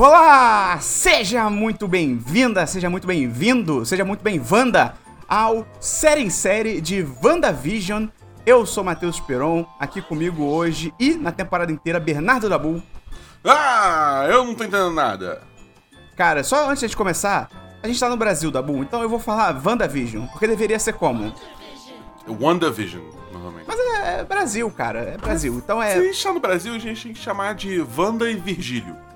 Olá! 0.00 0.78
Seja 0.80 1.50
muito 1.50 1.86
bem-vinda, 1.86 2.66
seja 2.66 2.88
muito 2.88 3.06
bem-vindo, 3.06 3.84
seja 3.84 4.02
muito 4.02 4.22
bem-vanda 4.22 4.94
ao 5.28 5.66
Série 5.78 6.22
em 6.22 6.30
Série 6.30 6.80
de 6.80 7.06
WandaVision. 7.22 8.06
Eu 8.46 8.64
sou 8.64 8.82
Matheus 8.82 9.20
Peron, 9.20 9.66
aqui 9.78 10.00
comigo 10.00 10.42
hoje 10.42 10.90
e 10.98 11.12
na 11.12 11.30
temporada 11.30 11.70
inteira 11.70 12.00
Bernardo 12.00 12.48
Dabu. 12.48 12.82
Ah, 13.44 14.26
eu 14.30 14.42
não 14.42 14.54
tô 14.54 14.64
entendendo 14.64 14.90
nada. 14.90 15.42
Cara, 16.16 16.42
só 16.42 16.70
antes 16.70 16.88
de 16.88 16.96
começar, 16.96 17.50
a 17.82 17.86
gente 17.86 18.00
tá 18.00 18.08
no 18.08 18.16
Brasil, 18.16 18.50
Dabu, 18.50 18.78
então 18.78 19.02
eu 19.02 19.08
vou 19.10 19.18
falar 19.18 19.54
WandaVision, 19.62 20.24
porque 20.28 20.46
deveria 20.46 20.78
ser 20.78 20.94
como? 20.94 21.30
WandaVision, 22.26 23.02
normalmente. 23.30 23.66
Mas 23.68 23.78
é, 23.78 24.20
é 24.20 24.24
Brasil, 24.24 24.70
cara, 24.70 25.00
é 25.00 25.18
Brasil. 25.18 25.60
Então 25.62 25.82
é. 25.82 25.92
Se 25.92 25.98
a 25.98 26.02
gente 26.04 26.22
tá 26.22 26.32
no 26.32 26.40
Brasil, 26.40 26.72
a 26.72 26.78
gente 26.78 27.02
tem 27.02 27.12
que 27.12 27.20
chamar 27.20 27.54
de 27.54 27.84
Wanda 27.98 28.30
e 28.30 28.34
Virgílio. 28.34 29.09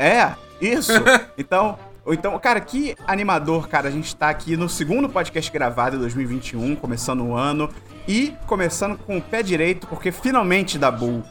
É, 0.00 0.34
isso. 0.62 0.92
então, 1.36 1.78
então, 2.06 2.38
cara, 2.38 2.58
que 2.58 2.96
animador, 3.06 3.68
cara. 3.68 3.88
A 3.88 3.90
gente 3.90 4.16
tá 4.16 4.30
aqui 4.30 4.56
no 4.56 4.66
segundo 4.66 5.10
podcast 5.10 5.52
gravado 5.52 5.96
de 5.96 6.02
2021, 6.02 6.74
começando 6.76 7.22
o 7.22 7.34
ano. 7.36 7.68
E 8.08 8.34
começando 8.46 8.96
com 8.96 9.18
o 9.18 9.22
pé 9.22 9.42
direito, 9.42 9.86
porque 9.86 10.10
finalmente, 10.10 10.78
Dabu, 10.78 11.22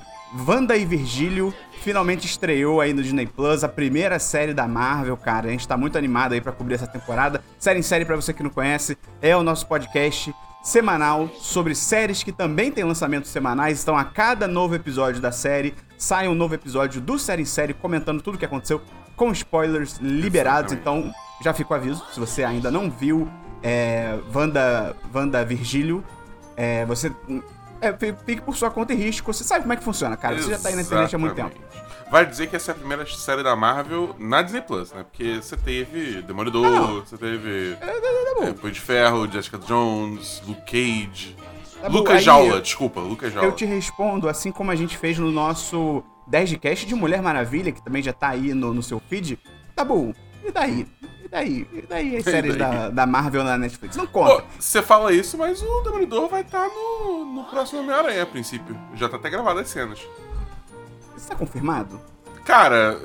Wanda 0.47 0.77
e 0.77 0.85
Virgílio 0.85 1.51
finalmente 1.81 2.27
estreou 2.27 2.79
aí 2.79 2.93
no 2.93 3.01
Disney 3.01 3.25
Plus, 3.25 3.63
a 3.63 3.67
primeira 3.67 4.19
série 4.19 4.53
da 4.53 4.67
Marvel, 4.67 5.17
cara. 5.17 5.47
A 5.47 5.51
gente 5.51 5.67
tá 5.67 5.75
muito 5.75 5.97
animado 5.97 6.33
aí 6.33 6.41
pra 6.41 6.51
cobrir 6.51 6.75
essa 6.75 6.85
temporada. 6.85 7.41
Série 7.57 7.79
em 7.79 7.81
série, 7.81 8.05
pra 8.05 8.15
você 8.15 8.31
que 8.33 8.43
não 8.43 8.51
conhece, 8.51 8.95
é 9.19 9.35
o 9.35 9.41
nosso 9.41 9.65
podcast 9.65 10.33
semanal 10.69 11.27
sobre 11.39 11.73
séries 11.73 12.21
que 12.21 12.31
também 12.31 12.71
tem 12.71 12.83
lançamentos 12.83 13.31
semanais. 13.31 13.81
Então, 13.81 13.97
a 13.97 14.03
cada 14.03 14.47
novo 14.47 14.75
episódio 14.75 15.19
da 15.19 15.31
série, 15.31 15.73
sai 15.97 16.27
um 16.27 16.35
novo 16.35 16.53
episódio 16.53 17.01
do 17.01 17.17
Série 17.17 17.41
em 17.41 17.45
Série 17.45 17.73
comentando 17.73 18.21
tudo 18.21 18.35
o 18.35 18.37
que 18.37 18.45
aconteceu 18.45 18.81
com 19.15 19.31
spoilers 19.31 19.97
liberados. 19.97 20.71
Então, 20.71 21.11
já 21.43 21.53
fica 21.53 21.73
o 21.73 21.75
aviso, 21.75 22.05
se 22.13 22.19
você 22.19 22.43
ainda 22.43 22.69
não 22.69 22.89
viu 22.89 23.27
é, 23.63 24.17
Wanda, 24.33 24.95
Wanda 25.13 25.43
Virgílio, 25.43 26.03
é, 26.55 26.85
você 26.85 27.11
é, 27.81 27.93
fi- 27.93 28.15
fique 28.25 28.41
por 28.41 28.55
sua 28.55 28.69
conta 28.69 28.93
e 28.93 28.95
risco. 28.95 29.31
Você 29.33 29.43
sabe 29.43 29.61
como 29.61 29.73
é 29.73 29.75
que 29.75 29.83
funciona, 29.83 30.15
cara. 30.17 30.41
Você 30.41 30.49
já 30.51 30.59
tá 30.59 30.69
aí 30.69 30.75
na 30.75 30.81
internet 30.81 31.15
há 31.15 31.19
muito 31.19 31.35
tempo. 31.35 31.55
Vai 32.11 32.25
dizer 32.25 32.47
que 32.47 32.55
essa 32.55 32.71
é 32.71 32.73
a 32.73 32.75
primeira 32.75 33.05
série 33.05 33.43
da 33.43 33.55
Marvel 33.55 34.15
na 34.17 34.41
Disney 34.41 34.61
Plus, 34.61 34.91
né? 34.91 35.03
Porque 35.03 35.35
você 35.35 35.55
teve 35.55 36.17
Ah, 36.19 36.21
Demolidor, 36.27 37.05
você 37.05 37.17
teve 37.17 37.77
é, 37.79 38.51
Punho 38.53 38.73
de 38.73 38.79
Ferro, 38.79 39.31
Jessica 39.31 39.57
Jones, 39.59 40.41
Luke 40.47 40.61
Cage. 40.61 41.35
Tá 41.81 41.87
Lucas 41.87 42.17
aí 42.17 42.21
Jaula, 42.23 42.55
eu- 42.55 42.61
desculpa, 42.61 42.99
Lucas 42.99 43.31
Jaula. 43.31 43.47
Eu 43.47 43.51
te 43.55 43.63
respondo 43.63 44.27
assim 44.27 44.51
como 44.51 44.71
a 44.71 44.75
gente 44.75 44.97
fez 44.97 45.17
no 45.19 45.31
nosso 45.31 46.03
10 46.27 46.49
de 46.49 46.57
cast 46.57 46.85
de 46.85 46.95
Mulher 46.95 47.21
Maravilha, 47.21 47.71
que 47.71 47.81
também 47.83 48.01
já 48.01 48.11
tá 48.11 48.29
aí 48.29 48.53
no, 48.55 48.73
no 48.73 48.81
seu 48.83 48.99
feed. 48.99 49.37
Tá 49.75 49.85
bom. 49.85 50.11
E 50.43 50.51
daí? 50.51 50.87
E 51.29 51.31
daí? 51.31 51.67
E 51.71 51.81
daí 51.87 52.17
as 52.17 52.25
E 52.27 52.31
séries 52.31 52.55
daí? 52.55 52.71
Da, 52.71 52.89
da 52.89 53.05
Marvel 53.05 53.43
na 53.43 53.57
Netflix? 53.57 53.95
Não 53.95 54.07
Pô, 54.07 54.25
conta. 54.25 54.45
você 54.59 54.81
fala 54.81 55.13
isso, 55.13 55.37
mas 55.37 55.61
o 55.61 55.81
Demolidor 55.81 56.27
vai 56.27 56.41
estar 56.41 56.67
no, 56.67 57.23
no 57.25 57.43
próximo 57.45 57.81
Homem-Aranha, 57.81 58.23
a 58.23 58.25
princípio. 58.25 58.75
Já 58.95 59.07
tá 59.07 59.17
até 59.17 59.29
gravado 59.29 59.59
as 59.59 59.69
cenas. 59.69 59.99
Isso 61.15 61.27
tá 61.27 61.35
confirmado? 61.35 61.99
Cara, 62.43 62.99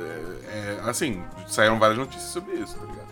é, 0.49 0.79
é, 0.87 0.89
assim, 0.89 1.23
saíram 1.47 1.79
várias 1.79 1.99
notícias 1.99 2.31
sobre 2.31 2.55
isso, 2.55 2.77
tá 2.79 2.87
ligado? 2.87 3.05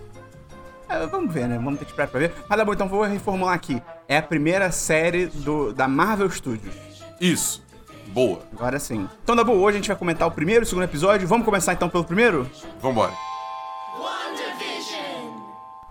É, 0.88 1.06
vamos 1.06 1.32
ver, 1.32 1.47
né? 1.47 1.56
Vamos 1.56 1.78
ter 1.78 1.84
que 1.84 1.91
esperar 1.91 2.08
pra 2.08 2.20
ver. 2.20 2.32
Mas 2.48 2.58
tá 2.58 2.64
bom, 2.64 2.72
então 2.72 2.88
vou 2.88 3.02
reformular 3.02 3.54
aqui. 3.54 3.82
É 4.08 4.16
a 4.16 4.22
primeira 4.22 4.70
série 4.72 5.26
do, 5.26 5.72
da 5.72 5.86
Marvel 5.86 6.30
Studios. 6.30 6.74
Isso. 7.20 7.62
Boa. 8.08 8.41
Agora 8.52 8.78
sim. 8.78 9.08
Então, 9.22 9.34
Dabu, 9.36 9.52
hoje 9.52 9.76
a 9.76 9.80
gente 9.80 9.88
vai 9.88 9.97
comentar 9.97 10.28
o 10.28 10.30
primeiro 10.30 10.62
e 10.62 10.64
o 10.64 10.69
segundo 10.69 10.84
episódio. 10.84 11.26
Vamos 11.26 11.44
começar 11.44 11.72
então 11.72 11.88
pelo 11.88 12.04
primeiro? 12.04 12.48
Vambora. 12.80 13.12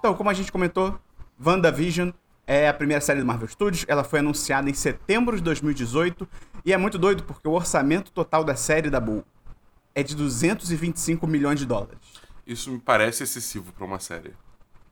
Então, 0.01 0.15
como 0.15 0.31
a 0.31 0.33
gente 0.33 0.51
comentou, 0.51 0.99
WandaVision 1.39 2.09
é 2.47 2.67
a 2.67 2.73
primeira 2.73 2.99
série 2.99 3.19
do 3.19 3.25
Marvel 3.25 3.47
Studios. 3.47 3.85
Ela 3.87 4.03
foi 4.03 4.17
anunciada 4.17 4.67
em 4.67 4.73
setembro 4.73 5.37
de 5.37 5.43
2018 5.43 6.27
e 6.65 6.73
é 6.73 6.77
muito 6.77 6.97
doido 6.97 7.21
porque 7.21 7.47
o 7.47 7.51
orçamento 7.51 8.11
total 8.11 8.43
da 8.43 8.55
série 8.55 8.89
da 8.89 8.99
Bull 8.99 9.23
é 9.93 10.01
de 10.01 10.15
225 10.15 11.27
milhões 11.27 11.59
de 11.59 11.67
dólares. 11.67 11.99
Isso 12.47 12.71
me 12.71 12.79
parece 12.79 13.21
excessivo 13.21 13.71
pra 13.73 13.85
uma 13.85 13.99
série. 13.99 14.33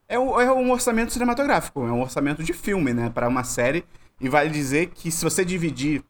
É 0.07 0.19
um, 0.19 0.39
é 0.39 0.53
um 0.53 0.69
orçamento 0.69 1.11
cinematográfico, 1.11 1.87
é 1.87 1.91
um 1.91 2.01
orçamento 2.01 2.43
de 2.43 2.53
filme, 2.53 2.93
né, 2.93 3.09
para 3.09 3.27
uma 3.27 3.43
série. 3.43 3.83
E 4.21 4.29
vale 4.29 4.51
dizer 4.51 4.91
que 4.91 5.09
se 5.09 5.23
você 5.23 5.43
dividir 5.43 6.03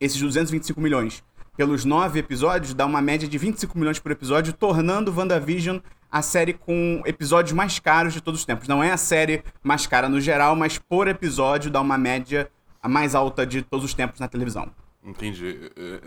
esses 0.00 0.20
225 0.20 0.80
milhões 0.80 1.24
pelos 1.56 1.84
nove 1.84 2.20
episódios, 2.20 2.74
dá 2.74 2.86
uma 2.86 3.02
média 3.02 3.26
de 3.26 3.38
25 3.38 3.76
milhões 3.76 3.98
por 3.98 4.12
episódio, 4.12 4.52
tornando 4.52 5.12
WandaVision 5.12 5.78
a 6.14 6.22
série 6.22 6.52
com 6.52 7.02
episódios 7.04 7.52
mais 7.52 7.80
caros 7.80 8.12
de 8.14 8.20
todos 8.20 8.38
os 8.38 8.46
tempos. 8.46 8.68
Não 8.68 8.80
é 8.84 8.92
a 8.92 8.96
série 8.96 9.42
mais 9.64 9.84
cara 9.84 10.08
no 10.08 10.20
geral, 10.20 10.54
mas 10.54 10.78
por 10.78 11.08
episódio 11.08 11.72
dá 11.72 11.80
uma 11.80 11.98
média 11.98 12.48
a 12.80 12.88
mais 12.88 13.16
alta 13.16 13.44
de 13.44 13.62
todos 13.62 13.84
os 13.84 13.94
tempos 13.94 14.20
na 14.20 14.28
televisão. 14.28 14.70
Entendi. 15.04 15.72
É, 15.76 15.82
é, 15.96 16.00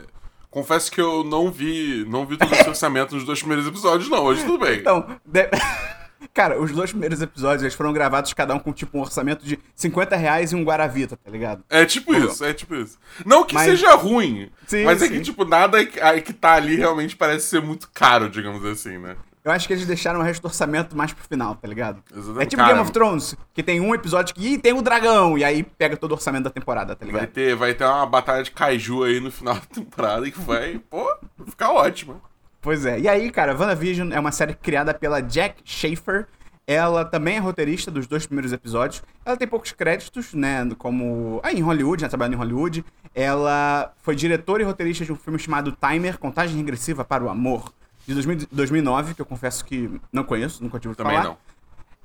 Confesso 0.50 0.90
que 0.90 1.02
eu 1.02 1.26
não 1.26 1.52
vi, 1.52 2.06
não 2.08 2.26
vi 2.26 2.38
todo 2.38 2.54
esse 2.54 2.70
orçamento 2.70 3.14
nos 3.16 3.26
dois 3.26 3.40
primeiros 3.40 3.68
episódios, 3.68 4.08
não. 4.10 4.24
Hoje 4.24 4.46
tudo 4.46 4.60
bem. 4.66 4.80
Então, 4.80 5.06
de- 5.26 5.50
cara, 6.34 6.58
os 6.58 6.72
dois 6.72 6.90
primeiros 6.92 7.22
episódios 7.22 7.62
eles 7.64 7.74
foram 7.76 7.92
gravados 7.92 8.32
cada 8.32 8.56
um 8.56 8.60
com 8.60 8.72
tipo 8.72 8.98
um 8.98 9.02
orçamento 9.02 9.46
de 9.46 9.60
50 9.76 10.16
reais 10.16 10.54
e 10.54 10.56
um 10.56 10.64
Guaravita, 10.64 11.18
tá 11.18 11.30
ligado? 11.30 11.66
É 11.70 11.84
tipo 11.84 12.16
isso, 12.16 12.46
é 12.46 12.54
tipo 12.54 12.74
isso. 12.76 12.98
Não 13.26 13.44
que 13.44 13.54
Mas- 13.54 13.66
seja 13.72 13.94
ruim, 13.96 14.50
Sim, 14.66 14.86
mas 14.86 15.02
é 15.02 15.08
sim. 15.08 15.14
que, 15.16 15.22
tipo, 15.22 15.44
nada 15.44 15.86
que 15.86 16.32
tá 16.32 16.54
ali 16.54 16.78
realmente 16.78 17.14
parece 17.18 17.48
ser 17.50 17.62
muito 17.62 17.90
caro, 17.94 18.30
digamos 18.30 18.64
assim, 18.64 18.98
né? 18.98 19.18
Eu 19.48 19.54
acho 19.54 19.66
que 19.66 19.74
eles 19.74 19.86
deixaram 19.86 20.20
o 20.20 20.24
resto 20.24 20.42
do 20.42 20.46
orçamento 20.48 20.96
mais 20.96 21.14
pro 21.14 21.24
final, 21.24 21.56
tá 21.56 21.68
ligado? 21.68 22.04
Exatamente. 22.12 22.44
É 22.44 22.46
tipo 22.46 22.62
Cara, 22.62 22.74
Game 22.74 22.82
of 22.84 22.92
Thrones, 22.92 23.36
que 23.54 23.64
tem 23.64 23.80
um 23.80 23.96
episódio 23.96 24.36
que 24.36 24.56
Ih, 24.56 24.58
tem 24.58 24.74
o 24.74 24.82
dragão, 24.82 25.38
e 25.38 25.44
aí 25.44 25.64
pega 25.64 25.96
todo 25.96 26.12
o 26.12 26.16
orçamento 26.16 26.44
da 26.44 26.50
temporada, 26.50 26.98
tá 26.98 27.06
Vai 27.06 27.14
ligado? 27.14 27.30
ter, 27.30 27.56
vai 27.56 27.74
ter 27.74 27.86
uma 27.86 28.06
batalha 28.06 28.44
de 28.44 28.52
kaiju 28.52 29.04
aí 29.04 29.22
no 29.22 29.32
final 29.32 29.56
da 29.56 29.62
temporada 29.62 30.30
que 30.30 30.38
vai, 30.42 30.80
pô, 30.90 31.06
vai 31.38 31.48
ficar 31.48 31.72
ótima. 31.72 32.22
Pois 32.60 32.86
é. 32.86 33.00
E 33.00 33.08
aí, 33.08 33.32
cara, 33.32 33.56
WandaVision 33.58 34.12
é 34.12 34.20
uma 34.20 34.34
série 34.34 34.54
criada 34.54 34.94
pela 34.94 35.22
Jack 35.22 35.62
Schaefer. 35.64 36.28
Ela 36.70 37.06
também 37.06 37.38
é 37.38 37.40
roteirista 37.40 37.90
dos 37.90 38.06
dois 38.08 38.26
primeiros 38.26 38.52
episódios. 38.52 39.02
Ela 39.24 39.38
tem 39.38 39.48
poucos 39.48 39.72
créditos, 39.72 40.34
né? 40.34 40.70
Como. 40.78 41.40
Ah, 41.42 41.54
em 41.54 41.62
Hollywood, 41.62 42.04
né? 42.04 42.10
Trabalhando 42.10 42.34
em 42.34 42.38
Hollywood. 42.38 42.84
Ela 43.16 43.94
foi 44.02 44.14
diretora 44.14 44.62
e 44.62 44.66
roteirista 44.66 45.06
de 45.06 45.14
um 45.14 45.16
filme 45.16 45.40
chamado 45.40 45.72
Timer 45.72 46.18
Contagem 46.20 46.58
Regressiva 46.58 47.06
para 47.06 47.24
o 47.24 47.30
Amor, 47.30 47.72
de 48.08 48.14
2000 48.14 48.48
2009, 48.52 49.14
que 49.14 49.22
eu 49.22 49.26
confesso 49.26 49.64
que 49.66 50.00
não 50.12 50.24
conheço, 50.24 50.64
nunca 50.64 50.80
tive 50.80 50.96
Também 50.96 51.14
falar. 51.18 51.26
não. 51.30 51.38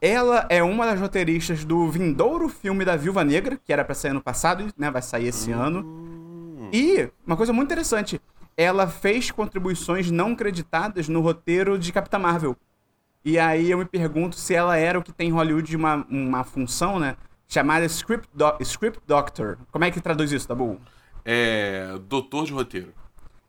Ela 0.00 0.46
é 0.48 0.62
uma 0.62 0.84
das 0.84 0.98
roteiristas 0.98 1.64
do 1.64 1.88
vindouro 1.88 2.48
filme 2.48 2.84
da 2.84 2.96
Viúva 2.96 3.22
Negra, 3.22 3.56
que 3.64 3.72
era 3.72 3.84
pra 3.84 3.94
sair 3.94 4.10
ano 4.10 4.20
passado, 4.20 4.66
né? 4.76 4.90
Vai 4.90 5.00
sair 5.00 5.28
esse 5.28 5.52
ano. 5.52 6.68
E 6.72 7.08
uma 7.24 7.36
coisa 7.36 7.52
muito 7.52 7.68
interessante, 7.68 8.20
ela 8.56 8.88
fez 8.88 9.30
contribuições 9.30 10.10
não 10.10 10.34
creditadas 10.34 11.08
no 11.08 11.20
roteiro 11.20 11.78
de 11.78 11.92
Capitã 11.92 12.18
Marvel. 12.18 12.56
E 13.24 13.38
aí 13.38 13.70
eu 13.70 13.78
me 13.78 13.84
pergunto 13.84 14.34
se 14.34 14.52
ela 14.52 14.76
era 14.76 14.98
o 14.98 15.02
que 15.04 15.12
tem 15.12 15.28
em 15.28 15.32
Hollywood 15.32 15.76
uma, 15.76 16.04
uma 16.10 16.42
função, 16.42 16.98
né? 16.98 17.16
Chamada 17.46 17.84
Script, 17.84 18.26
Do- 18.34 18.56
Script 18.60 19.00
Doctor. 19.06 19.56
Como 19.70 19.84
é 19.84 19.90
que 19.92 20.00
traduz 20.00 20.32
isso, 20.32 20.48
Tabu? 20.48 20.80
É. 21.24 21.96
Doutor 22.08 22.44
de 22.46 22.52
roteiro. 22.52 22.92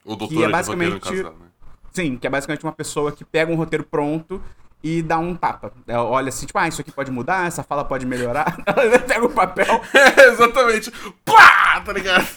Ou 0.06 0.16
doutora 0.16 0.56
é 0.56 0.62
de 0.62 0.69
roteiro, 0.69 0.94
no 0.94 1.00
caso 1.00 1.16
dela, 1.16 1.36
né? 1.40 1.47
Sim, 1.94 2.18
que 2.18 2.26
é 2.26 2.30
basicamente 2.30 2.64
uma 2.64 2.72
pessoa 2.74 3.12
que 3.12 3.24
pega 3.24 3.52
um 3.52 3.56
roteiro 3.56 3.84
pronto 3.84 4.42
e 4.81 5.02
dá 5.02 5.18
um 5.20 5.36
tapa. 5.36 5.72
Ela 5.88 6.04
olha 6.04 6.30
assim, 6.30 6.46
tipo, 6.46 6.58
ah, 6.59 6.68
isso 6.68 6.81
aqui 6.81 6.92
pode 6.92 7.12
mudar, 7.12 7.48
essa 7.48 7.64
fala 7.64 7.86
pode 7.86 8.06
melhorar. 8.06 8.58
Ela 8.66 9.00
pega 9.00 9.26
o 9.26 9.30
papel, 9.30 9.80
É, 9.94 10.26
exatamente. 10.34 10.92
Pá! 11.24 11.80
Tá 11.81 11.94
ligado? 11.94 12.28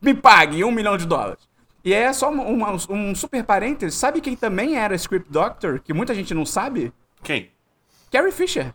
me 0.00 0.14
pague 0.14 0.62
um 0.64 0.70
milhão 0.70 0.96
de 0.96 1.06
dólares. 1.06 1.48
E 1.84 1.92
é 1.92 2.12
só 2.12 2.30
uma- 2.30 2.72
um 2.90 3.14
super 3.14 3.42
parênteses. 3.44 3.94
Sabe 3.98 4.20
quem 4.20 4.36
também 4.36 4.76
era 4.76 4.94
Script 4.94 5.30
Doctor, 5.30 5.80
que 5.80 5.92
muita 5.92 6.14
gente 6.14 6.32
não 6.34 6.44
sabe? 6.46 6.92
Quem? 7.22 7.50
Carrie 8.10 8.32
Fisher. 8.32 8.72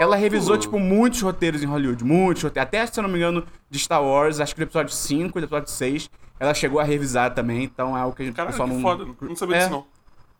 Ela 0.00 0.16
revisou, 0.16 0.56
tipo, 0.56 0.78
muitos 0.78 1.20
roteiros 1.20 1.62
em 1.62 1.66
Hollywood. 1.66 2.02
Muitos 2.02 2.42
roteiros. 2.42 2.66
Até, 2.68 2.86
se 2.86 2.98
eu 2.98 3.02
não 3.02 3.10
me 3.10 3.18
engano, 3.18 3.44
de 3.68 3.78
Star 3.78 4.02
Wars, 4.02 4.40
acho 4.40 4.54
que 4.54 4.60
do 4.60 4.64
episódio 4.64 4.92
5 4.94 5.38
e 5.38 5.40
do 5.42 5.44
episódio 5.44 5.70
6, 5.70 6.10
ela 6.40 6.52
chegou 6.54 6.80
a 6.80 6.84
revisar 6.84 7.32
também. 7.34 7.62
Então 7.62 7.96
é 7.96 8.00
algo 8.00 8.16
que 8.16 8.22
a 8.22 8.26
gente 8.26 8.34
Caralho, 8.34 8.52
pessoal 8.52 8.68
que 8.68 8.74
não. 8.74 8.82
foda. 8.82 9.06
Não 9.20 9.36
sabia 9.36 9.56
É. 9.56 9.58
disso, 9.60 9.70
não. 9.70 9.86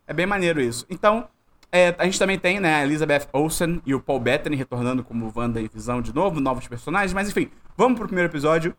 É 0.07 0.13
bem 0.13 0.25
maneiro 0.25 0.59
isso. 0.59 0.85
Então, 0.89 1.29
é, 1.71 1.95
a 1.97 2.03
gente 2.03 2.19
também 2.19 2.37
tem, 2.37 2.59
né, 2.59 2.75
a 2.75 2.83
Elizabeth 2.83 3.27
Olsen 3.31 3.81
e 3.85 3.95
o 3.95 3.99
Paul 4.01 4.19
Bettany 4.19 4.57
retornando 4.57 5.03
como 5.03 5.31
Wanda 5.33 5.61
e 5.61 5.69
Visão 5.69 6.01
de 6.01 6.13
novo, 6.13 6.41
novos 6.41 6.67
personagens. 6.67 7.13
Mas 7.13 7.29
enfim, 7.29 7.49
vamos 7.77 7.97
pro 7.97 8.07
primeiro 8.07 8.29
episódio. 8.29 8.75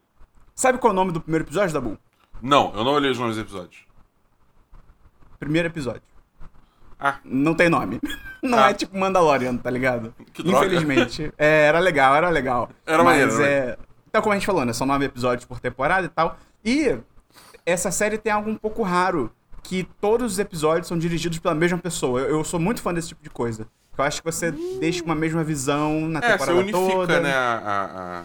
Sabe 0.54 0.76
qual 0.78 0.90
é 0.90 0.92
o 0.92 0.96
nome 0.96 1.12
do 1.12 1.20
primeiro 1.20 1.44
episódio, 1.46 1.72
Dabu? 1.72 1.96
Não, 2.42 2.74
eu 2.74 2.84
não 2.84 2.92
olhei 2.92 3.10
os 3.10 3.18
nomes 3.18 3.36
dos 3.36 3.44
episódios. 3.44 3.86
Primeiro 5.38 5.68
episódio. 5.68 6.02
Ah. 6.98 7.18
Não 7.24 7.54
tem 7.54 7.68
nome. 7.68 7.98
Não 8.42 8.58
Ah. 8.58 8.70
é 8.70 8.74
tipo 8.74 8.96
Mandalorian, 8.98 9.56
tá 9.56 9.70
ligado? 9.70 10.12
Que 10.32 10.42
droga. 10.42 10.66
Infelizmente. 10.66 11.32
É, 11.38 11.66
era 11.66 11.78
legal, 11.78 12.14
era 12.16 12.28
legal. 12.28 12.68
Era 12.84 13.02
Mas 13.04 13.34
maneiro, 13.34 13.42
é. 13.44 13.76
Então, 14.08 14.20
como 14.20 14.32
a 14.32 14.36
gente 14.36 14.46
falou, 14.46 14.64
né? 14.64 14.72
São 14.72 14.86
nove 14.86 15.04
episódios 15.04 15.44
por 15.44 15.58
temporada 15.60 16.06
e 16.06 16.08
tal. 16.08 16.36
E 16.64 16.98
essa 17.64 17.90
série 17.90 18.18
tem 18.18 18.32
algo 18.32 18.50
um 18.50 18.56
pouco 18.56 18.82
raro, 18.82 19.30
que 19.62 19.84
todos 20.00 20.32
os 20.32 20.38
episódios 20.38 20.88
são 20.88 20.98
dirigidos 20.98 21.38
pela 21.38 21.54
mesma 21.54 21.78
pessoa. 21.78 22.20
Eu, 22.20 22.38
eu 22.38 22.44
sou 22.44 22.58
muito 22.60 22.82
fã 22.82 22.92
desse 22.92 23.08
tipo 23.08 23.22
de 23.22 23.30
coisa. 23.30 23.66
Eu 23.96 24.04
acho 24.04 24.22
que 24.22 24.30
você 24.30 24.50
deixa 24.80 25.04
uma 25.04 25.14
mesma 25.14 25.44
visão 25.44 26.08
na 26.08 26.18
É, 26.20 26.22
você 26.22 26.32
temporada 26.32 26.58
unifica, 26.58 26.78
toda. 26.96 27.20
né, 27.20 27.32
a, 27.34 27.58
a, 27.64 28.20
a- 28.20 28.24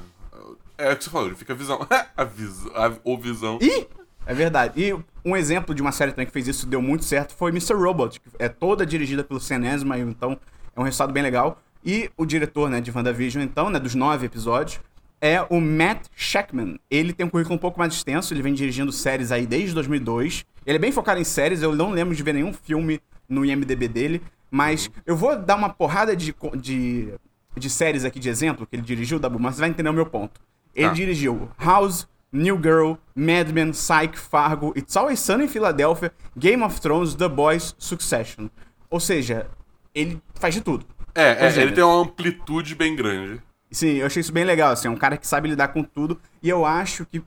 É 0.78 0.94
o 0.94 0.98
que 0.98 1.04
você 1.04 1.10
falou, 1.10 1.28
unifica 1.28 1.54
a 1.54 1.56
visão. 1.56 1.88
a 2.18 2.24
visão. 2.24 2.72
A, 2.75 2.92
ou 3.04 3.18
visão. 3.19 3.60
Ih! 3.62 3.88
É 4.25 4.34
verdade. 4.34 4.74
E 4.81 4.94
um 5.24 5.36
exemplo 5.38 5.74
de 5.75 5.81
uma 5.81 5.92
série 5.92 6.12
também 6.12 6.25
que 6.25 6.31
fez 6.34 6.48
isso 6.48 6.66
e 6.66 6.69
deu 6.69 6.81
muito 6.81 7.06
certo 7.06 7.34
foi 7.36 7.51
Mr. 7.51 7.74
Robot, 7.75 8.19
que 8.19 8.30
é 8.39 8.50
toda 8.50 8.86
dirigida 8.86 9.24
pelo 9.24 9.39
Sam 9.39 9.66
Esmail, 9.74 10.10
então 10.10 10.38
é 10.75 10.80
um 10.80 10.84
resultado 10.84 11.13
bem 11.13 11.24
legal. 11.24 11.62
E 11.86 12.10
o 12.18 12.25
diretor, 12.25 12.69
né, 12.69 12.81
de 12.81 12.92
WandaVision, 12.92 13.42
então, 13.44 13.69
né, 13.69 13.80
dos 13.80 13.95
nove 13.95 14.25
episódios, 14.25 14.80
é 15.21 15.41
o 15.49 15.59
Matt 15.59 16.05
Shackman. 16.15 16.79
Ele 16.89 17.13
tem 17.13 17.25
um 17.25 17.29
currículo 17.29 17.55
um 17.55 17.59
pouco 17.59 17.79
mais 17.79 17.93
extenso, 17.93 18.33
ele 18.33 18.41
vem 18.41 18.53
dirigindo 18.53 18.91
séries 18.91 19.31
aí 19.31 19.45
desde 19.45 19.73
2002. 19.73 20.45
Ele 20.65 20.75
é 20.75 20.79
bem 20.79 20.91
focado 20.91 21.19
em 21.19 21.23
séries, 21.23 21.61
eu 21.61 21.75
não 21.75 21.91
lembro 21.91 22.15
de 22.15 22.21
ver 22.23 22.33
nenhum 22.33 22.53
filme 22.53 22.99
no 23.27 23.45
IMDB 23.45 23.87
dele, 23.87 24.21
mas 24.51 24.89
eu 25.05 25.15
vou 25.15 25.37
dar 25.37 25.55
uma 25.55 25.69
porrada 25.69 26.15
de, 26.15 26.33
de, 26.55 27.13
de 27.55 27.69
séries 27.69 28.05
aqui 28.05 28.19
de 28.19 28.29
exemplo 28.29 28.65
que 28.65 28.75
ele 28.75 28.83
dirigiu, 28.83 29.19
Dabu, 29.19 29.39
mas 29.39 29.55
você 29.55 29.61
vai 29.61 29.69
entender 29.69 29.89
o 29.89 29.93
meu 29.93 30.05
ponto. 30.05 30.39
Ele 30.75 30.87
Tá. 30.89 30.93
dirigiu 30.93 31.49
House, 31.57 32.07
New 32.31 32.57
Girl, 32.57 32.93
Mad 33.15 33.49
Men, 33.51 33.71
Psych, 33.71 34.17
Fargo, 34.17 34.73
It's 34.77 34.95
Always 34.95 35.19
Sunny 35.19 35.45
em 35.45 35.47
Philadelphia, 35.47 36.11
Game 36.37 36.61
of 36.61 36.79
Thrones, 36.79 37.15
The 37.15 37.27
Boys, 37.27 37.73
Succession. 37.79 38.49
Ou 38.89 38.99
seja, 38.99 39.47
ele 39.95 40.21
faz 40.35 40.53
de 40.53 40.61
tudo. 40.61 40.85
É, 41.15 41.47
é. 41.47 41.61
ele 41.61 41.71
tem 41.71 41.83
uma 41.83 42.01
amplitude 42.01 42.75
bem 42.75 42.95
grande. 42.95 43.41
Sim, 43.71 43.95
eu 43.95 44.05
achei 44.05 44.21
isso 44.21 44.31
bem 44.31 44.43
legal, 44.43 44.71
assim, 44.71 44.87
é 44.87 44.91
um 44.91 44.95
cara 44.95 45.17
que 45.17 45.27
sabe 45.27 45.49
lidar 45.49 45.69
com 45.69 45.83
tudo, 45.83 46.19
e 46.41 46.49
eu 46.49 46.65
acho 46.65 47.05
que... 47.05 47.23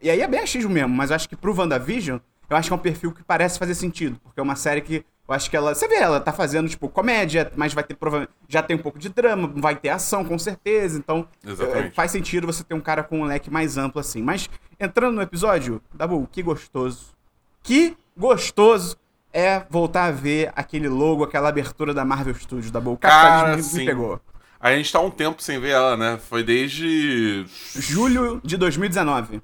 E 0.00 0.10
aí 0.10 0.20
é 0.20 0.26
bem 0.26 0.40
achismo 0.40 0.70
mesmo, 0.70 0.94
mas 0.94 1.10
eu 1.10 1.16
acho 1.16 1.28
que 1.28 1.36
pro 1.36 1.54
WandaVision, 1.54 2.18
eu 2.48 2.56
acho 2.56 2.68
que 2.68 2.72
é 2.72 2.76
um 2.76 2.80
perfil 2.80 3.12
que 3.12 3.22
parece 3.22 3.58
fazer 3.58 3.74
sentido, 3.74 4.18
porque 4.22 4.40
é 4.40 4.42
uma 4.42 4.56
série 4.56 4.80
que 4.80 5.04
eu 5.28 5.34
acho 5.34 5.50
que 5.50 5.56
ela... 5.56 5.74
Você 5.74 5.88
vê, 5.88 5.96
ela 5.96 6.20
tá 6.20 6.32
fazendo, 6.32 6.68
tipo, 6.68 6.88
comédia, 6.88 7.50
mas 7.56 7.74
vai 7.74 7.82
ter, 7.82 7.94
provavelmente... 7.94 8.32
Já 8.48 8.62
tem 8.62 8.76
um 8.76 8.80
pouco 8.80 8.98
de 8.98 9.08
drama, 9.08 9.52
vai 9.56 9.74
ter 9.74 9.88
ação, 9.88 10.24
com 10.24 10.38
certeza, 10.38 10.96
então... 10.98 11.26
Exatamente. 11.44 11.88
é, 11.88 11.90
faz 11.90 12.12
sentido 12.12 12.46
você 12.46 12.62
ter 12.62 12.74
um 12.74 12.80
cara 12.80 13.02
com 13.02 13.20
um 13.20 13.24
leque 13.24 13.50
mais 13.50 13.76
amplo, 13.76 14.00
assim. 14.00 14.22
Mas, 14.22 14.48
entrando 14.78 15.16
no 15.16 15.22
episódio, 15.22 15.82
Dabu, 15.92 16.28
que 16.30 16.42
gostoso. 16.42 17.06
Que 17.60 17.96
gostoso 18.16 18.96
é 19.32 19.66
voltar 19.68 20.04
a 20.04 20.10
ver 20.12 20.52
aquele 20.54 20.88
logo, 20.88 21.24
aquela 21.24 21.48
abertura 21.48 21.92
da 21.92 22.04
Marvel 22.04 22.34
Studios, 22.36 22.70
Dabu. 22.70 22.92
O 22.92 22.96
Cara, 22.96 23.56
me, 23.56 23.62
me 23.62 23.84
pegou. 23.84 24.20
A 24.60 24.72
gente 24.74 24.90
tá 24.92 25.00
um 25.00 25.10
tempo 25.10 25.42
sem 25.42 25.60
ver 25.60 25.70
ela, 25.70 25.96
né? 25.96 26.18
Foi 26.18 26.42
desde. 26.42 27.44
Julho 27.74 28.40
de 28.44 28.56
2019. 28.56 29.40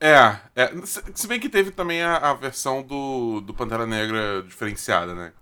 É, 0.00 0.36
é. 0.56 0.72
Se 1.14 1.26
bem 1.26 1.38
que 1.40 1.48
teve 1.48 1.70
também 1.70 2.02
a, 2.02 2.16
a 2.16 2.34
versão 2.34 2.82
do, 2.82 3.40
do 3.40 3.54
Pantera 3.54 3.86
Negra 3.86 4.42
diferenciada, 4.46 5.14
né? 5.14 5.32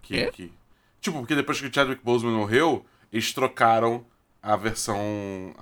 Que, 0.00 0.14
Quê? 0.24 0.30
que- 0.32 0.52
Tipo, 1.00 1.18
porque 1.18 1.34
depois 1.34 1.60
que 1.60 1.66
o 1.66 1.72
Chadwick 1.74 2.00
Boseman 2.04 2.32
morreu, 2.36 2.86
eles 3.12 3.32
trocaram 3.32 4.04
a 4.42 4.56
versão. 4.56 4.96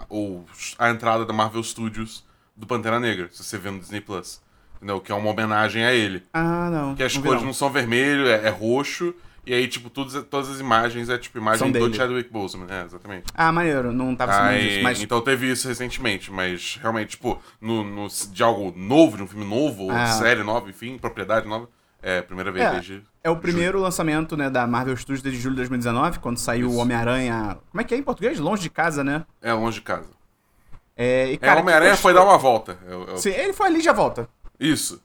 ou 0.09 0.45
a 0.79 0.91
entrada 0.91 1.25
da 1.25 1.33
Marvel 1.33 1.63
Studios 1.63 2.25
do 2.57 2.67
Pantera 2.67 3.01
Negra, 3.01 3.29
se 3.33 3.43
você 3.43 3.57
vê 3.59 3.71
no 3.71 3.79
Disney 3.81 4.01
Plus. 4.03 4.41
Entendeu? 4.77 5.01
Que 5.01 5.13
é 5.13 5.15
uma 5.15 5.31
homenagem 5.31 5.85
a 5.85 5.93
ele. 5.93 6.23
Ah, 6.33 6.71
não. 6.71 6.95
Que 6.95 7.03
as 7.03 7.15
não 7.15 7.23
cores 7.23 7.41
não. 7.41 7.47
não 7.49 7.55
são 7.55 7.71
vermelho, 7.71 8.27
é, 8.27 8.47
é 8.47 8.49
roxo. 8.51 9.15
E 9.47 9.55
aí, 9.55 9.67
tipo, 9.67 9.89
todas, 9.91 10.23
todas 10.25 10.51
as 10.51 10.61
imagens 10.61 11.09
é 11.09 11.17
tipo 11.19 11.39
imagem 11.39 11.73
do 11.73 11.79
dele. 11.79 11.95
Chadwick 11.95 12.31
Boseman. 12.31 12.67
É, 12.69 12.85
exatamente. 12.85 13.25
Ah, 13.35 13.51
maneiro. 13.51 13.91
Não 13.93 14.15
tava 14.15 14.33
sabendo 14.33 14.51
Aí, 14.55 14.69
disso. 14.69 14.83
Mas 14.83 15.03
Então 15.03 15.21
teve 15.21 15.51
isso 15.51 15.67
recentemente, 15.67 16.31
mas 16.31 16.79
realmente, 16.81 17.11
tipo, 17.11 17.41
no, 17.61 17.83
no- 17.83 18.09
de 18.09 18.43
algo 18.43 18.73
novo, 18.77 19.17
de 19.17 19.23
um 19.23 19.27
filme 19.27 19.45
novo, 19.47 19.85
ou 19.85 19.91
Ah. 19.91 20.07
série 20.07 20.43
nova, 20.43 20.69
enfim, 20.69 20.99
propriedade 20.99 21.49
nova, 21.49 21.69
é 22.03 22.19
a 22.19 22.23
primeira 22.23 22.53
vez 22.53 22.65
É. 22.67 22.71
desde. 22.73 23.03
é 23.25 23.31
o 23.31 23.37
primeiro 23.37 23.81
lançamento 23.81 24.37
né, 24.37 24.49
da 24.51 24.67
Marvel 24.67 24.97
Studios 24.97 25.23
desde 25.23 25.41
julho 25.41 25.55
de 25.55 25.61
2019, 25.61 26.19
quando 26.19 26.39
saiu 26.39 26.69
o. 26.71 26.77
Homem-Aranha. 26.77 27.59
Como 27.71 27.81
é 27.81 27.85
que 27.85 27.95
é 27.95 27.99
em 27.99 28.03
português? 28.03 28.39
Longe 28.39 28.63
de 28.63 28.71
casa, 28.71 29.03
né? 29.03 29.25
É 29.43 29.53
longe 29.53 29.79
de 29.79 29.83
casa. 29.85 30.09
É, 30.97 31.31
e, 31.31 31.35
É, 31.35 31.37
cara, 31.39 31.59
o 31.61 31.63
Homem-Aranha 31.63 31.97
foi 31.97 32.13
dar 32.13 32.23
uma 32.25 32.37
volta. 32.39 32.79
É 32.87 32.95
o- 32.95 33.11
é 33.15 33.17
Sim, 33.17 33.31
ele 33.31 33.53
foi 33.55 33.67
ali 33.69 33.79
e 33.79 33.83
já 33.83 33.93
volta. 33.93 34.29
Isso. 34.59 35.03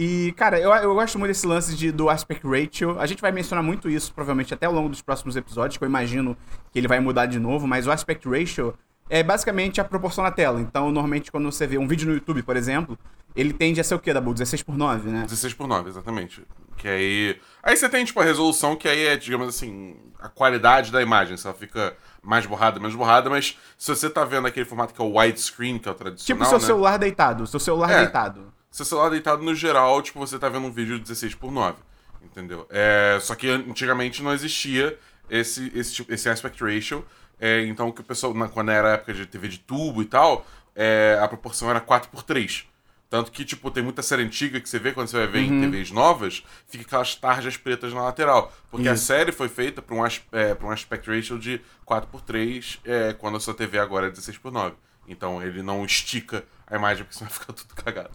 E, 0.00 0.30
cara, 0.36 0.60
eu, 0.60 0.72
eu 0.72 0.94
gosto 0.94 1.18
muito 1.18 1.30
desse 1.32 1.44
lance 1.44 1.74
de, 1.74 1.90
do 1.90 2.08
aspect 2.08 2.46
ratio. 2.46 2.98
A 3.00 3.04
gente 3.06 3.20
vai 3.20 3.32
mencionar 3.32 3.64
muito 3.64 3.90
isso, 3.90 4.14
provavelmente, 4.14 4.54
até 4.54 4.64
ao 4.66 4.72
longo 4.72 4.88
dos 4.88 5.02
próximos 5.02 5.34
episódios, 5.34 5.76
que 5.76 5.82
eu 5.82 5.88
imagino 5.88 6.36
que 6.70 6.78
ele 6.78 6.86
vai 6.86 7.00
mudar 7.00 7.26
de 7.26 7.40
novo, 7.40 7.66
mas 7.66 7.84
o 7.84 7.90
aspect 7.90 8.28
ratio 8.28 8.72
é 9.10 9.24
basicamente 9.24 9.80
a 9.80 9.84
proporção 9.84 10.22
na 10.22 10.30
tela. 10.30 10.60
Então, 10.60 10.92
normalmente, 10.92 11.32
quando 11.32 11.50
você 11.50 11.66
vê 11.66 11.78
um 11.78 11.88
vídeo 11.88 12.06
no 12.06 12.14
YouTube, 12.14 12.44
por 12.44 12.56
exemplo, 12.56 12.96
ele 13.34 13.52
tende 13.52 13.80
a 13.80 13.84
ser 13.84 13.96
o 13.96 13.98
quê, 13.98 14.12
Dabu? 14.14 14.32
16 14.32 14.62
por 14.62 14.76
9, 14.76 15.10
né? 15.10 15.22
16 15.24 15.54
por 15.54 15.66
9, 15.66 15.88
exatamente. 15.88 16.46
Que 16.76 16.86
aí. 16.86 17.40
Aí 17.60 17.76
você 17.76 17.88
tem, 17.88 18.04
tipo, 18.04 18.20
a 18.20 18.24
resolução, 18.24 18.76
que 18.76 18.86
aí 18.86 19.04
é, 19.04 19.16
digamos 19.16 19.48
assim, 19.48 19.96
a 20.20 20.28
qualidade 20.28 20.92
da 20.92 21.02
imagem. 21.02 21.36
Se 21.36 21.44
ela 21.44 21.56
fica 21.56 21.96
mais 22.22 22.46
borrada, 22.46 22.78
menos 22.78 22.94
borrada, 22.94 23.28
mas 23.28 23.58
se 23.76 23.88
você 23.92 24.08
tá 24.08 24.24
vendo 24.24 24.46
aquele 24.46 24.64
formato 24.64 24.94
que 24.94 25.00
é 25.00 25.04
o 25.04 25.18
widescreen, 25.18 25.76
que 25.80 25.88
é 25.88 25.90
o 25.90 25.94
Tipo 25.94 26.04
tradicional. 26.04 26.46
o 26.46 26.50
seu 26.50 26.58
né? 26.60 26.66
celular 26.66 26.98
deitado, 26.98 27.46
seu 27.48 27.58
celular 27.58 27.90
É. 27.90 28.02
deitado. 28.04 28.52
Seu 28.70 28.84
celular 28.84 29.10
deitado 29.10 29.42
no 29.42 29.54
geral, 29.54 30.00
tipo, 30.02 30.18
você 30.18 30.38
tá 30.38 30.48
vendo 30.48 30.66
um 30.66 30.70
vídeo 30.72 30.96
de 30.96 31.02
16 31.02 31.34
por 31.34 31.50
9 31.50 31.78
Entendeu? 32.22 32.66
É, 32.70 33.18
só 33.20 33.34
que 33.34 33.48
antigamente 33.48 34.22
não 34.22 34.32
existia 34.32 34.98
esse, 35.30 35.70
esse, 35.74 35.94
tipo- 35.94 36.12
esse 36.12 36.28
aspect 36.28 36.62
ratio. 36.62 37.04
É, 37.40 37.62
então, 37.66 37.92
que 37.92 38.00
o 38.00 38.04
pessoal, 38.04 38.34
na- 38.34 38.48
quando 38.48 38.70
era 38.70 38.90
a 38.90 38.92
época 38.94 39.14
de 39.14 39.24
TV 39.24 39.46
de 39.48 39.58
tubo 39.60 40.02
e 40.02 40.04
tal, 40.04 40.44
é, 40.74 41.18
a 41.22 41.28
proporção 41.28 41.70
era 41.70 41.80
4 41.80 42.10
por 42.10 42.22
3 42.22 42.64
Tanto 43.10 43.32
que, 43.32 43.42
tipo, 43.42 43.70
tem 43.70 43.82
muita 43.82 44.02
série 44.02 44.22
antiga 44.22 44.60
que 44.60 44.68
você 44.68 44.78
vê 44.78 44.92
quando 44.92 45.08
você 45.08 45.16
vai 45.16 45.26
ver 45.26 45.38
Uhum. 45.48 45.64
em 45.64 45.70
TVs 45.70 45.90
novas, 45.92 46.44
fica 46.66 46.84
aquelas 46.84 47.14
tarjas 47.14 47.56
pretas 47.56 47.94
na 47.94 48.02
lateral. 48.02 48.52
Porque 48.70 48.86
a 48.88 48.96
série 48.96 49.32
foi 49.32 49.48
feita 49.48 49.80
para 49.80 49.94
um, 49.96 50.04
é, 50.32 50.54
pra 50.54 50.66
um 50.66 50.70
aspect 50.70 51.08
ratio 51.08 51.38
de 51.38 51.58
4 51.86 52.10
por 52.10 52.20
3 52.20 52.78
é, 52.84 53.14
quando 53.14 53.38
a 53.38 53.40
sua 53.40 53.54
TV 53.54 53.78
agora 53.78 54.08
é 54.08 54.10
16 54.10 54.36
por 54.36 54.52
9 54.52 54.76
Então 55.06 55.42
ele 55.42 55.62
não 55.62 55.86
estica 55.86 56.44
a 56.66 56.76
imagem 56.76 57.02
porque 57.04 57.16
senão 57.16 57.30
vai 57.32 57.38
ficar 57.38 57.52
tudo 57.54 57.74
cagado. 57.74 58.10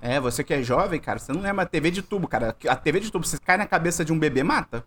É, 0.00 0.20
você 0.20 0.44
que 0.44 0.54
é 0.54 0.62
jovem, 0.62 1.00
cara, 1.00 1.18
você 1.18 1.32
não 1.32 1.40
lembra 1.40 1.64
a 1.64 1.66
TV 1.66 1.90
de 1.90 2.02
tubo, 2.02 2.28
cara. 2.28 2.56
A 2.68 2.76
TV 2.76 3.00
de 3.00 3.10
tubo, 3.10 3.26
você 3.26 3.38
cai 3.38 3.56
na 3.56 3.66
cabeça 3.66 4.04
de 4.04 4.12
um 4.12 4.18
bebê, 4.18 4.42
mata. 4.42 4.84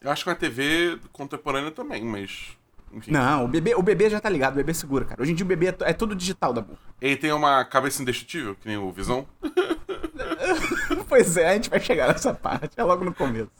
Eu 0.00 0.10
acho 0.10 0.24
que 0.24 0.30
na 0.30 0.36
TV 0.36 0.98
contemporânea 1.12 1.70
também, 1.70 2.04
mas. 2.04 2.56
Enfim. 2.92 3.10
Não, 3.10 3.44
o 3.44 3.48
bebê, 3.48 3.74
o 3.74 3.82
bebê 3.82 4.08
já 4.08 4.20
tá 4.20 4.28
ligado, 4.28 4.52
o 4.52 4.56
bebê 4.56 4.72
segura, 4.72 5.04
cara. 5.04 5.20
Hoje 5.20 5.32
em 5.32 5.34
dia 5.34 5.44
o 5.44 5.48
bebê 5.48 5.68
é, 5.68 5.90
é 5.90 5.92
tudo 5.92 6.14
digital, 6.14 6.52
Dabu. 6.52 6.78
Ele 7.00 7.16
tem 7.16 7.32
uma 7.32 7.64
cabeça 7.64 8.00
indestrutível, 8.00 8.54
que 8.54 8.68
nem 8.68 8.76
o 8.76 8.90
Visão. 8.92 9.26
Pois 11.08 11.36
é, 11.36 11.50
a 11.50 11.54
gente 11.54 11.70
vai 11.70 11.80
chegar 11.80 12.08
nessa 12.08 12.32
parte, 12.34 12.70
é 12.76 12.82
logo 12.82 13.04
no 13.04 13.14
começo. 13.14 13.50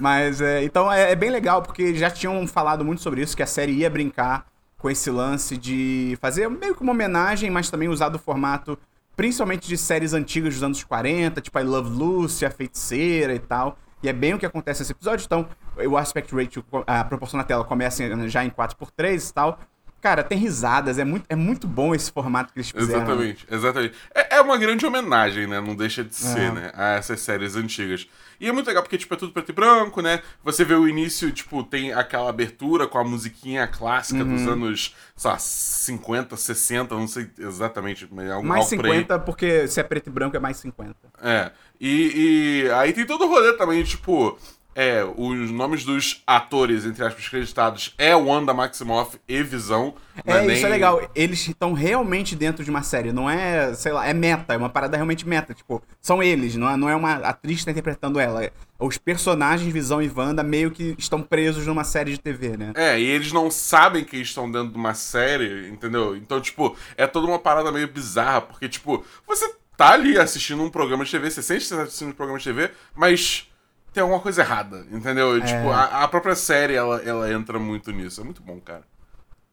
Mas, 0.00 0.40
é, 0.40 0.62
então 0.62 0.92
é, 0.92 1.12
é 1.12 1.16
bem 1.16 1.30
legal, 1.30 1.62
porque 1.62 1.94
já 1.94 2.10
tinham 2.10 2.46
falado 2.46 2.84
muito 2.84 3.02
sobre 3.02 3.22
isso, 3.22 3.36
que 3.36 3.42
a 3.42 3.46
série 3.46 3.72
ia 3.72 3.90
brincar 3.90 4.46
com 4.78 4.90
esse 4.90 5.10
lance 5.10 5.56
de 5.56 6.16
fazer 6.20 6.48
meio 6.48 6.74
que 6.74 6.82
uma 6.82 6.92
homenagem, 6.92 7.50
mas 7.50 7.70
também 7.70 7.88
usar 7.88 8.08
do 8.08 8.18
formato, 8.18 8.78
principalmente 9.16 9.66
de 9.66 9.76
séries 9.76 10.12
antigas 10.12 10.54
dos 10.54 10.62
anos 10.62 10.84
40, 10.84 11.40
tipo 11.40 11.58
I 11.58 11.62
Love 11.62 11.90
Lucy, 11.90 12.44
A 12.44 12.50
Feiticeira 12.50 13.34
e 13.34 13.38
tal. 13.38 13.78
E 14.02 14.08
é 14.08 14.12
bem 14.12 14.34
o 14.34 14.38
que 14.38 14.44
acontece 14.46 14.80
nesse 14.80 14.92
episódio, 14.92 15.24
então 15.24 15.48
o 15.88 15.96
aspect 15.96 16.32
ratio, 16.34 16.64
a 16.86 17.02
proporção 17.02 17.38
na 17.38 17.44
tela 17.44 17.64
começa 17.64 18.28
já 18.28 18.44
em 18.44 18.50
4x3 18.50 19.30
e 19.30 19.32
tal. 19.32 19.58
Cara, 20.06 20.22
tem 20.22 20.38
risadas, 20.38 20.98
é 21.00 21.04
muito, 21.04 21.26
é 21.28 21.34
muito 21.34 21.66
bom 21.66 21.92
esse 21.92 22.12
formato 22.12 22.52
que 22.52 22.60
eles 22.60 22.70
fizeram. 22.70 23.02
Exatamente, 23.02 23.44
exatamente. 23.50 23.94
É, 24.14 24.36
é 24.36 24.40
uma 24.40 24.56
grande 24.56 24.86
homenagem, 24.86 25.48
né? 25.48 25.60
Não 25.60 25.74
deixa 25.74 26.04
de 26.04 26.14
ser, 26.14 26.38
É. 26.42 26.50
né? 26.52 26.70
A 26.74 26.90
essas 26.92 27.18
séries 27.20 27.56
antigas. 27.56 28.06
E 28.38 28.46
é 28.48 28.52
muito 28.52 28.68
legal 28.68 28.84
porque, 28.84 28.96
tipo, 28.98 29.12
é 29.14 29.16
tudo 29.16 29.32
preto 29.32 29.48
e 29.48 29.52
branco, 29.52 30.00
né? 30.00 30.22
Você 30.44 30.64
vê 30.64 30.74
o 30.74 30.86
início, 30.86 31.32
tipo, 31.32 31.64
tem 31.64 31.92
aquela 31.92 32.30
abertura 32.30 32.86
com 32.86 32.98
a 32.98 33.02
musiquinha 33.04 33.66
clássica 33.66 34.22
Uhum. 34.22 34.36
dos 34.36 34.46
anos, 34.46 34.94
sei 35.16 35.30
lá, 35.30 35.38
50, 35.40 36.36
60, 36.36 36.94
não 36.94 37.08
sei 37.08 37.28
exatamente, 37.38 38.06
mas 38.08 38.26
é 38.26 38.28
Mais 38.28 38.32
algo 38.36 38.48
por 38.48 38.86
aí. 38.86 38.92
50, 38.92 39.18
porque 39.18 39.66
se 39.66 39.80
é 39.80 39.82
preto 39.82 40.06
e 40.08 40.10
branco 40.12 40.36
é 40.36 40.40
mais 40.40 40.56
50. 40.58 40.94
É. 41.20 41.50
E, 41.80 42.64
e 42.66 42.70
aí 42.72 42.92
tem 42.92 43.04
todo 43.04 43.24
o 43.24 43.28
rolê 43.28 43.54
também, 43.54 43.82
tipo. 43.82 44.38
É, 44.78 45.02
os 45.16 45.50
nomes 45.50 45.84
dos 45.86 46.22
atores, 46.26 46.84
entre 46.84 47.02
aspas, 47.02 47.26
creditados 47.26 47.94
é 47.96 48.14
Wanda 48.14 48.52
Maximoff 48.52 49.18
e 49.26 49.42
Visão. 49.42 49.94
É, 50.22 50.42
nem- 50.42 50.54
isso 50.54 50.66
é 50.66 50.68
legal. 50.68 51.00
Eles 51.14 51.48
estão 51.48 51.72
realmente 51.72 52.36
dentro 52.36 52.62
de 52.62 52.68
uma 52.68 52.82
série. 52.82 53.10
Não 53.10 53.28
é, 53.28 53.72
sei 53.72 53.90
lá, 53.92 54.06
é 54.06 54.12
meta. 54.12 54.52
É 54.52 54.56
uma 54.58 54.68
parada 54.68 54.94
realmente 54.96 55.26
meta. 55.26 55.54
Tipo, 55.54 55.82
são 56.02 56.22
eles, 56.22 56.56
não 56.56 56.68
é, 56.68 56.76
não 56.76 56.90
é 56.90 56.94
uma 56.94 57.14
atriz 57.14 57.60
que 57.60 57.64
tá 57.64 57.70
interpretando 57.70 58.20
ela. 58.20 58.44
É- 58.44 58.52
Os 58.78 58.98
personagens 58.98 59.72
Visão 59.72 60.02
e 60.02 60.12
Wanda 60.14 60.42
meio 60.42 60.70
que 60.70 60.94
estão 60.98 61.22
presos 61.22 61.66
numa 61.66 61.82
série 61.82 62.10
de 62.12 62.18
TV, 62.20 62.58
né? 62.58 62.72
É, 62.76 63.00
e 63.00 63.04
eles 63.04 63.32
não 63.32 63.50
sabem 63.50 64.04
que 64.04 64.18
estão 64.18 64.50
dentro 64.52 64.68
de 64.72 64.76
uma 64.76 64.92
série, 64.92 65.70
entendeu? 65.70 66.14
Então, 66.14 66.38
tipo, 66.38 66.76
é 66.98 67.06
toda 67.06 67.26
uma 67.26 67.38
parada 67.38 67.72
meio 67.72 67.88
bizarra, 67.88 68.42
porque, 68.42 68.68
tipo, 68.68 69.02
você 69.26 69.50
tá 69.74 69.92
ali 69.94 70.18
assistindo 70.18 70.62
um 70.62 70.68
programa 70.68 71.02
de 71.06 71.10
TV, 71.10 71.30
você 71.30 71.42
sente 71.42 71.60
que 71.62 71.66
você 71.68 71.76
tá 71.76 71.82
assistindo 71.84 72.08
um 72.10 72.12
programa 72.12 72.38
de 72.38 72.44
TV, 72.44 72.70
mas 72.94 73.48
tem 73.96 74.02
alguma 74.02 74.20
coisa 74.20 74.42
errada, 74.42 74.84
entendeu? 74.92 75.38
E, 75.38 75.40
Tipo, 75.40 75.70
a, 75.70 76.04
a 76.04 76.08
própria 76.08 76.34
série, 76.34 76.74
ela, 76.74 77.00
ela 77.02 77.32
entra 77.32 77.58
muito 77.58 77.90
nisso. 77.90 78.20
É 78.20 78.24
muito 78.24 78.42
bom, 78.42 78.60
cara. 78.60 78.82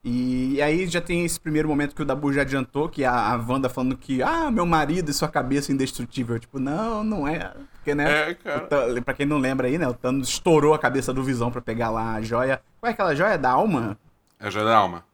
E, 0.03 0.61
aí 0.61 0.85
já 0.85 0.99
tem 0.99 1.23
esse 1.23 1.39
primeiro 1.39 1.69
momento 1.69 1.95
que 1.95 2.01
o 2.01 2.05
Dabu 2.05 2.33
já 2.33 2.41
adiantou, 2.41 2.89
que 2.89 3.05
a, 3.05 3.13
a 3.13 3.35
Wanda 3.37 3.69
falando 3.69 3.95
que, 3.95 4.21
ah, 4.21 4.51
meu 4.51 4.65
marido 4.65 5.09
e 5.09 5.13
sua 5.13 5.29
cabeça 5.29 5.71
indestrutível. 5.71 6.37
Tipo, 6.37 6.59
não, 6.59 7.05
não 7.05 7.25
é. 7.25 7.53
Porque, 7.75 7.95
né? 7.95 8.31
É, 8.31 8.33
cara. 8.33 8.67
Pra 9.01 9.13
quem 9.13 9.25
não 9.25 9.37
lembra 9.37 9.67
aí, 9.67 9.77
né? 9.77 9.87
O 9.87 9.93
Thanos 9.93 10.27
estourou 10.27 10.73
a 10.73 10.79
cabeça 10.79 11.13
do 11.13 11.23
Visão 11.23 11.49
pra 11.49 11.61
pegar 11.61 11.89
lá 11.89 12.15
a 12.15 12.21
joia. 12.21 12.61
Qual 12.81 12.89
é 12.89 12.93
aquela 12.93 13.15
joia 13.15 13.37
da 13.37 13.51
alma? 13.51 13.97
É 14.37 14.51
joia 14.51 14.65
da 14.65 14.75
alma. 14.75 15.05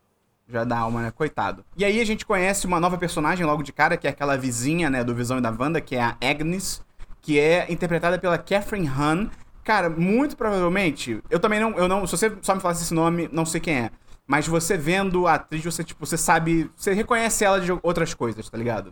Já 0.48 0.64
da 0.64 0.80
alma, 0.80 1.04
né? 1.04 1.12
Coitado. 1.12 1.64
E 1.78 1.86
aí 1.86 2.02
a 2.02 2.06
gente 2.06 2.26
conhece 2.26 2.66
uma 2.66 2.80
nova 2.80 2.98
personagem 2.98 3.46
logo 3.46 3.62
de 3.62 3.72
cara, 3.72 3.96
que 3.96 4.08
é 4.08 4.10
aquela 4.10 4.36
vizinha, 4.36 4.90
né, 4.90 5.04
do 5.04 5.14
Visão 5.14 5.38
e 5.38 5.42
da 5.42 5.52
Wanda, 5.52 5.80
que 5.80 5.96
é 5.96 6.02
a 6.02 6.18
Agnes, 6.20 6.82
que 7.22 7.40
é 7.40 7.66
interpretada 7.72 8.18
pela 8.20 8.38
Catherine 8.38 8.88
Hahn. 8.88 9.28
Cara, 9.64 9.90
muito 9.90 10.36
provavelmente, 10.36 11.22
eu 11.30 11.40
também 11.40 11.60
não, 11.60 11.72
eu 11.78 11.88
não, 11.88 12.06
se 12.08 12.18
você 12.18 12.36
só 12.42 12.56
me 12.56 12.62
falasse 12.62 12.84
esse 12.84 12.94
nome, 12.94 13.30
não 13.32 13.46
sei 13.46 13.62
quem 13.62 13.76
é. 13.78 13.92
Mas 14.26 14.48
você 14.48 14.78
vendo 14.78 15.28
a 15.28 15.36
atriz, 15.36 15.64
você, 15.64 15.84
tipo, 15.84 16.06
você 16.06 16.18
sabe, 16.18 16.70
você 16.76 16.94
reconhece 16.94 17.44
ela 17.44 17.60
de 17.60 17.72
outras 17.84 18.14
coisas, 18.14 18.50
tá 18.50 18.58
ligado? 18.58 18.92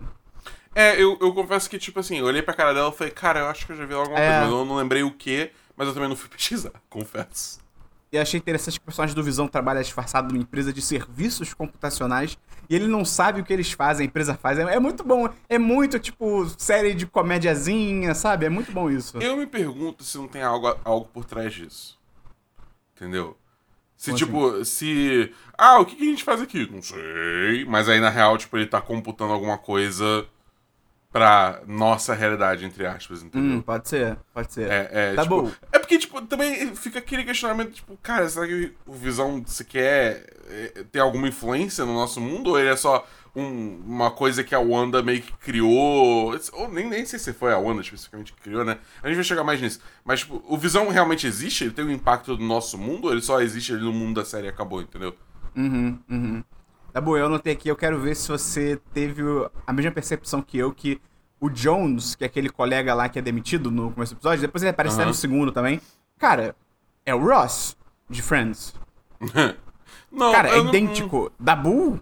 É, 0.76 0.94
eu, 1.02 1.18
eu 1.20 1.34
confesso 1.34 1.70
que, 1.70 1.80
tipo 1.80 2.00
assim, 2.00 2.18
eu 2.20 2.26
olhei 2.26 2.42
pra 2.42 2.54
cara 2.54 2.74
dela 2.74 2.90
e 2.94 2.98
falei, 2.98 3.12
cara, 3.14 3.40
eu 3.40 3.48
acho 3.48 3.66
que 3.66 3.72
eu 3.72 3.76
já 3.78 3.86
vi 3.86 3.94
alguma 3.94 4.20
É. 4.20 4.28
coisa, 4.28 4.42
mas 4.42 4.52
eu 4.52 4.66
não 4.66 4.76
lembrei 4.76 5.02
o 5.04 5.12
que, 5.12 5.52
mas 5.76 5.88
eu 5.88 5.94
também 5.94 6.10
não 6.10 6.16
fui 6.16 6.30
pesquisar, 6.36 6.74
confesso. 6.90 7.60
E 8.12 8.18
achei 8.18 8.38
interessante 8.38 8.80
que 8.80 8.84
o 8.84 8.86
personagem 8.86 9.16
do 9.16 9.24
Visão 9.24 9.48
trabalha 9.48 9.82
disfarçado 9.82 10.30
numa 10.30 10.42
empresa 10.42 10.72
de 10.72 10.82
serviços 10.82 11.54
computacionais 11.54 12.38
e 12.70 12.76
ele 12.76 12.88
não 12.88 13.04
sabe 13.04 13.42
o 13.42 13.44
que 13.44 13.52
eles 13.52 13.72
fazem, 13.72 14.06
a 14.06 14.08
empresa 14.08 14.36
faz. 14.36 14.58
É, 14.60 14.62
é 14.76 14.80
muito 14.80 15.04
bom, 15.04 15.30
é 15.50 15.58
muito 15.58 16.00
tipo 16.00 16.48
série 16.58 16.94
de 16.94 17.06
comédiazinha, 17.06 18.14
sabe? 18.14 18.46
É 18.46 18.50
muito 18.50 18.72
bom 18.72 18.90
isso. 18.90 19.18
Eu 19.18 19.36
me 19.36 19.46
pergunto 19.46 20.04
se 20.04 20.18
não 20.18 20.28
tem 20.28 20.42
algo, 20.42 20.78
algo 20.84 21.08
por 21.14 21.26
trás 21.26 21.54
disso. 21.54 21.98
Entendeu? 22.96 23.38
Se, 23.96 24.12
Como 24.12 24.18
tipo, 24.18 24.66
se. 24.66 25.34
Ah, 25.58 25.80
o 25.80 25.86
que, 25.86 25.96
que 25.96 26.04
a 26.04 26.06
gente 26.06 26.24
faz 26.24 26.40
aqui? 26.40 26.70
Não 26.72 26.82
sei. 26.82 27.66
Mas 27.68 27.90
aí, 27.90 28.00
na 28.00 28.10
real, 28.10 28.38
tipo, 28.38 28.56
ele 28.56 28.68
tá 28.68 28.80
computando 28.80 29.34
alguma 29.34 29.58
coisa 29.58 30.28
pra 31.12 31.62
nossa 31.66 32.14
realidade, 32.14 32.66
entre 32.66 32.86
aspas, 32.86 33.24
entendeu? 33.24 33.58
Hum, 33.58 33.62
pode 33.62 33.88
ser, 33.90 34.18
pode 34.34 34.54
ser. 34.54 34.70
É, 34.70 34.90
é, 34.92 35.14
Tá 35.16 35.24
tipo, 35.24 35.44
bom. 35.44 35.52
é 35.72 35.80
porque, 35.80 35.98
tipo, 35.98 36.22
também 36.24 36.76
fica 36.76 37.00
aquele 37.00 37.24
questionamento, 37.24 37.72
tipo, 37.72 37.98
cara, 37.98 38.28
será 38.30 38.46
que 38.46 38.74
o 38.86 38.94
Visão 38.94 39.44
se 39.46 39.64
quer 39.66 40.26
é, 40.50 40.84
ter 40.92 41.00
alguma 41.00 41.28
influência 41.28 41.86
no 41.86 41.94
nosso 41.94 42.20
mundo? 42.22 42.52
Ou 42.52 42.60
ele 42.60 42.70
é 42.70 42.76
só 42.76 43.08
um- 43.36 43.82
uma 43.86 44.12
coisa 44.12 44.44
que 44.44 44.54
a 44.54 44.60
Wanda 44.60 45.02
meio 45.02 45.22
que 45.22 45.32
criou? 45.34 46.34
Ou 46.54 46.70
nem, 46.70 46.88
nem 46.90 47.06
sei 47.06 47.18
se 47.20 47.34
foi 47.34 47.54
a 47.54 47.58
Wanda 47.58 47.82
especificamente 47.82 48.34
que 48.34 48.42
criou, 48.42 48.66
né? 48.66 48.78
A 49.02 49.08
gente 49.08 49.16
vai 49.16 49.24
chegar 49.24 49.44
mais 49.44 49.62
nisso. 49.62 49.80
Mas, 50.04 50.20
tipo, 50.22 50.44
o 50.48 50.58
Visão 50.58 50.88
realmente 50.90 51.26
existe? 51.26 51.64
Ele 51.64 51.72
tem 51.74 51.86
um 51.86 51.92
impacto 51.92 52.38
no 52.38 52.46
nosso 52.46 52.78
mundo? 52.78 53.06
Ou 53.06 53.12
ele 53.12 53.22
só 53.22 53.42
existe 53.42 53.72
ali 53.74 53.82
no 53.84 53.94
mundo 53.94 54.16
da 54.20 54.26
série 54.26 54.48
e 54.48 54.50
acabou, 54.50 54.82
entendeu? 54.82 55.16
Uhum, 55.56 56.00
uhum. 56.10 56.44
Tá 56.98 57.02
bom, 57.02 57.16
eu 57.16 57.28
anotei 57.28 57.54
aqui, 57.54 57.70
eu 57.70 57.76
quero 57.76 58.00
ver 58.00 58.16
se 58.16 58.28
você 58.28 58.82
teve 58.92 59.22
a 59.68 59.72
mesma 59.72 59.92
percepção 59.92 60.42
que 60.42 60.58
eu, 60.58 60.72
que 60.74 61.00
o 61.40 61.48
Jones, 61.48 62.16
que 62.16 62.24
é 62.24 62.28
aquele 62.28 62.50
colega 62.50 62.92
lá 62.96 63.08
que 63.08 63.20
é 63.20 63.22
demitido 63.22 63.70
no 63.70 63.92
começo 63.92 64.16
do 64.16 64.18
episódio, 64.18 64.42
depois 64.42 64.64
ele 64.64 64.72
aparece 64.72 64.96
até 64.96 65.04
Aham. 65.04 65.10
no 65.12 65.14
segundo 65.14 65.52
também. 65.52 65.80
Cara, 66.18 66.56
é 67.06 67.14
o 67.14 67.20
Ross, 67.24 67.78
de 68.10 68.20
Friends. 68.24 68.74
Não, 70.12 70.32
Cara, 70.32 70.50
é 70.50 70.54
eu 70.58 70.64
não- 70.64 70.70
idêntico. 70.70 71.32
Dabu? 71.40 72.00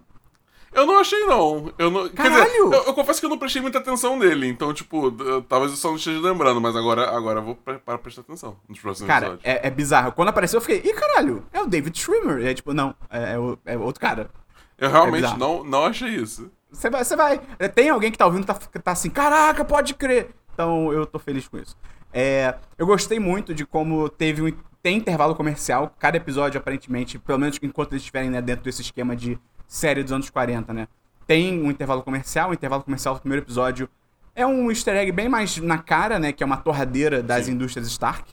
Eu 0.71 0.85
não 0.85 0.97
achei, 0.99 1.25
não. 1.25 1.73
Eu 1.77 1.91
não 1.91 2.07
Quer 2.07 2.29
dizer, 2.29 2.45
Caralho! 2.45 2.73
eu, 2.73 2.83
eu 2.85 2.93
confesso 2.93 3.19
que 3.19 3.25
eu 3.25 3.29
não 3.29 3.37
prestei 3.37 3.61
muita 3.61 3.79
atenção 3.79 4.17
nele. 4.17 4.47
Então, 4.47 4.73
tipo, 4.73 5.11
talvez 5.49 5.71
eu 5.71 5.77
só 5.77 5.89
não 5.89 5.95
esteja 5.97 6.21
lembrando, 6.21 6.61
mas 6.61 6.73
agora, 6.75 7.09
agora 7.13 7.39
eu 7.39 7.43
vou 7.43 7.55
pre- 7.57 7.79
para 7.79 7.97
prestar 7.97 8.21
atenção 8.21 8.55
nos 8.69 8.79
próximos 8.79 9.07
Cara, 9.07 9.25
episódios. 9.27 9.45
é, 9.45 9.67
é 9.67 9.69
bizarro. 9.71 10.13
Quando 10.13 10.29
apareceu, 10.29 10.57
eu 10.57 10.61
fiquei, 10.61 10.89
ih, 10.89 10.93
caralho, 10.93 11.45
é 11.51 11.61
o 11.61 11.65
David 11.67 11.97
Schwimmer. 11.99 12.39
E 12.39 12.47
é 12.47 12.53
tipo, 12.53 12.73
não, 12.73 12.95
é, 13.09 13.33
é 13.33 13.39
o- 13.39 13.57
é 13.65 13.77
outro 13.77 13.99
cara. 13.99 14.29
Eu 14.77 14.89
realmente 14.89 15.22
bizarro. 15.22 15.38
não, 15.39 15.63
não 15.63 15.86
achei 15.86 16.10
isso. 16.10 16.51
Você 16.72 16.89
vai, 16.89 17.03
você 17.03 17.15
vai. 17.15 17.39
é, 17.58 17.67
Tem 17.67 17.89
alguém 17.89 18.12
que 18.12 18.17
tá 18.17 18.25
ouvindo 18.25 18.41
que 18.46 18.53
tá, 18.53 18.82
tá 18.82 18.91
assim, 18.91 19.10
caraca, 19.10 19.63
pode 19.63 19.94
crer. 19.94 20.29
Então 20.53 20.91
eu 20.91 21.05
tô 21.05 21.20
feliz 21.20 21.48
com 21.48 21.58
isso. 21.58 21.75
É, 22.13 22.55
eu 22.77 22.86
gostei 22.86 23.20
muito 23.20 23.53
de 23.53 23.65
como 23.65 24.10
teve 24.10 24.41
um. 24.41 24.51
Tem 24.82 24.98
intervalo 24.98 25.34
comercial, 25.34 25.94
cada 25.98 26.15
episódio, 26.17 26.60
aparentemente, 26.60 27.17
pelo 27.17 27.39
menos 27.39 27.58
enquanto 27.62 27.94
eles 27.94 28.03
estiverem 28.03 28.29
né, 28.29 28.39
dentro 28.41 28.63
desse 28.63 28.82
esquema 28.82 29.15
de 29.15 29.39
série 29.67 30.03
dos 30.03 30.12
anos 30.12 30.29
40, 30.29 30.72
né? 30.74 30.88
Tem 31.25 31.60
um 31.60 31.72
intervalo 31.72 32.03
comercial, 32.03 32.51
o 32.51 32.53
intervalo 32.53 32.84
comercial 32.84 33.15
do 33.15 33.20
primeiro 33.22 33.44
episódio 33.44 33.89
é 34.36 34.46
um 34.46 34.70
easter 34.70 34.96
egg 34.96 35.12
bem 35.12 35.27
mais 35.27 35.58
na 35.58 35.79
cara, 35.79 36.20
né? 36.20 36.32
Que 36.32 36.44
é 36.44 36.46
uma 36.46 36.58
torradeira 36.58 37.24
das 37.24 37.48
indústrias 37.48 37.88
Stark. 37.88 38.32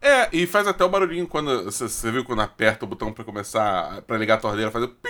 É, 0.00 0.28
e 0.32 0.48
faz 0.48 0.66
até 0.66 0.84
o 0.84 0.88
barulhinho 0.88 1.28
quando. 1.28 1.64
Você 1.64 2.10
viu 2.10 2.24
quando 2.24 2.42
aperta 2.42 2.84
o 2.84 2.88
botão 2.88 3.12
pra 3.12 3.24
começar. 3.24 4.02
pra 4.02 4.18
ligar 4.18 4.34
a 4.34 4.40
torneira, 4.40 4.70
faz 4.70 4.84
o 4.84 4.88
pim 4.88 5.08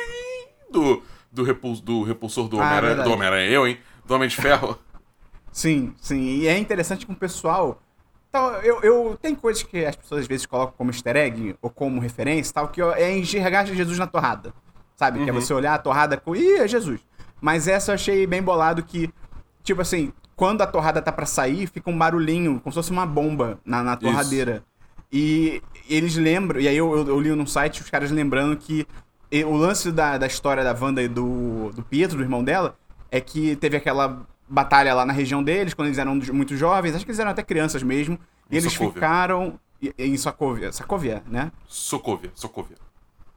do, 0.73 1.03
do, 1.31 1.43
repuls, 1.45 1.81
do 1.81 2.03
repulsor 2.03 2.49
do 2.49 2.61
Ah, 2.61 2.65
Homem-Aranha. 2.65 3.03
do 3.05 3.13
Homem-Aranha, 3.13 3.49
eu, 3.51 3.67
hein? 3.67 3.79
Do 4.05 4.15
Homem 4.15 4.29
de 4.29 4.37
Ferro. 4.37 4.77
Sim, 5.53 5.95
sim. 6.01 6.19
E 6.19 6.47
é 6.47 6.57
interessante 6.59 7.05
que 7.05 7.13
o 7.13 7.15
pessoal. 7.15 7.83
Então, 8.31 8.53
eu, 8.63 8.81
eu. 8.81 9.19
Tem 9.21 9.35
coisas 9.35 9.63
que 9.63 9.85
as 9.85 9.95
pessoas 9.95 10.23
às 10.23 10.27
vezes 10.27 10.47
colocam 10.47 10.75
como 10.79 10.91
easter 10.91 11.15
egg 11.15 11.55
ou 11.61 11.69
como 11.69 12.01
referência 12.01 12.55
tal, 12.55 12.69
que 12.69 12.81
é 12.81 13.15
enxergar 13.19 13.67
Jesus 13.67 13.99
na 13.99 14.07
torrada. 14.07 14.55
Sabe? 14.97 15.23
Que 15.23 15.29
é 15.29 15.33
você 15.33 15.53
olhar 15.53 15.75
a 15.75 15.79
torrada 15.79 16.17
com. 16.17 16.35
Ih, 16.35 16.55
é 16.55 16.67
Jesus. 16.67 17.01
Mas 17.39 17.69
essa 17.69 17.91
eu 17.91 17.97
achei 17.97 18.27
bem 18.27 18.43
bolado 18.43 18.83
que, 18.83 19.11
tipo 19.63 19.83
assim, 19.83 20.11
quando 20.35 20.63
a 20.63 20.67
torrada 20.67 21.03
tá 21.03 21.13
pra 21.13 21.27
sair, 21.27 21.67
fica 21.67 21.91
um 21.91 21.99
barulhinho, 21.99 22.59
como 22.61 22.73
se 22.73 22.77
fosse 22.77 22.91
uma 22.91 23.05
bomba 23.05 23.61
na, 23.63 23.83
na 23.83 23.95
torradeira. 23.97 24.65
E 25.13 25.61
eles 25.87 26.17
lembram, 26.17 26.59
e 26.61 26.67
aí 26.67 26.77
eu, 26.77 26.97
eu, 26.97 27.09
eu 27.09 27.21
li 27.21 27.29
num 27.35 27.47
site 27.47 27.83
os 27.83 27.91
caras 27.91 28.11
lembrando 28.11 28.57
que 28.57 28.87
e- 29.33 29.45
o 29.45 29.57
lance 29.57 29.91
da, 29.91 30.19
da 30.19 30.27
história 30.27 30.63
da 30.63 30.73
Wanda 30.79 31.03
e 31.03 31.09
do, 31.09 31.71
do 31.75 31.83
Pietro, 31.83 32.19
do 32.19 32.23
irmão 32.23 32.45
dela, 32.45 32.77
é 33.11 33.21
que 33.21 33.57
teve 33.57 33.77
aquela 33.77 34.25
batalha 34.49 34.95
lá 34.95 35.05
na 35.07 35.13
região 35.13 35.43
deles, 35.43 35.73
quando 35.75 35.89
eles 35.89 35.99
eram 35.99 36.15
muito 36.33 36.57
jovens, 36.57 36.95
acho 36.95 37.05
que 37.05 37.11
eles 37.11 37.19
eram 37.19 37.31
até 37.31 37.43
crianças 37.43 37.83
mesmo, 37.83 38.19
e 38.51 38.55
Em 38.55 38.59
eles 38.59 38.73
Sokovia. 38.73 38.93
ficaram. 38.95 39.59
Em 39.99 40.17
Sokovia, 40.17 40.71
Sokovia, 40.71 41.23
né? 41.27 41.51
Sokovia, 41.67 42.31
Sokovia. 42.35 42.77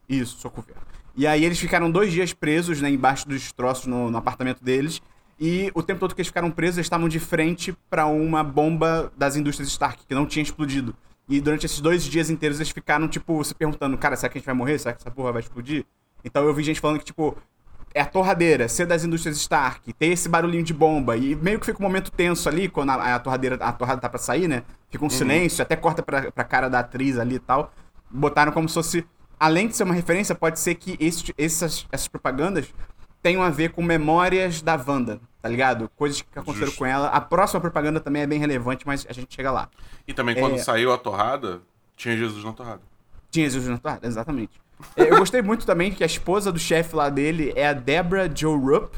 Isso, 0.08 0.38
Sokovia. 0.38 0.75
E 1.16 1.25
aí 1.25 1.44
eles 1.44 1.58
ficaram 1.60 1.90
dois 1.90 2.12
dias 2.12 2.34
presos, 2.34 2.82
né, 2.82 2.90
embaixo 2.90 3.28
dos 3.28 3.42
destroços 3.42 3.88
no, 3.88 4.12
no 4.12 4.18
apartamento 4.18 4.64
deles. 4.64 5.02
E 5.40 5.72
o 5.74 5.82
tempo 5.82 6.00
todo 6.02 6.14
que 6.14 6.22
eles 6.22 6.28
ficaram 6.28 6.52
presos, 6.52 6.78
eles 6.78 6.86
estavam 6.86 7.10
de 7.10 7.20
frente 7.20 7.75
pra 7.90 8.06
uma 8.06 8.44
bomba 8.44 9.12
das 9.18 9.36
indústrias 9.36 9.70
Stark, 9.70 10.06
que 10.06 10.14
não 10.14 10.25
tinha 10.25 10.44
explodido. 10.44 10.96
E 11.27 11.41
durante 11.41 11.65
esses 11.65 11.79
dois 11.82 12.03
dias 12.03 12.29
inteiros 12.29 12.60
eles 12.60 12.70
ficaram, 12.72 13.08
tipo, 13.08 13.44
se 13.44 13.53
perguntando, 13.55 13.98
cara, 13.98 14.15
será 14.15 14.29
que 14.32 14.38
a 14.38 14.39
gente 14.39 14.46
vai 14.46 14.55
morrer? 14.55 14.77
Será 14.77 14.94
que 14.94 15.01
essa 15.01 15.10
porra 15.12 15.32
vai 15.32 15.41
explodir? 15.41 15.86
Então 16.24 16.44
eu 16.46 16.53
vi 16.53 16.63
gente 16.63 16.79
falando 16.79 17.00
que, 17.00 17.05
tipo, 17.05 17.36
é 17.94 18.01
a 18.01 18.05
torradeira, 18.05 18.67
ser 18.67 18.86
das 18.86 19.03
indústrias 19.03 19.38
Stark, 19.38 19.91
ter 19.94 20.08
esse 20.08 20.27
barulhinho 20.27 20.63
de 20.63 20.74
bomba, 20.74 21.15
e 21.15 21.34
meio 21.36 21.60
que 21.60 21.65
fica 21.65 21.79
um 21.79 21.84
momento 21.84 22.12
tenso 22.12 22.48
ali, 22.50 22.67
quando 22.67 22.89
a, 22.91 23.15
a 23.15 23.20
torradeira, 23.20 23.55
a 23.55 23.72
torrada 23.72 24.01
tá 24.01 24.10
pra 24.10 24.20
sair, 24.20 24.48
né? 24.48 24.63
Fica 24.89 25.03
um 25.05 25.10
silêncio, 25.10 25.62
até 25.62 25.75
corta 25.75 26.03
pra, 26.03 26.32
pra 26.32 26.44
cara 26.44 26.70
da 26.70 26.79
atriz 26.79 27.17
ali 27.17 27.36
e 27.36 27.39
tal. 27.39 27.74
Botaram 28.12 28.51
como 28.51 28.67
se 28.67 28.75
fosse, 28.75 29.05
além 29.39 29.67
de 29.67 29.75
ser 29.75 29.84
uma 29.84 29.94
referência, 29.94 30.36
pode 30.36 30.60
ser 30.60 30.75
que 30.75 30.98
esse- 31.00 31.34
essas, 31.38 31.88
essas 31.91 32.08
propagandas 32.08 32.67
tenham 33.25 33.41
a 33.41 33.50
ver 33.50 33.72
com 33.72 33.82
memórias 33.82 34.62
da 34.62 34.75
Wanda, 34.88 35.20
tá 35.41 35.50
ligado? 35.50 35.89
Coisas 35.96 36.22
que 36.22 36.27
aconteceram 36.38 36.67
Justo. 36.67 36.77
com 36.77 36.86
ela. 36.86 37.08
A 37.08 37.20
próxima 37.20 37.60
propaganda 37.60 38.00
também 38.00 38.22
é 38.22 38.27
bem 38.27 38.38
relevante, 38.38 38.86
mas 38.86 39.03
a 39.10 39.13
gente 39.13 39.34
chega 39.36 39.50
lá. 39.51 39.67
E 40.08 40.13
também 40.13 40.36
quando 40.36 40.53
É. 40.53 40.58
saiu 40.60 40.94
a 40.94 40.98
torrada, 41.00 41.60
tinha 41.98 42.15
Jesus 42.15 42.44
na 42.44 42.53
torrada. 42.53 42.82
Tinha 43.32 43.50
Jesus 43.50 43.67
na 43.67 43.79
torrada, 43.79 44.05
exatamente. 44.05 44.51
É, 44.96 45.10
Eu 45.10 45.17
gostei 45.17 45.41
muito 45.41 45.65
também 45.65 45.91
que 45.91 46.03
a 46.03 46.05
esposa 46.05 46.51
do 46.51 46.60
chefe 46.60 46.96
lá 46.96 47.10
dele 47.10 47.51
é 47.55 47.67
a 47.67 47.74
Deborah 47.74 48.29
Joe 48.32 48.60
Rupp, 48.60 48.94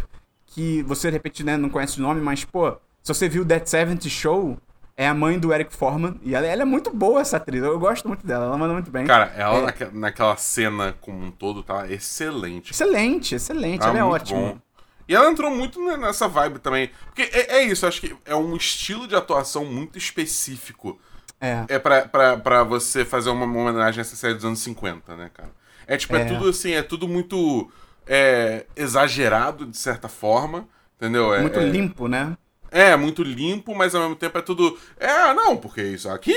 que 0.45 0.83
você, 0.83 1.07
de 1.07 1.13
repente, 1.13 1.41
né, 1.41 1.55
não 1.55 1.69
conhece 1.69 1.97
o 1.99 2.01
nome, 2.01 2.19
mas, 2.19 2.43
pô, 2.43 2.71
se 3.01 3.13
você 3.13 3.29
viu 3.29 3.45
That 3.45 3.69
70 3.69 4.09
Show, 4.09 4.57
é 4.97 5.07
a 5.07 5.13
mãe 5.13 5.37
do 5.37 5.53
Eric 5.53 5.73
Foreman, 5.75 6.19
e 6.23 6.33
ela, 6.33 6.45
ela 6.47 6.63
é 6.63 6.65
muito 6.65 6.89
boa, 6.89 7.21
essa 7.21 7.37
atriz, 7.37 7.63
eu 7.63 7.77
gosto 7.79 8.07
muito 8.07 8.25
dela, 8.25 8.45
ela 8.45 8.57
manda 8.57 8.73
muito 8.73 8.89
bem. 8.89 9.05
Cara, 9.05 9.31
ela 9.37 9.59
É. 9.59 9.61
naque- 9.61 9.89
naquela 9.93 10.35
cena 10.37 10.95
como 10.99 11.23
um 11.23 11.29
todo 11.31 11.61
tá 11.61 11.87
excelente. 11.89 12.71
Excelente, 12.71 13.35
excelente, 13.35 13.81
Tá 13.81 13.89
ela 13.89 13.99
é 13.99 14.03
ótima. 14.03 14.39
bom. 14.39 14.57
E 15.07 15.15
ela 15.15 15.29
entrou 15.31 15.49
muito 15.51 15.79
ne- 15.79 15.95
nessa 15.97 16.27
vibe 16.27 16.59
também. 16.59 16.89
Porque 17.05 17.21
é, 17.21 17.57
é 17.59 17.63
isso, 17.63 17.85
eu 17.85 17.89
acho 17.89 18.01
que 18.01 18.13
é 18.25 18.35
um 18.35 18.55
estilo 18.57 19.07
de 19.07 19.15
atuação 19.15 19.63
muito 19.63 19.97
específico. 19.97 20.99
É. 21.39 21.63
É 21.69 21.79
pra, 21.79 22.01
pra, 22.07 22.35
pra 22.35 22.63
você 22.63 23.05
fazer 23.05 23.29
uma, 23.29 23.45
uma 23.45 23.69
homenagem 23.69 23.99
a 23.99 24.01
essa 24.01 24.15
série 24.15 24.33
dos 24.33 24.43
anos 24.43 24.59
50, 24.59 25.15
né, 25.15 25.29
cara? 25.33 25.51
É 25.85 25.95
tipo, 25.95 26.15
é, 26.15 26.21
É. 26.23 26.25
tudo 26.25 26.49
assim, 26.49 26.71
é 26.73 26.81
tudo 26.81 27.07
muito 27.07 27.71
é, 28.07 28.65
exagerado, 28.75 29.65
de 29.65 29.77
certa 29.77 30.07
forma. 30.09 30.67
Entendeu? 30.97 31.31
É, 31.33 31.41
Muito 31.41 31.59
é, 31.59 31.63
limpo, 31.63 32.07
né? 32.07 32.35
É, 32.71 32.95
muito 32.95 33.23
limpo, 33.23 33.73
mas 33.75 33.95
ao 33.95 34.01
mesmo 34.01 34.15
tempo 34.15 34.37
é 34.37 34.41
tudo. 34.41 34.77
É, 34.99 35.33
não, 35.33 35.55
porque 35.57 35.81
isso 35.81 36.09
aqui. 36.09 36.33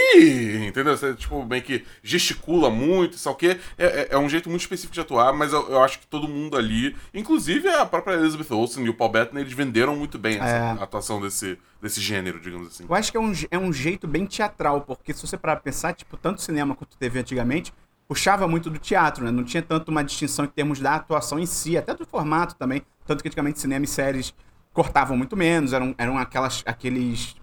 Entendeu? 0.67 0.97
Você, 0.97 1.15
tipo, 1.15 1.45
meio 1.45 1.63
que 1.63 1.85
gesticula 2.03 2.71
muito, 2.71 3.15
isso 3.15 3.29
aqui. 3.29 3.59
É, 3.79 3.87
é, 3.87 4.09
é 4.11 4.19
um 4.19 4.29
jeito 4.29 4.49
muito 4.49 4.63
específico 4.63 4.95
de 4.95 5.01
atuar, 5.01 5.33
mas 5.33 5.53
eu, 5.53 5.69
eu 5.71 5.83
acho 5.83 5.99
que 5.99 6.07
todo 6.07 6.29
mundo 6.29 6.57
ali, 6.57 6.97
inclusive 7.13 7.69
a 7.69 7.85
própria 7.87 8.15
Elizabeth 8.15 8.53
Olsen 8.55 8.85
e 8.85 8.89
o 8.89 8.95
Paul 8.95 9.11
Bettany, 9.11 9.41
eles 9.41 9.53
venderam 9.53 9.97
muito 9.97 10.19
bem 10.19 10.37
essa 10.37 10.47
É. 10.47 10.83
atuação 10.83 11.21
desse, 11.21 11.59
desse 11.83 12.01
gênero, 12.01 12.41
digamos 12.41 12.69
assim. 12.69 12.85
Eu 12.89 12.95
acho 12.95 13.11
que 13.11 13.17
é 13.17 13.21
um, 13.21 13.33
é 13.51 13.59
um 13.59 13.73
jeito 13.73 14.07
bem 14.07 14.27
teatral, 14.27 14.83
porque 14.83 15.13
se 15.13 15.27
você 15.27 15.37
parar 15.37 15.57
pra 15.57 15.65
pensar, 15.65 15.93
tipo, 15.95 16.17
tanto 16.17 16.41
cinema 16.43 16.75
quanto 16.75 16.97
TV 16.97 17.21
antigamente, 17.21 17.73
puxava 18.09 18.49
muito 18.49 18.69
do 18.71 18.79
teatro, 18.79 19.25
né? 19.25 19.31
Não 19.31 19.45
tinha 19.45 19.63
tanto 19.63 19.89
uma 19.91 20.03
distinção 20.03 20.45
em 20.45 20.49
termos 20.49 20.81
da 20.81 20.95
atuação 20.97 21.39
em 21.39 21.47
si, 21.47 21.77
até 21.77 21.95
do 21.95 22.05
formato 22.05 22.55
também. 22.57 22.83
Tanto 23.07 23.23
que 23.23 23.29
antigamente 23.29 23.61
cinema 23.61 23.85
e 23.85 23.89
séries 23.89 24.35
cortavam 24.81 25.15
muito 25.15 25.37
menos, 25.37 25.75
eram, 25.75 25.95
eram 25.99 26.17
aquelas, 26.17 26.63
aqueles 26.65 27.37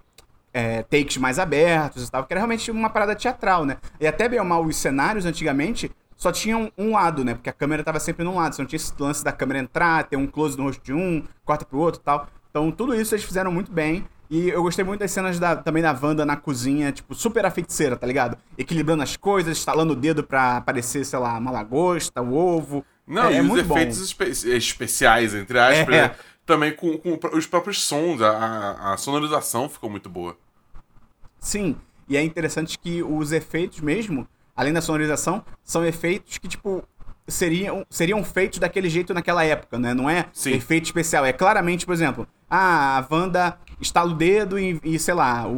é, 0.52 0.82
takes 0.82 1.18
mais 1.18 1.38
abertos 1.38 2.08
e 2.08 2.12
tal, 2.12 2.24
que 2.26 2.34
era 2.34 2.40
realmente 2.40 2.72
uma 2.72 2.90
parada 2.90 3.16
teatral, 3.16 3.64
né? 3.64 3.78
E 4.00 4.08
até 4.08 4.28
bem 4.28 4.40
ou 4.40 4.46
mal, 4.46 4.64
os 4.66 4.76
cenários 4.76 5.24
antigamente 5.24 5.92
só 6.16 6.32
tinham 6.32 6.72
um 6.76 6.94
lado, 6.94 7.24
né? 7.24 7.36
Porque 7.36 7.48
a 7.50 7.54
câmera 7.54 7.84
tava 7.84 8.00
sempre 8.00 8.24
num 8.26 8.36
lado, 8.38 8.56
você 8.56 8.62
não 8.64 8.68
tinha 8.68 8.78
esse 8.78 8.92
lance 9.00 9.24
da 9.24 9.32
câmera 9.32 9.60
entrar, 9.60 10.04
ter 10.06 10.18
um 10.18 10.26
close 10.26 10.58
no 10.58 10.64
rosto 10.64 10.84
de 10.84 10.94
um, 10.94 11.24
corta 11.46 11.64
pro 11.64 11.78
outro 11.78 12.02
e 12.02 12.04
tal. 12.04 12.28
Então 12.50 12.72
tudo 12.72 12.96
isso 12.96 13.14
eles 13.14 13.24
fizeram 13.24 13.52
muito 13.52 13.72
bem. 13.72 14.04
E 14.32 14.50
eu 14.50 14.62
gostei 14.64 14.84
muito 14.84 15.00
das 15.02 15.12
cenas 15.12 15.40
da, 15.40 15.56
também 15.56 15.82
da 15.84 15.98
Wanda 16.02 16.26
na 16.26 16.36
cozinha, 16.36 16.92
tipo, 16.92 17.14
super 17.16 17.46
a 17.46 17.52
feiticeira, 17.52 17.96
tá 17.96 18.06
ligado? 18.08 18.36
Equilibrando 18.58 19.04
as 19.04 19.16
coisas, 19.16 19.58
estalando 19.58 19.94
o 19.94 19.96
dedo 19.96 20.22
pra 20.24 20.58
aparecer, 20.58 21.06
sei 21.06 21.18
lá, 21.20 21.38
uma 21.38 21.52
lagosta, 21.52 22.20
o 22.22 22.34
ovo. 22.36 22.84
Não, 23.08 23.28
é, 23.28 23.34
e 23.34 23.38
é 23.38 23.42
os 23.42 23.48
muito 23.48 23.72
efeitos 23.72 24.00
bom. 24.00 24.04
espe- 24.26 24.50
especiais, 24.58 25.34
entre 25.34 25.58
aspas, 25.58 25.96
É. 25.96 26.16
também 26.48 26.74
com, 26.74 26.98
com 26.98 27.20
os 27.38 27.46
próprios 27.46 27.84
sons, 27.84 28.22
a, 28.22 28.94
a- 28.94 28.98
sonorização 28.98 29.70
ficou 29.70 29.90
muito 29.90 30.10
boa. 30.10 30.36
Sim, 31.40 31.76
e 32.10 32.18
é 32.18 32.24
interessante 32.24 32.80
que 32.80 33.04
os 33.04 33.32
efeitos 33.32 33.80
mesmo, 33.82 34.28
além 34.56 34.74
da 34.74 34.82
sonorização, 34.82 35.44
são 35.64 35.86
efeitos 35.86 36.38
que, 36.40 36.48
tipo, 36.48 36.84
seriam, 37.28 37.86
seriam 37.90 38.24
feitos 38.24 38.60
daquele 38.60 38.90
jeito 38.90 39.14
naquela 39.14 39.44
época, 39.44 39.78
né? 39.78 39.94
Não 39.94 40.10
é 40.10 40.26
Sim. 40.34 40.54
efeito 40.54 40.86
especial. 40.86 41.26
É 41.26 41.34
claramente, 41.34 41.86
por 41.86 41.94
exemplo, 41.94 42.28
ah, 42.50 42.98
a 43.00 43.14
Wanda 43.14 43.60
estala 43.80 44.10
o 44.12 44.16
dedo 44.16 44.58
e, 44.58 44.80
e, 44.84 44.98
sei 44.98 45.14
lá, 45.14 45.46
o, 45.48 45.52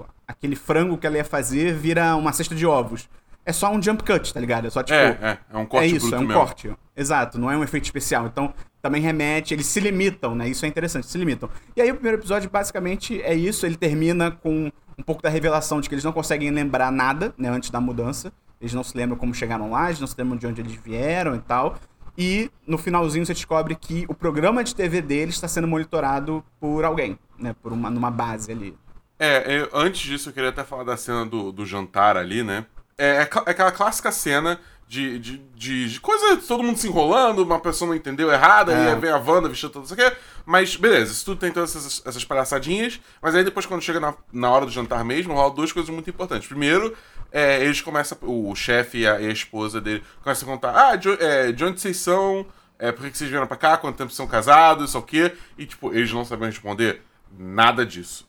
o- 0.00 0.06
aquele 0.28 0.56
frango 0.56 0.98
que 0.98 1.06
ela 1.06 1.16
ia 1.16 1.24
fazer 1.24 1.72
vira 1.74 2.14
uma 2.16 2.32
cesta 2.32 2.54
de 2.54 2.66
ovos. 2.66 3.08
É 3.44 3.52
só 3.52 3.70
um 3.70 3.80
jump 3.80 4.02
cut, 4.02 4.34
tá 4.34 4.40
ligado? 4.40 4.66
É 4.66 4.70
só, 4.70 4.82
tipo... 4.82 4.98
é, 4.98 5.16
é, 5.22 5.38
é 5.52 5.56
um 5.56 5.64
corte 5.64 5.84
é 5.84 5.96
isso, 5.96 6.12
é 6.12 6.18
um 6.18 6.22
mesmo. 6.22 6.34
corte. 6.34 6.72
Exato, 6.96 7.38
não 7.38 7.48
é 7.48 7.56
um 7.56 7.62
efeito 7.62 7.84
especial. 7.84 8.26
Então, 8.26 8.52
também 8.86 9.02
remete, 9.02 9.52
eles 9.52 9.66
se 9.66 9.80
limitam, 9.80 10.34
né? 10.34 10.48
Isso 10.48 10.64
é 10.64 10.68
interessante, 10.68 11.06
se 11.06 11.18
limitam. 11.18 11.50
E 11.76 11.82
aí 11.82 11.90
o 11.90 11.94
primeiro 11.94 12.18
episódio 12.18 12.48
basicamente 12.48 13.20
é 13.22 13.34
isso, 13.34 13.66
ele 13.66 13.76
termina 13.76 14.30
com 14.30 14.70
um 14.98 15.02
pouco 15.02 15.20
da 15.22 15.28
revelação 15.28 15.80
de 15.80 15.88
que 15.88 15.94
eles 15.94 16.04
não 16.04 16.12
conseguem 16.12 16.50
lembrar 16.50 16.90
nada, 16.90 17.34
né, 17.36 17.48
antes 17.48 17.68
da 17.70 17.80
mudança. 17.80 18.32
Eles 18.60 18.72
não 18.72 18.82
se 18.82 18.96
lembram 18.96 19.18
como 19.18 19.34
chegaram 19.34 19.70
lá, 19.70 19.88
eles 19.88 20.00
não 20.00 20.06
se 20.06 20.14
lembram 20.16 20.38
de 20.38 20.46
onde 20.46 20.60
eles 20.60 20.72
vieram 20.74 21.34
e 21.34 21.40
tal. 21.40 21.78
E 22.16 22.50
no 22.66 22.78
finalzinho 22.78 23.26
você 23.26 23.34
descobre 23.34 23.74
que 23.74 24.06
o 24.08 24.14
programa 24.14 24.64
de 24.64 24.74
TV 24.74 25.02
deles 25.02 25.34
está 25.34 25.46
sendo 25.48 25.68
monitorado 25.68 26.42
por 26.58 26.84
alguém, 26.84 27.18
né? 27.38 27.54
Por 27.62 27.72
uma 27.72 27.90
numa 27.90 28.10
base 28.10 28.50
ali. 28.50 28.74
É, 29.18 29.60
eu- 29.60 29.68
antes 29.74 30.00
disso 30.00 30.30
eu 30.30 30.32
queria 30.32 30.48
até 30.48 30.64
falar 30.64 30.84
da 30.84 30.96
cena 30.96 31.26
do, 31.26 31.52
do 31.52 31.66
jantar 31.66 32.16
ali, 32.16 32.42
né? 32.42 32.64
É, 32.96 33.16
é 33.16 33.20
é 33.20 33.50
aquela 33.50 33.70
clássica 33.72 34.10
cena 34.10 34.58
de, 34.88 35.18
de, 35.18 35.38
de, 35.54 35.88
de 35.90 36.00
coisa, 36.00 36.36
todo 36.36 36.62
mundo 36.62 36.78
se 36.78 36.86
enrolando, 36.86 37.42
uma 37.42 37.58
pessoa 37.58 37.88
não 37.88 37.94
entendeu 37.96 38.30
errado, 38.30 38.70
É. 38.70 38.92
aí 38.92 39.00
vem 39.00 39.10
a 39.10 39.16
Wanda 39.16 39.48
vestindo 39.48 39.70
tudo 39.70 39.84
isso 39.84 39.94
aqui. 39.94 40.16
Mas 40.44 40.76
beleza, 40.76 41.12
isso 41.12 41.24
tudo 41.24 41.40
tem 41.40 41.50
todas 41.50 41.74
essas, 41.74 42.02
essas 42.06 42.24
palhaçadinhas. 42.24 43.00
Mas 43.20 43.34
aí 43.34 43.42
depois, 43.42 43.66
quando 43.66 43.82
chega 43.82 43.98
na, 43.98 44.14
na 44.32 44.50
hora 44.50 44.64
do 44.64 44.70
jantar 44.70 45.04
mesmo, 45.04 45.34
rola 45.34 45.52
duas 45.52 45.72
coisas 45.72 45.90
muito 45.92 46.08
importantes. 46.08 46.46
Primeiro, 46.46 46.96
é, 47.32 47.64
eles 47.64 47.80
começam, 47.80 48.16
o 48.22 48.54
chefe 48.54 48.98
e 48.98 49.06
a, 49.08 49.20
e 49.20 49.26
a 49.26 49.32
esposa 49.32 49.80
dele 49.80 50.04
começam 50.22 50.48
a 50.48 50.52
contar: 50.52 50.90
ah, 50.90 50.94
de, 50.96 51.10
é, 51.20 51.50
de 51.50 51.64
onde 51.64 51.80
vocês 51.80 51.96
são? 51.96 52.46
É, 52.78 52.92
por 52.92 53.10
que 53.10 53.16
vocês 53.18 53.28
vieram 53.28 53.46
pra 53.46 53.56
cá? 53.56 53.76
Quanto 53.76 53.96
tempo 53.96 54.12
são 54.12 54.26
casados? 54.26 54.90
Isso 54.90 54.98
o 54.98 55.02
quê? 55.02 55.32
E, 55.58 55.66
tipo, 55.66 55.92
eles 55.92 56.12
não 56.12 56.24
sabem 56.24 56.46
responder 56.48 57.02
nada 57.36 57.84
disso. 57.84 58.28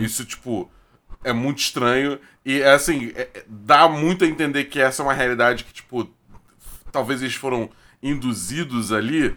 Isso, 0.00 0.24
tipo, 0.24 0.70
é 1.24 1.32
muito 1.32 1.58
estranho. 1.58 2.18
E, 2.44 2.60
é, 2.60 2.72
assim, 2.72 3.12
é- 3.14 3.28
é- 3.34 3.44
dá 3.46 3.88
muito 3.88 4.24
a 4.24 4.26
entender 4.26 4.64
que 4.64 4.80
essa 4.80 5.02
é 5.02 5.04
uma 5.04 5.12
realidade 5.12 5.64
que, 5.64 5.72
tipo, 5.72 6.08
talvez 6.90 7.22
eles 7.22 7.34
foram 7.34 7.70
induzidos 8.02 8.92
ali. 8.92 9.36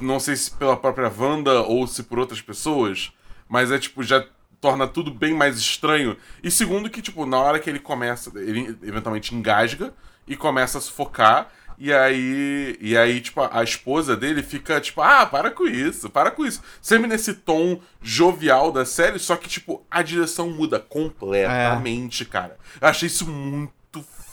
Não 0.00 0.18
sei 0.20 0.36
se 0.36 0.50
pela 0.50 0.76
própria 0.76 1.12
Wanda 1.16 1.62
ou 1.62 1.86
se 1.86 2.02
por 2.02 2.18
outras 2.18 2.40
pessoas. 2.40 3.12
Mas 3.48 3.70
é, 3.70 3.78
tipo, 3.78 4.02
já 4.02 4.24
torna 4.60 4.86
tudo 4.86 5.12
bem 5.12 5.34
mais 5.34 5.58
estranho. 5.58 6.16
E 6.42 6.50
segundo 6.50 6.88
que, 6.88 7.02
tipo, 7.02 7.26
na 7.26 7.38
hora 7.38 7.58
que 7.58 7.68
ele 7.68 7.80
começa, 7.80 8.30
ele 8.38 8.78
eventualmente 8.82 9.34
engasga 9.34 9.92
e 10.26 10.36
começa 10.36 10.78
a 10.78 10.80
sufocar. 10.80 11.50
E 11.78 11.92
aí, 11.92 12.76
e 12.80 12.96
aí, 12.96 13.20
tipo, 13.20 13.40
a 13.50 13.62
esposa 13.62 14.16
dele 14.16 14.42
fica, 14.42 14.80
tipo, 14.80 15.00
ah, 15.02 15.26
para 15.26 15.50
com 15.50 15.66
isso, 15.66 16.08
para 16.10 16.30
com 16.30 16.44
isso. 16.46 16.62
Sempre 16.80 17.06
nesse 17.08 17.34
tom 17.34 17.80
jovial 18.00 18.70
da 18.72 18.84
série, 18.84 19.18
só 19.18 19.36
que, 19.36 19.48
tipo, 19.48 19.84
a 19.90 20.02
direção 20.02 20.50
muda 20.50 20.78
completamente, 20.78 22.24
cara. 22.24 22.56
Eu 22.80 22.88
achei 22.88 23.06
isso 23.06 23.26
muito 23.28 23.72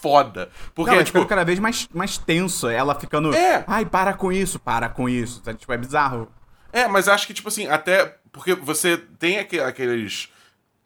foda. 0.00 0.48
Porque, 0.74 0.92
não, 0.92 1.00
é 1.00 1.04
tipo, 1.04 1.24
cada 1.26 1.44
vez 1.44 1.58
mais, 1.58 1.88
mais 1.92 2.16
tenso. 2.16 2.68
Ela 2.68 2.94
ficando. 2.94 3.34
É. 3.34 3.64
Ai, 3.66 3.84
para 3.84 4.14
com 4.14 4.32
isso, 4.32 4.58
para 4.58 4.88
com 4.88 5.08
isso. 5.08 5.42
Tipo, 5.58 5.72
é 5.72 5.76
bizarro. 5.76 6.28
É, 6.72 6.86
mas 6.86 7.08
acho 7.08 7.26
que, 7.26 7.34
tipo 7.34 7.48
assim, 7.48 7.66
até. 7.66 8.16
Porque 8.32 8.54
você 8.54 8.96
tem 9.18 9.38
aque- 9.38 9.60
aqueles. 9.60 10.28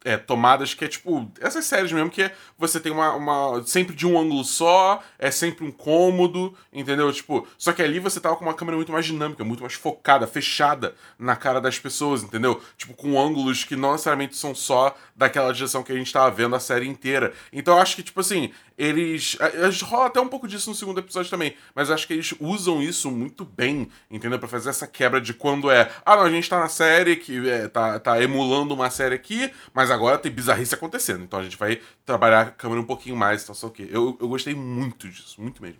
É, 0.05 0.17
tomadas 0.17 0.75
que 0.75 0.85
é 0.85 0.87
tipo. 0.87 1.29
Essas 1.41 1.65
séries 1.65 1.91
mesmo, 1.91 2.11
que 2.11 2.21
é, 2.21 2.31
você 2.59 2.79
tem 2.79 2.91
uma, 2.91 3.15
uma. 3.15 3.63
Sempre 3.65 3.95
de 3.95 4.05
um 4.05 4.17
ângulo 4.17 4.45
só, 4.45 5.03
é 5.17 5.31
sempre 5.31 5.65
um 5.65 5.71
cômodo, 5.71 6.55
entendeu? 6.71 7.11
Tipo. 7.11 7.47
Só 7.57 7.73
que 7.73 7.81
ali 7.81 7.99
você 7.99 8.19
tava 8.19 8.35
com 8.35 8.45
uma 8.45 8.53
câmera 8.53 8.77
muito 8.77 8.91
mais 8.91 9.03
dinâmica, 9.03 9.43
muito 9.43 9.61
mais 9.61 9.73
focada, 9.73 10.27
fechada 10.27 10.93
na 11.17 11.35
cara 11.35 11.59
das 11.59 11.79
pessoas, 11.79 12.21
entendeu? 12.21 12.61
Tipo, 12.77 12.93
com 12.93 13.19
ângulos 13.19 13.63
que 13.63 13.75
não 13.75 13.93
necessariamente 13.93 14.37
são 14.37 14.53
só 14.53 14.95
daquela 15.15 15.51
direção 15.51 15.81
que 15.81 15.91
a 15.91 15.95
gente 15.95 16.13
tava 16.13 16.29
vendo 16.29 16.55
a 16.55 16.59
série 16.59 16.87
inteira. 16.87 17.33
Então 17.51 17.73
eu 17.73 17.81
acho 17.81 17.95
que, 17.95 18.03
tipo 18.03 18.19
assim, 18.19 18.51
eles. 18.77 19.37
a- 19.39 19.45
a- 19.45 19.85
Rola 19.85 20.07
até 20.07 20.19
um 20.19 20.27
pouco 20.27 20.47
disso 20.47 20.69
no 20.69 20.75
segundo 20.75 20.99
episódio 20.99 21.29
também. 21.29 21.55
Mas 21.73 21.89
acho 21.91 22.05
que 22.07 22.13
eles 22.13 22.33
usam 22.39 22.81
isso 22.81 23.09
muito 23.11 23.45
bem, 23.45 23.87
entendeu? 24.09 24.37
Pra 24.39 24.47
fazer 24.47 24.69
essa 24.69 24.87
quebra 24.87 25.19
de 25.21 25.33
quando 25.33 25.69
é. 25.71 25.91
Ah, 26.05 26.15
não, 26.15 26.23
a 26.23 26.29
gente 26.29 26.49
tá 26.49 26.59
na 26.59 26.67
série 26.69 27.15
que 27.15 27.49
é, 27.49 27.67
tá, 27.67 27.99
tá 27.99 28.21
emulando 28.21 28.73
uma 28.73 28.89
série 28.89 29.15
aqui, 29.15 29.51
mas 29.73 29.89
agora 29.91 30.17
tem 30.17 30.31
bizarrice 30.31 30.73
acontecendo. 30.75 31.23
Então 31.23 31.39
a 31.39 31.43
gente 31.43 31.57
vai 31.57 31.79
trabalhar 32.05 32.41
a 32.41 32.51
câmera 32.51 32.81
um 32.81 32.85
pouquinho 32.85 33.15
mais, 33.15 33.43
então 33.43 33.55
só 33.55 33.67
o 33.67 33.71
quê. 33.71 33.87
Eu, 33.91 34.17
eu 34.19 34.27
gostei 34.27 34.53
muito 34.55 35.07
disso, 35.09 35.41
muito 35.41 35.61
mesmo. 35.61 35.79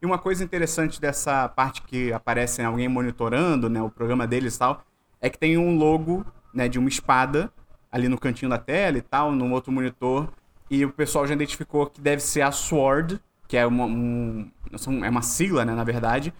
E 0.00 0.04
uma 0.04 0.18
coisa 0.18 0.44
interessante 0.44 1.00
dessa 1.00 1.48
parte 1.48 1.80
que 1.82 2.12
aparece 2.12 2.60
alguém 2.62 2.86
monitorando, 2.86 3.70
né, 3.70 3.80
o 3.80 3.88
programa 3.90 4.26
deles 4.26 4.54
e 4.54 4.58
tal, 4.58 4.84
é 5.20 5.30
que 5.30 5.38
tem 5.38 5.56
um 5.56 5.78
logo, 5.78 6.24
né, 6.52 6.68
de 6.68 6.78
uma 6.78 6.88
espada 6.88 7.50
ali 7.90 8.06
no 8.06 8.18
cantinho 8.18 8.50
da 8.50 8.58
tela 8.58 8.98
e 8.98 9.00
tal, 9.00 9.32
num 9.32 9.52
outro 9.52 9.72
monitor, 9.72 10.28
e 10.70 10.84
o 10.84 10.90
pessoal 10.92 11.26
já 11.26 11.34
identificou 11.34 11.86
que 11.86 12.00
deve 12.00 12.20
ser 12.22 12.42
a 12.42 12.50
Sword, 12.52 13.20
que 13.48 13.56
é 13.56 13.66
uma, 13.66 13.84
um, 13.84 14.50
é 15.04 15.08
uma 15.08 15.22
sigla, 15.22 15.64
né, 15.64 15.74
na 15.74 15.84
verdade, 15.84 16.32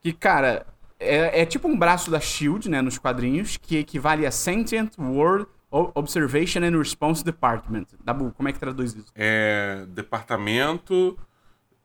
que, 0.00 0.12
cara, 0.12 0.66
é, 1.00 1.42
é 1.42 1.46
tipo 1.46 1.66
um 1.68 1.78
braço 1.78 2.10
da 2.10 2.20
SHIELD, 2.20 2.68
né, 2.68 2.82
nos 2.82 2.98
quadrinhos, 2.98 3.56
que 3.56 3.76
equivale 3.78 4.26
a 4.26 4.30
Sentient 4.30 4.92
World 4.98 5.46
Observation 5.70 6.60
and 6.64 6.76
Response 6.76 7.24
Department. 7.24 7.86
Dabu, 8.04 8.30
como 8.36 8.48
é 8.48 8.52
que 8.52 8.58
traduz 8.58 8.92
isso? 8.94 9.10
É. 9.14 9.86
Departamento. 9.88 11.18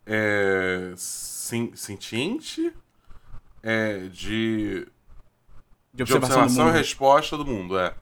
É. 0.06 0.94
sen- 0.98 1.72
Sentiente. 1.74 2.74
É. 3.64 4.10
De. 4.10 4.86
De 5.94 6.04
De 6.04 6.14
observação 6.14 6.70
e 6.70 6.72
resposta 6.74 7.38
do 7.38 7.46
mundo, 7.46 7.80
é. 7.80 7.94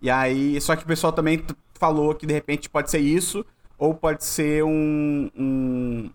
E 0.00 0.10
aí, 0.10 0.60
só 0.60 0.76
que 0.76 0.84
o 0.84 0.86
pessoal 0.86 1.12
também 1.12 1.42
falou 1.84 2.14
que 2.14 2.24
de 2.26 2.32
repente 2.32 2.70
pode 2.70 2.90
ser 2.90 3.00
isso, 3.00 3.44
ou 3.76 3.92
pode 3.94 4.24
ser 4.24 4.64
um. 4.64 5.30
um- 5.36 6.10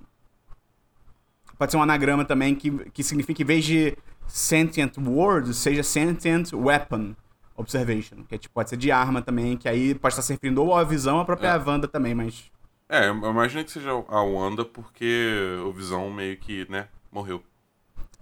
pode 1.60 1.72
ser 1.72 1.78
um 1.78 1.84
anagrama 1.84 2.26
também 2.26 2.56
que, 2.56 2.72
que 2.92 3.04
significa 3.04 3.36
que 3.38 3.44
em 3.44 3.46
vez 3.46 3.64
de 3.66 3.96
sentient 4.28 4.98
word, 4.98 5.54
seja 5.54 5.84
sentient 5.84 6.52
weapon 6.54 7.16
observation. 7.56 8.24
Que 8.28 8.36
é, 8.36 8.38
tipo, 8.38 8.54
pode 8.54 8.70
ser 8.70 8.78
de 8.78 8.92
arma 8.92 9.22
também, 9.22 9.58
que 9.58 9.70
aí 9.70 9.94
pode 9.94 10.14
estar 10.14 10.24
se 10.24 10.34
referindo 10.34 10.64
ou 10.64 10.76
à 10.76 10.84
visão 10.84 11.16
ou 11.18 11.22
à 11.22 11.26
própria 11.26 11.50
É. 11.50 11.58
Wanda 11.58 11.88
também, 11.88 12.16
mas. 12.16 12.46
É, 12.88 13.10
eu 13.10 13.14
imagino 13.16 13.64
que 13.64 13.72
seja 13.72 13.92
a 13.92 14.22
Wanda 14.24 14.66
porque 14.66 15.60
o 15.64 15.72
Visão 15.72 16.10
meio 16.10 16.36
que, 16.38 16.66
né, 16.72 16.88
morreu. 17.12 17.44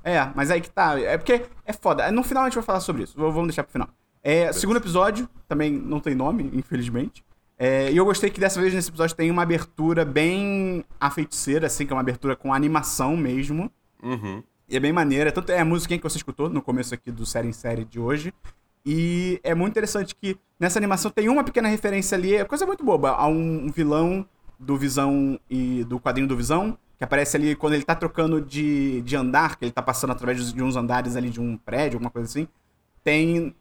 É, 0.04 0.30
mas 0.36 0.52
aí 0.52 0.60
que 0.60 0.70
tá. 0.70 1.00
É 1.00 1.18
porque 1.18 1.46
é 1.66 1.72
foda. 1.72 2.12
No 2.12 2.22
final 2.24 2.44
a 2.44 2.48
gente 2.48 2.56
vai 2.56 2.64
falar 2.64 2.82
sobre 2.82 3.04
isso. 3.04 3.14
Vamos 3.16 3.48
deixar 3.48 3.64
pro 3.64 3.72
final. 3.72 3.88
É, 4.22 4.52
segundo 4.52 4.76
episódio, 4.76 5.30
também 5.48 5.72
não 5.72 6.02
tem 6.02 6.14
nome, 6.14 6.50
infelizmente. 6.54 7.24
É, 7.60 7.92
e 7.92 7.98
eu 7.98 8.06
gostei 8.06 8.30
que 8.30 8.40
dessa 8.40 8.62
vez 8.62 8.74
nesse 8.74 8.90
episódio 8.90 9.16
tem 9.16 9.32
uma 9.32 9.42
abertura 9.42 10.06
bem 10.06 10.86
a 11.00 11.10
feiticeira, 11.10 11.68
assim, 11.68 11.86
que 11.86 11.92
é 11.92 11.96
uma 11.96 12.02
abertura 12.02 12.36
com 12.36 12.54
animação 12.54 13.18
mesmo. 13.18 13.72
Uhum. 14.02 14.44
E 14.70 14.76
é 14.76 14.80
bem 14.80 14.94
maneira. 14.94 15.32
Tanto 15.32 15.52
é 15.52 15.60
a 15.60 15.66
musiquinha 15.66 15.98
que 15.98 16.04
você 16.04 16.18
escutou 16.18 16.50
no 16.50 16.62
começo 16.62 16.94
aqui 16.94 17.12
do 17.12 17.26
série 17.26 17.48
em 17.48 17.54
série 17.54 17.84
de 17.84 18.00
hoje. 18.00 18.34
E 18.86 19.40
é 19.44 19.56
muito 19.56 19.72
interessante 19.72 20.16
que 20.16 20.38
nessa 20.60 20.80
animação 20.80 21.12
tem 21.12 21.28
uma 21.28 21.44
pequena 21.44 21.68
referência 21.68 22.18
ali, 22.18 22.36
é 22.36 22.46
coisa 22.46 22.66
muito 22.66 22.86
boba, 22.86 23.12
a 23.12 23.28
um 23.28 23.70
vilão 23.70 24.26
do 24.58 24.78
Visão 24.78 25.38
e 25.50 25.84
do 25.84 26.00
quadrinho 26.00 26.28
do 26.28 26.38
Visão, 26.38 26.78
que 26.98 27.04
aparece 27.04 27.36
ali 27.36 27.56
quando 27.56 27.74
ele 27.74 27.84
tá 27.84 27.94
trocando 27.96 28.42
de, 28.42 29.02
de 29.02 29.16
andar, 29.16 29.58
que 29.58 29.66
ele 29.66 29.74
tá 29.74 29.82
passando 29.82 30.12
através 30.12 30.54
de 30.54 30.64
uns 30.64 30.78
andares 30.78 31.18
ali 31.18 31.30
de 31.30 31.42
um 31.42 31.58
prédio, 31.58 31.98
alguma 31.98 32.10
coisa 32.10 32.30
assim. 32.30 32.48
Tem 33.04 33.54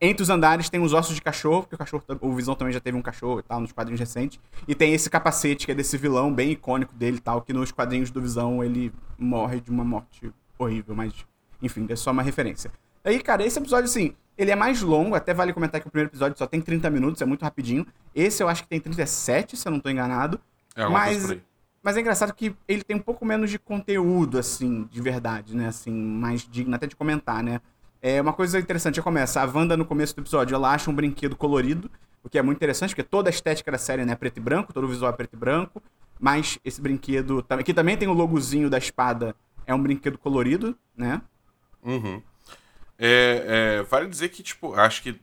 Entre 0.00 0.22
os 0.22 0.28
andares 0.28 0.68
tem 0.68 0.80
os 0.80 0.92
ossos 0.92 1.14
de 1.14 1.22
cachorro, 1.22 1.62
porque 1.62 1.74
o 1.74 1.78
cachorro, 1.78 2.04
o 2.20 2.32
Visão 2.34 2.54
também 2.54 2.72
já 2.72 2.80
teve 2.80 2.96
um 2.96 3.02
cachorro 3.02 3.40
e 3.40 3.42
tal, 3.42 3.60
nos 3.60 3.72
quadrinhos 3.72 3.98
recentes. 3.98 4.38
E 4.68 4.74
tem 4.74 4.92
esse 4.92 5.08
capacete, 5.08 5.64
que 5.64 5.72
é 5.72 5.74
desse 5.74 5.96
vilão 5.96 6.32
bem 6.32 6.52
icônico 6.52 6.94
dele 6.94 7.16
e 7.16 7.20
tal, 7.20 7.40
que 7.40 7.52
nos 7.52 7.72
quadrinhos 7.72 8.10
do 8.10 8.20
Visão 8.20 8.62
ele 8.62 8.92
morre 9.18 9.60
de 9.60 9.70
uma 9.70 9.84
morte 9.84 10.30
horrível, 10.58 10.94
mas 10.94 11.14
enfim, 11.62 11.86
é 11.88 11.96
só 11.96 12.10
uma 12.10 12.22
referência. 12.22 12.70
Aí, 13.04 13.20
cara, 13.20 13.44
esse 13.44 13.58
episódio, 13.58 13.84
assim, 13.84 14.14
ele 14.36 14.50
é 14.50 14.56
mais 14.56 14.82
longo, 14.82 15.14
até 15.14 15.32
vale 15.32 15.52
comentar 15.52 15.80
que 15.80 15.86
o 15.86 15.90
primeiro 15.90 16.10
episódio 16.10 16.36
só 16.36 16.46
tem 16.46 16.60
30 16.60 16.90
minutos, 16.90 17.22
é 17.22 17.24
muito 17.24 17.42
rapidinho. 17.42 17.86
Esse 18.14 18.42
eu 18.42 18.48
acho 18.48 18.62
que 18.62 18.68
tem 18.68 18.80
37, 18.80 19.56
se 19.56 19.66
eu 19.66 19.72
não 19.72 19.80
tô 19.80 19.88
enganado. 19.88 20.40
É, 20.74 20.86
mas, 20.88 21.36
mas 21.82 21.96
é 21.96 22.00
engraçado 22.00 22.34
que 22.34 22.54
ele 22.68 22.82
tem 22.82 22.96
um 22.96 23.00
pouco 23.00 23.24
menos 23.24 23.50
de 23.50 23.58
conteúdo, 23.58 24.38
assim, 24.38 24.88
de 24.90 25.00
verdade, 25.00 25.56
né? 25.56 25.68
Assim, 25.68 25.92
mais 25.92 26.42
digno 26.42 26.74
até 26.74 26.86
de 26.86 26.96
comentar, 26.96 27.42
né? 27.42 27.60
É 28.08 28.22
uma 28.22 28.32
coisa 28.32 28.60
interessante, 28.60 28.94
já 28.94 29.02
começa. 29.02 29.42
A 29.42 29.44
Wanda, 29.46 29.76
no 29.76 29.84
começo 29.84 30.14
do 30.14 30.20
episódio, 30.20 30.54
ela 30.54 30.72
acha 30.72 30.88
um 30.88 30.94
brinquedo 30.94 31.34
colorido, 31.34 31.90
o 32.22 32.28
que 32.28 32.38
é 32.38 32.42
muito 32.42 32.56
interessante, 32.56 32.90
porque 32.90 33.02
toda 33.02 33.28
a 33.28 33.32
estética 33.32 33.72
da 33.72 33.78
série 33.78 34.04
né, 34.04 34.12
é 34.12 34.14
preto 34.14 34.36
e 34.36 34.40
branco, 34.40 34.72
todo 34.72 34.84
o 34.84 34.88
visual 34.88 35.12
é 35.12 35.16
preto 35.16 35.34
e 35.34 35.36
branco. 35.36 35.82
Mas 36.20 36.56
esse 36.64 36.80
brinquedo, 36.80 37.44
que 37.64 37.74
também 37.74 37.96
tem 37.96 38.06
o 38.06 38.12
logozinho 38.12 38.70
da 38.70 38.78
espada, 38.78 39.34
é 39.66 39.74
um 39.74 39.82
brinquedo 39.82 40.16
colorido, 40.18 40.78
né? 40.96 41.20
Uhum. 41.82 42.22
É, 42.96 43.80
é, 43.80 43.82
vale 43.82 44.06
dizer 44.06 44.28
que, 44.28 44.40
tipo, 44.40 44.72
acho 44.74 45.02
que 45.02 45.20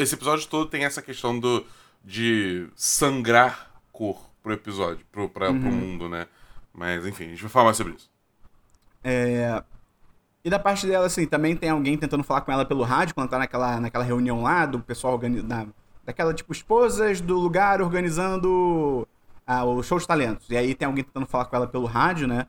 esse 0.00 0.16
episódio 0.16 0.48
todo 0.48 0.68
tem 0.68 0.84
essa 0.84 1.00
questão 1.00 1.38
do, 1.38 1.64
de 2.04 2.66
sangrar 2.74 3.70
cor 3.92 4.28
pro 4.42 4.52
episódio, 4.52 5.06
pro, 5.12 5.28
pra, 5.28 5.52
uhum. 5.52 5.60
pro 5.60 5.70
mundo, 5.70 6.08
né? 6.08 6.26
Mas, 6.72 7.06
enfim, 7.06 7.26
a 7.26 7.28
gente 7.28 7.42
vai 7.42 7.50
falar 7.50 7.66
mais 7.66 7.76
sobre 7.76 7.92
isso. 7.92 8.10
É, 9.04 9.62
e 10.44 10.50
da 10.50 10.58
parte 10.58 10.86
dela, 10.86 11.06
assim, 11.06 11.26
também 11.26 11.56
tem 11.56 11.70
alguém 11.70 11.96
tentando 11.96 12.22
falar 12.22 12.42
com 12.42 12.52
ela 12.52 12.66
pelo 12.66 12.82
rádio, 12.82 13.14
quando 13.14 13.30
tá 13.30 13.38
naquela, 13.38 13.80
naquela 13.80 14.04
reunião 14.04 14.42
lá, 14.42 14.66
do 14.66 14.78
pessoal 14.78 15.18
da, 15.18 15.66
daquela, 16.04 16.34
tipo, 16.34 16.52
esposas 16.52 17.18
do 17.22 17.38
lugar 17.38 17.80
organizando 17.80 19.08
ah, 19.46 19.64
o 19.64 19.82
show 19.82 19.98
de 19.98 20.06
talentos. 20.06 20.46
E 20.50 20.56
aí 20.56 20.74
tem 20.74 20.84
alguém 20.84 21.02
tentando 21.02 21.24
falar 21.24 21.46
com 21.46 21.56
ela 21.56 21.66
pelo 21.66 21.86
rádio, 21.86 22.28
né? 22.28 22.46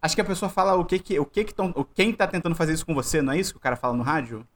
Acho 0.00 0.14
que 0.14 0.22
a 0.22 0.24
pessoa 0.24 0.48
fala 0.48 0.74
o 0.74 0.86
que 0.86 0.98
que, 0.98 1.18
o 1.18 1.26
que 1.26 1.44
que 1.44 1.54
tão, 1.54 1.70
quem 1.94 2.14
tá 2.14 2.26
tentando 2.26 2.54
fazer 2.54 2.72
isso 2.72 2.86
com 2.86 2.94
você, 2.94 3.20
não 3.20 3.34
é 3.34 3.38
isso 3.38 3.52
que 3.52 3.58
o 3.58 3.60
cara 3.60 3.76
fala 3.76 3.94
no 3.94 4.02
rádio? 4.02 4.46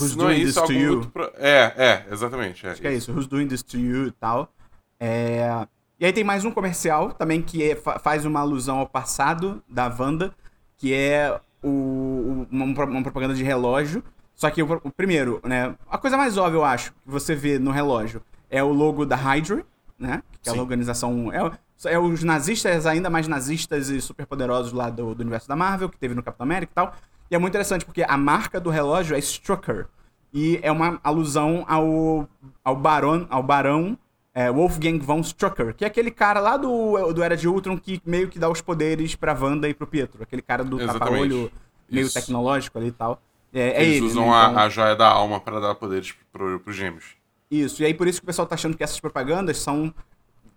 Who's 0.00 0.16
não 0.16 0.30
é 0.30 0.34
doing 0.34 0.40
é 0.40 0.44
isso, 0.44 0.60
this 0.60 0.66
to 0.66 0.72
you? 0.72 1.06
Pro... 1.10 1.30
É, 1.36 1.74
é, 1.76 2.06
exatamente. 2.10 2.66
É, 2.66 2.70
Acho 2.70 2.80
que 2.80 2.88
é 2.88 2.94
isso, 2.94 3.12
Who's 3.12 3.26
doing 3.26 3.48
this 3.48 3.62
to 3.62 3.76
you 3.76 4.06
e 4.06 4.12
tal. 4.12 4.50
É... 4.98 5.66
E 6.00 6.06
aí 6.06 6.12
tem 6.12 6.24
mais 6.24 6.44
um 6.46 6.50
comercial 6.50 7.12
também 7.12 7.42
que 7.42 7.70
é, 7.70 7.76
faz 7.76 8.24
uma 8.24 8.40
alusão 8.40 8.78
ao 8.78 8.86
passado 8.86 9.62
da 9.68 9.88
Wanda, 9.88 10.32
que 10.78 10.94
é 10.94 11.38
o, 11.62 12.46
uma, 12.50 12.64
uma, 12.64 13.02
propaganda 13.02 13.34
de 13.34 13.42
relógio. 13.42 14.02
Só 14.34 14.50
que 14.50 14.62
o, 14.62 14.80
o, 14.84 14.90
primeiro, 14.90 15.40
né? 15.44 15.74
A 15.90 15.98
coisa 15.98 16.16
mais 16.16 16.36
óbvia, 16.36 16.58
eu 16.58 16.64
acho, 16.64 16.92
que 16.92 16.98
você 17.06 17.34
vê 17.34 17.58
no 17.58 17.70
relógio 17.70 18.22
é 18.48 18.62
o 18.62 18.72
logo 18.72 19.04
da 19.04 19.16
Hydra, 19.16 19.64
né? 19.98 20.22
Que 20.42 20.48
é 20.48 20.52
a 20.52 20.60
organização. 20.60 21.32
É, 21.32 21.50
é 21.92 21.98
os 21.98 22.22
nazistas, 22.22 22.86
ainda 22.86 23.10
mais 23.10 23.26
nazistas 23.26 23.88
e 23.88 24.00
superpoderosos 24.00 24.72
lá 24.72 24.90
do, 24.90 25.14
do 25.14 25.20
universo 25.20 25.48
da 25.48 25.56
Marvel, 25.56 25.88
que 25.88 25.98
teve 25.98 26.14
no 26.14 26.22
Capitão 26.22 26.44
América 26.44 26.72
e 26.72 26.74
tal. 26.74 26.94
E 27.30 27.34
é 27.34 27.38
muito 27.38 27.52
interessante 27.52 27.84
porque 27.84 28.02
a 28.02 28.16
marca 28.16 28.60
do 28.60 28.70
relógio 28.70 29.14
é 29.14 29.18
Strucker. 29.18 29.86
E 30.32 30.60
é 30.62 30.70
uma 30.70 31.00
alusão 31.02 31.64
ao, 31.66 32.28
ao 32.64 32.76
barão, 32.76 33.26
ao 33.30 33.42
barão 33.42 33.98
é, 34.34 34.50
Wolfgang 34.50 34.98
von 34.98 35.20
Strucker, 35.20 35.74
que 35.74 35.84
é 35.84 35.88
aquele 35.88 36.10
cara 36.10 36.40
lá 36.40 36.56
do, 36.56 37.12
do 37.12 37.22
Era 37.22 37.36
de 37.36 37.48
Ultron 37.48 37.78
que 37.78 38.00
meio 38.04 38.28
que 38.28 38.38
dá 38.38 38.48
os 38.48 38.60
poderes 38.60 39.14
pra 39.14 39.32
Wanda 39.32 39.68
e 39.68 39.74
pro 39.74 39.86
Pietro. 39.86 40.22
Aquele 40.22 40.42
cara 40.42 40.62
do 40.62 40.78
tapa-olho 40.78 41.50
meio 41.90 42.06
Isso. 42.06 42.14
tecnológico 42.14 42.78
ali 42.78 42.88
e 42.88 42.92
tal. 42.92 43.20
É, 43.52 43.60
é 43.60 43.82
Eles 43.82 43.96
ele, 43.96 44.06
usam 44.06 44.30
né? 44.30 44.44
então... 44.44 44.58
a, 44.58 44.64
a 44.64 44.68
joia 44.68 44.94
da 44.94 45.08
alma 45.08 45.40
para 45.40 45.58
dar 45.58 45.74
poderes 45.74 46.14
pro, 46.32 46.60
pros 46.60 46.76
gêmeos. 46.76 47.16
Isso, 47.50 47.82
e 47.82 47.86
aí 47.86 47.94
por 47.94 48.06
isso 48.06 48.20
que 48.20 48.24
o 48.24 48.26
pessoal 48.26 48.46
tá 48.46 48.54
achando 48.54 48.76
que 48.76 48.84
essas 48.84 49.00
propagandas 49.00 49.56
são 49.56 49.92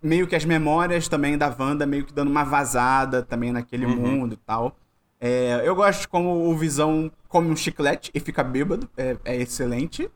meio 0.01 0.27
que 0.27 0.35
as 0.35 0.43
memórias 0.43 1.07
também 1.07 1.37
da 1.37 1.55
Wanda, 1.57 1.85
meio 1.85 2.05
que 2.05 2.13
dando 2.13 2.29
uma 2.29 2.43
vazada 2.43 3.21
também 3.21 3.51
naquele 3.51 3.85
uhum. 3.85 3.95
mundo 3.95 4.33
e 4.33 4.37
tal. 4.37 4.75
É, 5.19 5.61
eu 5.63 5.75
gosto 5.75 6.09
como 6.09 6.49
o 6.49 6.57
Visão 6.57 7.11
come 7.27 7.49
um 7.49 7.55
chiclete 7.55 8.09
e 8.13 8.19
fica 8.19 8.43
bêbado, 8.43 8.89
é, 8.97 9.15
é 9.23 9.35
excelente. 9.37 10.09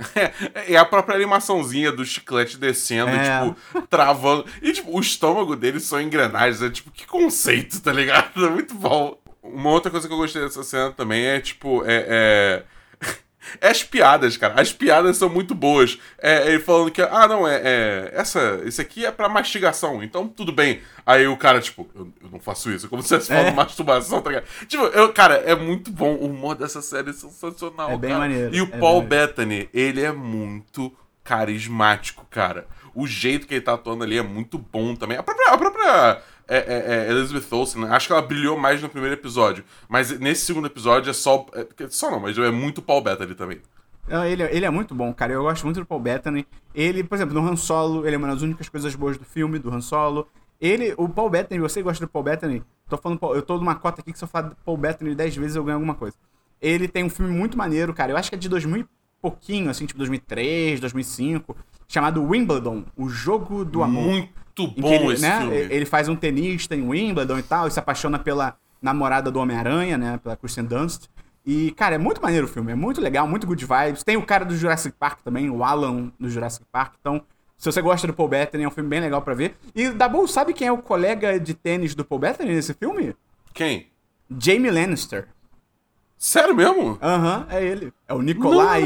É, 0.68 0.76
a 0.76 0.84
própria 0.84 1.16
animaçãozinha 1.16 1.92
do 1.92 2.04
chiclete 2.04 2.56
descendo, 2.56 3.10
é. 3.10 3.40
tipo, 3.40 3.86
travando. 3.88 4.44
E, 4.62 4.72
tipo, 4.72 4.96
o 4.96 5.00
estômago 5.00 5.56
dele 5.56 5.80
são 5.80 6.00
engrenagens. 6.00 6.62
É 6.62 6.70
tipo, 6.70 6.90
que 6.90 7.06
conceito, 7.06 7.80
tá 7.80 7.92
ligado? 7.92 8.30
É 8.46 8.50
muito 8.50 8.74
bom. 8.74 9.16
Uma 9.42 9.70
outra 9.70 9.90
coisa 9.90 10.06
que 10.06 10.12
eu 10.12 10.18
gostei 10.18 10.42
dessa 10.42 10.62
cena 10.62 10.90
também 10.92 11.24
é, 11.24 11.40
tipo, 11.40 11.84
é... 11.84 12.04
é... 12.08 12.62
É 13.60 13.68
as 13.68 13.82
piadas, 13.82 14.36
cara. 14.36 14.60
As 14.60 14.72
piadas 14.72 15.16
são 15.16 15.28
muito 15.28 15.54
boas. 15.54 15.98
É, 16.18 16.48
ele 16.48 16.60
falando 16.60 16.90
que, 16.90 17.02
ah, 17.02 17.26
não, 17.26 17.46
é, 17.46 17.60
é 17.62 18.10
essa, 18.14 18.60
esse 18.64 18.80
aqui 18.80 19.04
é 19.04 19.10
pra 19.10 19.28
mastigação, 19.28 20.02
então 20.02 20.28
tudo 20.28 20.52
bem. 20.52 20.80
Aí 21.06 21.26
o 21.26 21.36
cara, 21.36 21.60
tipo, 21.60 21.88
eu, 21.94 22.12
eu 22.22 22.30
não 22.30 22.38
faço 22.38 22.70
isso. 22.70 22.88
Como 22.88 23.02
se 23.02 23.18
falando 23.20 23.48
é. 23.48 23.52
masturbação, 23.52 24.20
tá 24.20 24.30
ligado? 24.30 24.46
Tipo, 24.66 24.84
eu, 24.84 25.12
cara, 25.12 25.34
é 25.36 25.54
muito 25.54 25.90
bom. 25.90 26.14
O 26.14 26.26
humor 26.26 26.54
dessa 26.54 26.82
série 26.82 27.10
é 27.10 27.12
sensacional, 27.12 27.90
É 27.90 27.96
bem 27.96 28.10
cara. 28.10 28.22
maneiro. 28.22 28.54
E 28.54 28.60
o 28.60 28.70
é 28.72 28.78
Paul 28.78 29.02
Bettany, 29.02 29.68
ele 29.72 30.02
é 30.02 30.12
muito 30.12 30.92
carismático, 31.24 32.26
cara. 32.30 32.66
O 32.94 33.06
jeito 33.06 33.46
que 33.46 33.54
ele 33.54 33.60
tá 33.60 33.74
atuando 33.74 34.04
ali 34.04 34.18
é 34.18 34.22
muito 34.22 34.58
bom 34.58 34.94
também. 34.94 35.16
A 35.16 35.22
própria, 35.22 35.48
a 35.52 35.58
própria 35.58 36.22
é, 36.50 36.58
é, 36.58 37.06
é 37.06 37.10
Elizabeth 37.10 37.46
Olsen, 37.54 37.84
acho 37.84 38.08
que 38.08 38.12
ela 38.12 38.22
brilhou 38.22 38.58
mais 38.58 38.82
no 38.82 38.88
primeiro 38.88 39.14
episódio. 39.14 39.64
Mas 39.88 40.18
nesse 40.18 40.44
segundo 40.44 40.66
episódio 40.66 41.08
é 41.10 41.12
só. 41.12 41.46
É, 41.54 41.88
só 41.88 42.10
não, 42.10 42.18
mas 42.18 42.36
é 42.36 42.50
muito 42.50 42.82
Paul 42.82 43.00
Bettany 43.00 43.34
também. 43.34 43.60
Não, 44.08 44.24
ele, 44.24 44.42
ele 44.42 44.64
é 44.64 44.70
muito 44.70 44.92
bom, 44.94 45.14
cara. 45.14 45.32
Eu 45.32 45.42
gosto 45.42 45.64
muito 45.64 45.78
do 45.78 45.86
Paul 45.86 46.00
Bettany. 46.00 46.44
Ele, 46.74 47.04
por 47.04 47.14
exemplo, 47.14 47.40
no 47.40 47.48
Han 47.48 47.54
Solo, 47.54 48.04
ele 48.04 48.16
é 48.16 48.18
uma 48.18 48.26
das 48.26 48.42
únicas 48.42 48.68
coisas 48.68 48.94
boas 48.96 49.16
do 49.16 49.24
filme, 49.24 49.58
do 49.58 49.72
Han 49.72 49.80
Solo. 49.80 50.26
Ele, 50.60 50.92
o 50.98 51.08
Paul 51.08 51.30
Bettany, 51.30 51.60
você 51.60 51.80
gosta 51.80 52.04
do 52.04 52.10
Paul 52.10 52.24
Bettany? 52.24 52.64
Tô 52.88 52.98
falando, 52.98 53.20
eu 53.34 53.42
tô 53.42 53.56
numa 53.56 53.76
cota 53.76 54.00
aqui 54.00 54.12
que 54.12 54.18
se 54.18 54.24
eu 54.24 54.28
falar 54.28 54.56
Paul 54.64 54.76
Bettany 54.76 55.14
10 55.14 55.36
vezes 55.36 55.56
eu 55.56 55.62
ganho 55.62 55.76
alguma 55.76 55.94
coisa. 55.94 56.16
Ele 56.60 56.88
tem 56.88 57.04
um 57.04 57.08
filme 57.08 57.32
muito 57.32 57.56
maneiro, 57.56 57.94
cara. 57.94 58.10
Eu 58.10 58.16
acho 58.16 58.28
que 58.28 58.34
é 58.34 58.38
de 58.38 58.48
2000 58.48 58.86
pouquinho, 59.20 59.70
assim, 59.70 59.86
tipo 59.86 59.98
2003, 59.98 60.80
2005, 60.80 61.56
chamado 61.90 62.22
Wimbledon, 62.22 62.84
o 62.96 63.08
jogo 63.08 63.64
do 63.64 63.82
amor. 63.82 64.04
Muito 64.04 64.68
bom 64.80 64.92
ele, 64.92 65.14
esse 65.14 65.22
né, 65.22 65.40
filme. 65.40 65.56
Ele 65.56 65.84
faz 65.84 66.08
um 66.08 66.14
tenista 66.14 66.76
em 66.76 66.88
Wimbledon 66.88 67.38
e 67.38 67.42
tal, 67.42 67.66
e 67.66 67.70
se 67.70 67.80
apaixona 67.80 68.16
pela 68.16 68.56
namorada 68.80 69.28
do 69.28 69.40
Homem-Aranha, 69.40 69.98
né, 69.98 70.20
pela 70.22 70.36
Kristen 70.36 70.64
Dunst. 70.64 71.08
E, 71.44 71.72
cara, 71.72 71.96
é 71.96 71.98
muito 71.98 72.22
maneiro 72.22 72.46
o 72.46 72.48
filme, 72.48 72.70
é 72.70 72.76
muito 72.76 73.00
legal, 73.00 73.26
muito 73.26 73.44
good 73.44 73.66
vibes. 73.66 74.04
Tem 74.04 74.16
o 74.16 74.22
cara 74.22 74.44
do 74.44 74.54
Jurassic 74.54 74.94
Park 74.96 75.18
também, 75.24 75.50
o 75.50 75.64
Alan 75.64 76.12
do 76.18 76.30
Jurassic 76.30 76.64
Park. 76.70 76.94
Então, 77.00 77.22
se 77.58 77.70
você 77.70 77.82
gosta 77.82 78.06
do 78.06 78.14
Paul 78.14 78.28
Bettany, 78.28 78.62
é 78.62 78.68
um 78.68 78.70
filme 78.70 78.88
bem 78.88 79.00
legal 79.00 79.20
para 79.20 79.34
ver. 79.34 79.56
E, 79.74 79.90
Dabu, 79.90 80.28
sabe 80.28 80.52
quem 80.54 80.68
é 80.68 80.72
o 80.72 80.78
colega 80.78 81.40
de 81.40 81.54
tênis 81.54 81.92
do 81.96 82.04
Paul 82.04 82.20
Bettany 82.20 82.54
nesse 82.54 82.72
filme? 82.72 83.16
Quem? 83.52 83.88
Jamie 84.38 84.70
Lannister. 84.70 85.26
Sério 86.16 86.54
mesmo? 86.54 86.98
Aham, 87.02 87.38
uhum, 87.38 87.56
é 87.56 87.64
ele. 87.64 87.92
É 88.06 88.14
o 88.14 88.22
Nikolai 88.22 88.84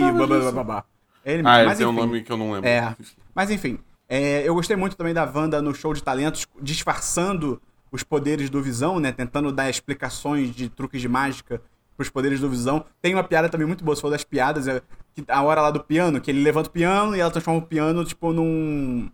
babá. 0.53 0.85
Ele 1.25 1.37
mesmo. 1.37 1.49
Ah, 1.49 1.59
ele 1.59 1.69
Mas, 1.69 1.79
tem 1.79 1.87
enfim, 1.87 1.97
um 1.97 2.01
nome 2.01 2.23
que 2.23 2.33
eu 2.33 2.37
não 2.37 2.53
lembro. 2.53 2.69
É. 2.69 2.97
Mas 3.35 3.51
enfim, 3.51 3.79
é, 4.09 4.47
eu 4.47 4.55
gostei 4.55 4.77
muito 4.77 4.97
também 4.97 5.15
da 5.15 5.25
Wanda 5.25 5.63
no 5.63 5.75
show 5.75 5.95
de 5.95 6.03
talentos, 6.03 6.47
disfarçando 6.61 7.61
os 7.91 8.03
poderes 8.03 8.51
do 8.51 8.63
Visão, 8.63 8.99
né? 8.99 9.13
Tentando 9.13 9.53
dar 9.53 9.71
explicações 9.71 10.55
de 10.55 10.69
truques 10.69 11.01
de 11.01 11.09
mágica 11.09 11.63
pros 11.97 12.11
poderes 12.11 12.41
do 12.41 12.49
Visão. 12.49 12.85
Tem 13.01 13.15
uma 13.15 13.25
piada 13.25 13.49
também 13.49 13.67
muito 13.67 13.85
boa, 13.85 13.95
você 13.95 14.03
falou 14.03 14.13
das 14.13 14.25
piadas, 14.25 14.67
é, 14.67 14.83
que 15.15 15.25
a 15.29 15.43
hora 15.43 15.61
lá 15.61 15.71
do 15.71 15.83
piano, 15.83 16.21
que 16.21 16.31
ele 16.31 16.43
levanta 16.43 16.69
o 16.69 16.73
piano 16.73 17.15
e 17.17 17.21
ela 17.21 17.31
transforma 17.31 17.61
o 17.61 17.67
piano, 17.67 18.05
tipo, 18.05 18.33
num... 18.33 19.09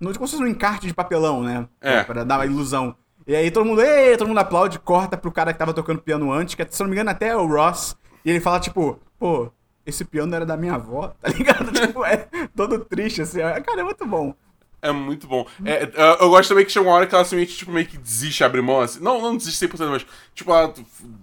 num 0.00 0.12
como 0.14 0.26
se 0.26 0.32
fosse 0.32 0.42
um 0.42 0.46
encarte 0.46 0.86
de 0.86 0.94
papelão, 0.94 1.42
né? 1.42 1.68
É. 1.80 2.02
Pra 2.04 2.24
dar 2.24 2.38
uma 2.38 2.46
ilusão. 2.46 2.96
E 3.26 3.36
aí 3.36 3.50
todo 3.50 3.66
mundo, 3.66 3.82
ei, 3.82 4.16
todo 4.16 4.28
mundo 4.28 4.38
aplaude, 4.38 4.78
corta 4.78 5.16
pro 5.16 5.30
cara 5.30 5.52
que 5.52 5.58
tava 5.58 5.72
tocando 5.72 6.00
piano 6.00 6.32
antes, 6.32 6.54
que 6.54 6.66
se 6.68 6.82
não 6.82 6.88
me 6.88 6.94
engano 6.94 7.10
até 7.10 7.28
é 7.28 7.36
o 7.36 7.46
Ross. 7.46 7.96
E 8.24 8.30
ele 8.30 8.40
fala, 8.40 8.58
tipo, 8.58 8.98
pô, 9.18 9.52
esse 9.84 10.04
piano 10.04 10.34
era 10.34 10.46
da 10.46 10.56
minha 10.56 10.74
avó, 10.74 11.14
tá 11.20 11.28
ligado? 11.28 11.72
tipo, 11.72 12.04
é 12.04 12.28
todo 12.54 12.84
triste, 12.84 13.22
assim. 13.22 13.38
Cara, 13.38 13.80
é 13.80 13.84
muito 13.84 14.06
bom. 14.06 14.34
É 14.84 14.90
muito 14.90 15.28
bom. 15.28 15.46
É, 15.64 15.84
é, 15.84 16.16
eu 16.20 16.28
gosto 16.30 16.48
também 16.48 16.64
que 16.64 16.72
chega 16.72 16.84
uma 16.84 16.96
hora 16.96 17.06
que 17.06 17.14
ela 17.14 17.24
simplesmente, 17.24 17.56
tipo, 17.56 17.70
meio 17.70 17.86
que 17.86 17.96
desiste, 17.96 18.42
abre 18.42 18.60
mão, 18.60 18.80
assim. 18.80 18.98
Não, 18.98 19.20
não 19.20 19.36
desiste 19.36 19.64
100%, 19.68 19.88
mas, 19.88 20.04
tipo, 20.34 20.52
ela 20.52 20.74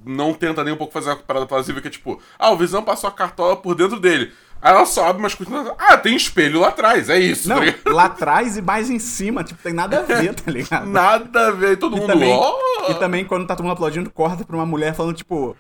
não 0.06 0.34
tenta 0.34 0.64
nem 0.64 0.74
um 0.74 0.78
pouco 0.78 0.94
fazer 0.94 1.10
uma 1.10 1.18
parada 1.18 1.46
plausível, 1.46 1.82
que 1.82 1.90
é 1.90 1.92
tipo, 1.92 2.22
ah, 2.38 2.52
o 2.52 2.58
Visão 2.58 2.82
passou 2.82 3.10
a 3.10 3.14
cartola 3.14 3.58
por 3.58 3.76
dentro 3.76 4.00
dele. 4.00 4.32
Aí 4.62 4.74
ela 4.74 4.86
sobe, 4.86 5.22
mas 5.22 5.36
continua. 5.36 5.76
Ah, 5.78 5.98
tem 5.98 6.16
espelho 6.16 6.62
lá 6.62 6.70
atrás, 6.70 7.10
é 7.10 7.18
isso. 7.18 7.48
Não, 7.50 7.60
tá 7.60 7.92
lá 7.92 8.06
atrás 8.06 8.58
e 8.58 8.62
mais 8.62 8.90
em 8.90 9.00
cima, 9.00 9.44
tipo, 9.44 9.62
tem 9.62 9.74
nada 9.74 10.00
a 10.00 10.04
ver, 10.04 10.34
tá 10.36 10.52
ligado? 10.52 10.88
nada 10.88 11.48
a 11.48 11.52
ver, 11.52 11.78
todo 11.78 11.98
e 11.98 12.00
mundo. 12.00 12.14
Também, 12.14 12.34
oh! 12.34 12.92
E 12.92 12.94
também, 12.96 13.26
quando 13.26 13.46
tá 13.46 13.56
todo 13.56 13.66
mundo 13.66 13.74
aplaudindo, 13.74 14.10
corta 14.10 14.44
pra 14.46 14.56
uma 14.56 14.66
mulher 14.66 14.94
falando, 14.94 15.16
tipo, 15.16 15.56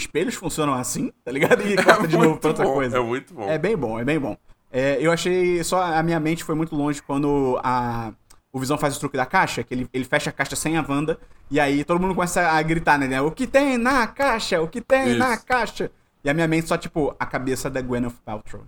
espelhos 0.00 0.34
funcionam 0.34 0.74
assim, 0.74 1.12
tá 1.24 1.30
ligado? 1.30 1.62
E 1.62 1.76
corta 1.76 2.04
é 2.04 2.06
de 2.06 2.16
novo 2.16 2.38
pra 2.38 2.50
outra 2.50 2.64
bom, 2.64 2.74
coisa. 2.74 2.96
É 2.98 3.00
muito 3.00 3.34
bom. 3.34 3.48
É 3.48 3.58
bem 3.58 3.76
bom, 3.76 3.98
é 3.98 4.04
bem 4.04 4.18
bom. 4.18 4.36
É, 4.70 4.98
eu 5.00 5.10
achei. 5.12 5.62
Só 5.64 5.82
a 5.82 6.02
minha 6.02 6.20
mente 6.20 6.44
foi 6.44 6.54
muito 6.54 6.74
longe 6.74 7.02
quando 7.02 7.60
a. 7.62 8.12
O 8.52 8.58
Visão 8.58 8.76
faz 8.76 8.96
o 8.96 9.00
truque 9.00 9.16
da 9.16 9.24
caixa, 9.24 9.62
que 9.62 9.72
ele, 9.72 9.88
ele 9.92 10.04
fecha 10.04 10.30
a 10.30 10.32
caixa 10.32 10.56
sem 10.56 10.76
a 10.76 10.84
Wanda, 10.86 11.20
e 11.48 11.60
aí 11.60 11.84
todo 11.84 12.00
mundo 12.00 12.16
começa 12.16 12.40
a 12.40 12.60
gritar, 12.62 12.98
né? 12.98 13.20
O 13.20 13.30
que 13.30 13.46
tem 13.46 13.78
na 13.78 14.08
caixa? 14.08 14.60
O 14.60 14.66
que 14.66 14.80
tem 14.80 15.10
Isso. 15.10 15.18
na 15.18 15.36
caixa? 15.36 15.88
E 16.24 16.28
a 16.28 16.34
minha 16.34 16.48
mente 16.48 16.66
só, 16.66 16.76
tipo, 16.76 17.14
a 17.16 17.24
cabeça 17.24 17.70
da 17.70 17.80
Gwyneth 17.80 18.16
Paltrow. 18.24 18.64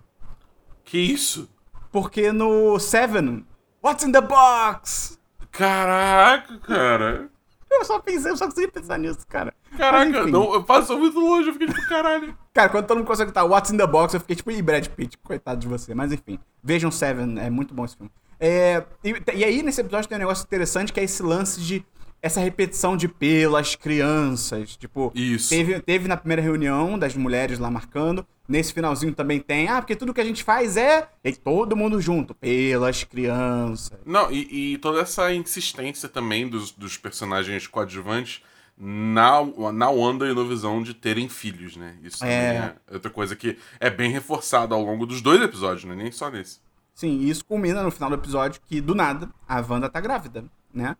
Que 0.85 0.97
isso? 0.97 1.49
Porque 1.91 2.31
no 2.31 2.79
Seven, 2.79 3.45
What's 3.83 4.05
in 4.05 4.13
the 4.13 4.21
box? 4.21 5.19
Caraca, 5.51 6.57
cara. 6.59 7.29
Eu 7.69 7.83
só 7.83 7.99
pensei, 7.99 8.31
eu 8.31 8.37
só 8.37 8.45
consegui 8.45 8.71
pensar 8.71 8.97
nisso, 8.97 9.27
cara. 9.27 9.53
Caraca, 9.77 10.05
Mas, 10.05 10.21
enfim. 10.21 10.31
não, 10.31 10.63
passou 10.63 10.99
muito 10.99 11.19
longe, 11.19 11.49
eu 11.49 11.53
fiquei 11.53 11.67
tipo, 11.67 11.87
caralho. 11.87 12.37
Cara, 12.53 12.69
quando 12.69 12.85
todo 12.85 12.97
mundo 12.97 13.07
consegue 13.07 13.31
estar 13.31 13.43
What's 13.43 13.71
in 13.71 13.77
the 13.77 13.87
Box, 13.87 14.13
eu 14.13 14.19
fiquei 14.19 14.35
tipo, 14.35 14.51
ih, 14.51 14.61
Brad 14.61 14.87
Pitt, 14.87 15.17
coitado 15.17 15.59
de 15.59 15.67
você. 15.67 15.93
Mas 15.93 16.11
enfim, 16.11 16.39
vejam 16.63 16.91
Seven, 16.91 17.39
é 17.39 17.49
muito 17.49 17.73
bom 17.73 17.85
esse 17.85 17.95
filme. 17.95 18.11
É, 18.39 18.83
e, 19.03 19.13
e 19.35 19.43
aí, 19.43 19.63
nesse 19.63 19.79
episódio, 19.81 20.09
tem 20.09 20.17
um 20.17 20.19
negócio 20.19 20.43
interessante 20.43 20.91
que 20.91 20.99
é 20.99 21.03
esse 21.03 21.23
lance 21.23 21.61
de. 21.61 21.85
Essa 22.21 22.39
repetição 22.39 22.95
de 22.95 23.09
pelas 23.09 23.75
crianças. 23.75 24.77
Tipo, 24.77 25.11
Isso. 25.13 25.49
Teve, 25.49 25.81
teve 25.81 26.07
na 26.07 26.15
primeira 26.15 26.41
reunião 26.41 26.97
das 26.97 27.15
mulheres 27.15 27.59
lá 27.59 27.69
marcando. 27.69 28.25
Nesse 28.47 28.73
finalzinho 28.73 29.13
também 29.13 29.41
tem. 29.41 29.67
Ah, 29.67 29.81
porque 29.81 29.93
tudo 29.93 30.13
que 30.13 30.21
a 30.21 30.23
gente 30.23 30.41
faz 30.41 30.77
é. 30.77 31.09
E 31.21 31.33
todo 31.33 31.75
mundo 31.75 31.99
junto. 31.99 32.33
Pelas 32.33 33.03
crianças. 33.03 33.99
Não, 34.05 34.31
e, 34.31 34.73
e 34.73 34.77
toda 34.77 35.01
essa 35.01 35.33
insistência 35.33 36.07
também 36.07 36.47
dos, 36.47 36.71
dos 36.71 36.95
personagens 36.97 37.67
coadjuvantes 37.67 38.41
na, 38.77 39.39
na 39.73 39.89
Wanda 39.89 40.27
e 40.27 40.33
no 40.33 40.47
Visão 40.47 40.81
de 40.81 40.93
terem 40.93 41.29
filhos, 41.29 41.77
né? 41.77 41.95
Isso 42.03 42.23
É. 42.23 42.75
é 42.87 42.93
outra 42.93 43.11
coisa 43.11 43.35
que 43.35 43.57
é 43.79 43.89
bem 43.89 44.11
reforçada 44.11 44.73
ao 44.75 44.81
longo 44.81 45.05
dos 45.05 45.21
dois 45.21 45.41
episódios, 45.41 45.85
né? 45.85 45.95
Nem 45.95 46.11
só 46.11 46.29
nesse. 46.29 46.59
Sim, 46.93 47.19
e 47.19 47.29
isso 47.29 47.43
culmina 47.45 47.81
no 47.81 47.91
final 47.91 48.09
do 48.09 48.15
episódio 48.15 48.61
que, 48.65 48.79
do 48.79 48.93
nada, 48.93 49.29
a 49.47 49.59
Wanda 49.61 49.89
tá 49.89 49.99
grávida, 49.99 50.45
né? 50.73 50.95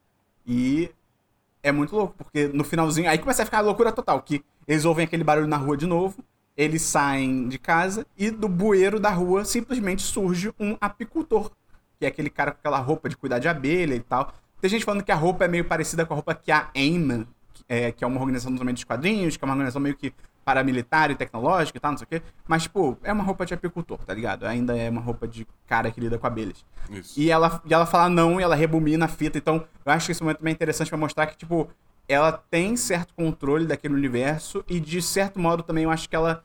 E 0.45 0.89
é 1.61 1.71
muito 1.71 1.95
louco, 1.95 2.15
porque 2.17 2.47
no 2.47 2.63
finalzinho. 2.63 3.09
Aí 3.09 3.17
começa 3.17 3.43
a 3.43 3.45
ficar 3.45 3.59
a 3.59 3.61
loucura 3.61 3.91
total, 3.91 4.21
que 4.21 4.43
eles 4.67 4.85
ouvem 4.85 5.05
aquele 5.05 5.23
barulho 5.23 5.47
na 5.47 5.57
rua 5.57 5.77
de 5.77 5.85
novo, 5.85 6.23
eles 6.57 6.81
saem 6.81 7.47
de 7.47 7.57
casa 7.57 8.05
e 8.17 8.29
do 8.29 8.47
bueiro 8.47 8.99
da 8.99 9.09
rua 9.09 9.45
simplesmente 9.45 10.01
surge 10.01 10.53
um 10.59 10.77
apicultor, 10.79 11.51
que 11.99 12.05
é 12.05 12.07
aquele 12.07 12.29
cara 12.29 12.51
com 12.51 12.59
aquela 12.59 12.79
roupa 12.79 13.07
de 13.09 13.17
cuidar 13.17 13.39
de 13.39 13.47
abelha 13.47 13.95
e 13.95 13.99
tal. 13.99 14.33
Tem 14.61 14.69
gente 14.69 14.85
falando 14.85 15.03
que 15.03 15.11
a 15.11 15.15
roupa 15.15 15.45
é 15.45 15.47
meio 15.47 15.65
parecida 15.65 16.05
com 16.05 16.13
a 16.13 16.15
roupa 16.15 16.33
que 16.35 16.51
a 16.51 16.69
AIM, 16.75 17.27
é, 17.67 17.91
que 17.91 18.03
é 18.03 18.07
uma 18.07 18.19
organização 18.19 18.55
também 18.55 18.73
dos 18.73 18.83
quadrinhos, 18.83 19.37
que 19.37 19.43
é 19.43 19.45
uma 19.45 19.53
organização 19.53 19.81
meio 19.81 19.95
que 19.95 20.13
paramilitar 20.45 21.09
e 21.09 21.15
tecnológica 21.15 21.77
e 21.77 21.79
tal, 21.79 21.91
não 21.91 21.97
sei 21.97 22.05
o 22.05 22.07
quê. 22.07 22.21
Mas, 22.47 22.63
tipo, 22.63 22.97
é 23.03 23.13
uma 23.13 23.23
roupa 23.23 23.45
de 23.45 23.53
apicultor, 23.53 23.97
tá 23.99 24.13
ligado? 24.13 24.45
Ainda 24.45 24.75
é 24.77 24.89
uma 24.89 24.99
roupa 25.01 25.25
de 25.27 25.47
cara 25.65 25.89
que 25.89 25.99
lida 26.01 26.17
com 26.17 26.27
abelhas. 26.27 26.65
Isso. 26.89 27.17
E 27.19 27.31
ela, 27.31 27.61
e 27.65 27.73
ela 27.73 27.85
fala 27.85 28.09
não 28.09 28.39
e 28.39 28.43
ela 28.43 28.55
rebobina 28.55 29.05
a 29.05 29.07
fita. 29.07 29.37
Então, 29.37 29.65
eu 29.85 29.91
acho 29.93 30.07
que 30.07 30.11
esse 30.11 30.21
momento 30.21 30.39
também 30.39 30.51
é 30.51 30.55
interessante 30.55 30.89
pra 30.89 30.97
mostrar 30.97 31.27
que, 31.27 31.37
tipo, 31.37 31.69
ela 32.09 32.31
tem 32.33 32.75
certo 32.75 33.13
controle 33.13 33.65
daquele 33.65 33.93
universo 33.93 34.65
e, 34.67 34.79
de 34.81 35.01
certo 35.01 35.39
modo, 35.39 35.63
também 35.63 35.85
eu 35.85 35.91
acho 35.91 36.09
que 36.09 36.15
ela, 36.15 36.43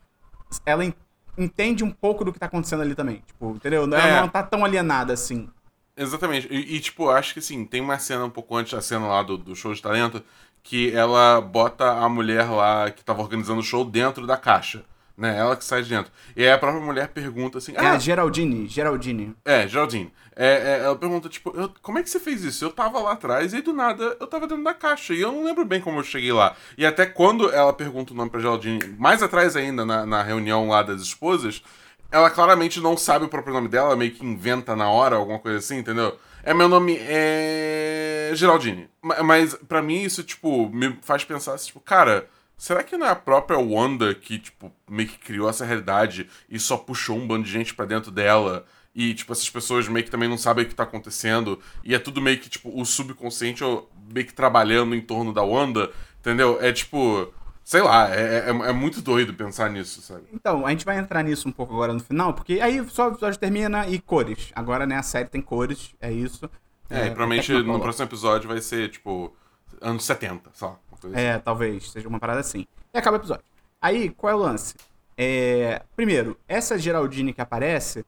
ela 0.65 0.85
en- 0.85 0.95
entende 1.37 1.83
um 1.83 1.91
pouco 1.91 2.25
do 2.25 2.33
que 2.33 2.39
tá 2.39 2.47
acontecendo 2.47 2.83
ali 2.83 2.95
também. 2.95 3.23
Tipo, 3.27 3.51
entendeu? 3.57 3.83
Ela 3.83 3.99
É. 4.07 4.21
não 4.21 4.29
tá 4.29 4.45
tão 4.45 4.65
alienada 4.65 5.13
assim. 5.13 5.49
Exatamente. 5.97 6.47
E, 6.49 6.77
e, 6.77 6.81
tipo, 6.81 7.11
acho 7.11 7.33
que 7.33 7.41
assim, 7.41 7.65
tem 7.65 7.81
uma 7.81 7.99
cena 7.99 8.25
um 8.25 8.31
pouco 8.31 8.55
antes 8.57 8.73
da 8.73 8.81
cena 8.81 9.09
lá 9.09 9.23
do, 9.25 9.37
do 9.37 9.57
show 9.57 9.75
de 9.75 9.83
talento 9.83 10.23
que 10.69 10.95
ela 10.95 11.41
bota 11.41 11.91
a 11.91 12.07
mulher 12.11 12.45
lá 12.51 12.91
que 12.91 13.03
tava 13.03 13.23
organizando 13.23 13.61
o 13.61 13.65
show 13.65 13.87
dentro 13.87 14.27
da 14.27 14.37
caixa. 14.37 14.85
Né? 15.17 15.37
Ela 15.37 15.57
que 15.57 15.65
sai 15.65 15.83
de 15.83 15.89
dentro. 15.89 16.13
E 16.37 16.45
aí 16.45 16.53
a 16.53 16.59
própria 16.59 16.81
mulher 16.85 17.09
pergunta 17.09 17.57
assim: 17.57 17.73
É 17.75 17.81
a 17.81 17.93
Ah, 17.93 17.99
Geraldine, 17.99 18.69
Geraldine. 18.69 19.35
é, 19.47 19.67
Geraldine. 19.67 20.13
É, 20.37 20.47
é, 20.47 20.85
ela 20.85 20.95
pergunta, 20.95 21.29
tipo, 21.29 21.51
eu- 21.57 21.73
como 21.83 21.99
é 21.99 22.03
que 22.03 22.11
você 22.11 22.21
fez 22.21 22.45
isso? 22.45 22.65
Eu 22.65 22.71
tava 22.71 23.01
lá 23.01 23.13
atrás 23.13 23.53
e 23.53 23.57
aí 23.57 23.63
do 23.63 23.73
nada 23.73 24.15
eu 24.21 24.27
tava 24.27 24.47
dentro 24.47 24.63
da 24.63 24.75
caixa. 24.75 25.15
E 25.15 25.21
eu 25.23 25.33
não 25.33 25.43
lembro 25.43 25.65
bem 25.65 25.81
como 25.81 25.99
eu 25.99 26.05
cheguei 26.05 26.33
lá. 26.33 26.55
E 26.77 26.85
até 26.87 27.07
quando 27.07 27.51
ela 27.51 27.73
pergunta 27.73 28.13
o 28.13 28.17
nome 28.17 28.31
pra 28.31 28.39
Geraldine, 28.39 28.95
mais 28.99 29.23
atrás 29.23 29.57
ainda, 29.57 29.85
na, 29.87 30.05
na 30.07 30.23
reunião 30.23 30.69
lá 30.69 30.83
das 30.83 31.01
esposas, 31.01 31.63
ela 32.13 32.31
claramente 32.31 32.79
não 32.81 32.97
sabe 32.97 33.25
o 33.25 33.29
próprio 33.29 33.55
nome 33.55 33.69
dela, 33.69 33.97
meio 33.97 34.13
que 34.13 34.25
inventa 34.25 34.77
na 34.77 34.89
hora, 34.91 35.17
alguma 35.17 35.39
coisa 35.41 35.59
assim, 35.59 35.79
entendeu? 35.79 36.17
É 36.43 36.55
meu 36.55 36.69
nome 36.69 36.97
é. 37.01 38.31
Geraldine. 38.35 38.89
Ma- 39.03 39.23
Mas 39.23 39.55
pra 39.69 39.83
mim 39.83 40.03
isso, 40.03 40.23
tipo, 40.23 40.69
me 40.71 40.97
faz 41.03 41.25
pensar 41.25 41.55
assim, 41.55 41.67
tipo, 41.69 41.81
cara. 41.81 42.29
Será 42.57 42.83
que 42.83 42.97
não 42.97 43.07
é 43.07 43.11
a 43.11 43.15
própria 43.15 43.57
Wanda 43.57 44.13
que, 44.13 44.37
tipo, 44.37 44.73
meio 44.91 45.09
que 45.09 45.17
criou 45.17 45.49
essa 45.49 45.65
realidade 45.65 46.29
e 46.51 46.59
só 46.59 46.77
puxou 46.77 47.17
um 47.17 47.25
bando 47.25 47.45
de 47.45 47.53
gente 47.53 47.73
pra 47.73 47.85
dentro 47.85 48.11
dela? 48.11 48.67
E, 48.93 49.15
tipo, 49.15 49.33
essas 49.33 49.49
pessoas 49.49 49.87
meio 49.87 50.05
que 50.05 50.11
também 50.11 50.29
não 50.29 50.37
sabem 50.37 50.65
o 50.65 50.69
que 50.69 50.75
tá 50.75 50.83
acontecendo. 50.83 51.61
E 51.85 51.95
é 51.95 52.01
tudo 52.01 52.21
meio 52.21 52.37
que, 52.41 52.49
tipo, 52.49 52.69
o 52.77 52.85
subconsciente 52.85 53.63
meio 54.13 54.27
que 54.27 54.33
trabalhando 54.35 54.93
em 54.97 55.01
torno 55.01 55.33
da 55.33 55.41
Wanda, 55.43 55.93
entendeu? 56.19 56.59
É 56.61 56.73
tipo. 56.73 57.33
Sei 57.69 57.83
lá, 57.83 58.09
é, 58.17 58.47
é, 58.47 58.49
é 58.49 58.73
muito 58.73 59.03
doido 59.03 59.35
pensar 59.35 59.69
nisso, 59.69 60.01
sabe? 60.01 60.23
Então, 60.33 60.65
a 60.65 60.71
gente 60.71 60.87
vai 60.87 60.97
entrar 60.97 61.23
nisso 61.23 61.47
um 61.47 61.53
pouco 61.53 61.75
agora 61.75 61.93
no 61.93 62.01
final, 62.01 62.33
porque 62.33 62.63
aí 62.63 62.83
só 62.89 63.11
o 63.11 63.13
episódio 63.13 63.39
termina 63.39 63.87
e 63.87 63.99
cores. 64.01 64.51
Agora, 64.55 64.87
né, 64.87 64.97
a 64.97 65.03
série 65.03 65.29
tem 65.29 65.43
cores, 65.43 65.95
é 66.01 66.11
isso. 66.11 66.49
É, 66.89 67.01
e 67.01 67.11
provavelmente 67.11 67.53
no 67.53 67.79
próximo 67.79 68.07
episódio 68.07 68.49
vai 68.49 68.63
ser, 68.63 68.89
tipo, 68.89 69.37
anos 69.83 70.07
70, 70.07 70.49
só. 70.55 70.81
coisa 70.99 71.15
assim. 71.15 71.27
É, 71.27 71.39
talvez, 71.39 71.91
seja 71.91 72.09
uma 72.09 72.19
parada 72.19 72.41
assim. 72.41 72.67
E 72.95 72.97
acaba 72.97 73.19
o 73.19 73.21
episódio. 73.21 73.45
Aí, 73.83 74.09
qual 74.17 74.33
é 74.33 74.35
o 74.35 74.39
lance? 74.39 74.75
É, 75.15 75.83
primeiro, 75.95 76.39
essa 76.49 76.79
Geraldine 76.79 77.35
que 77.35 77.43
aparece, 77.43 78.03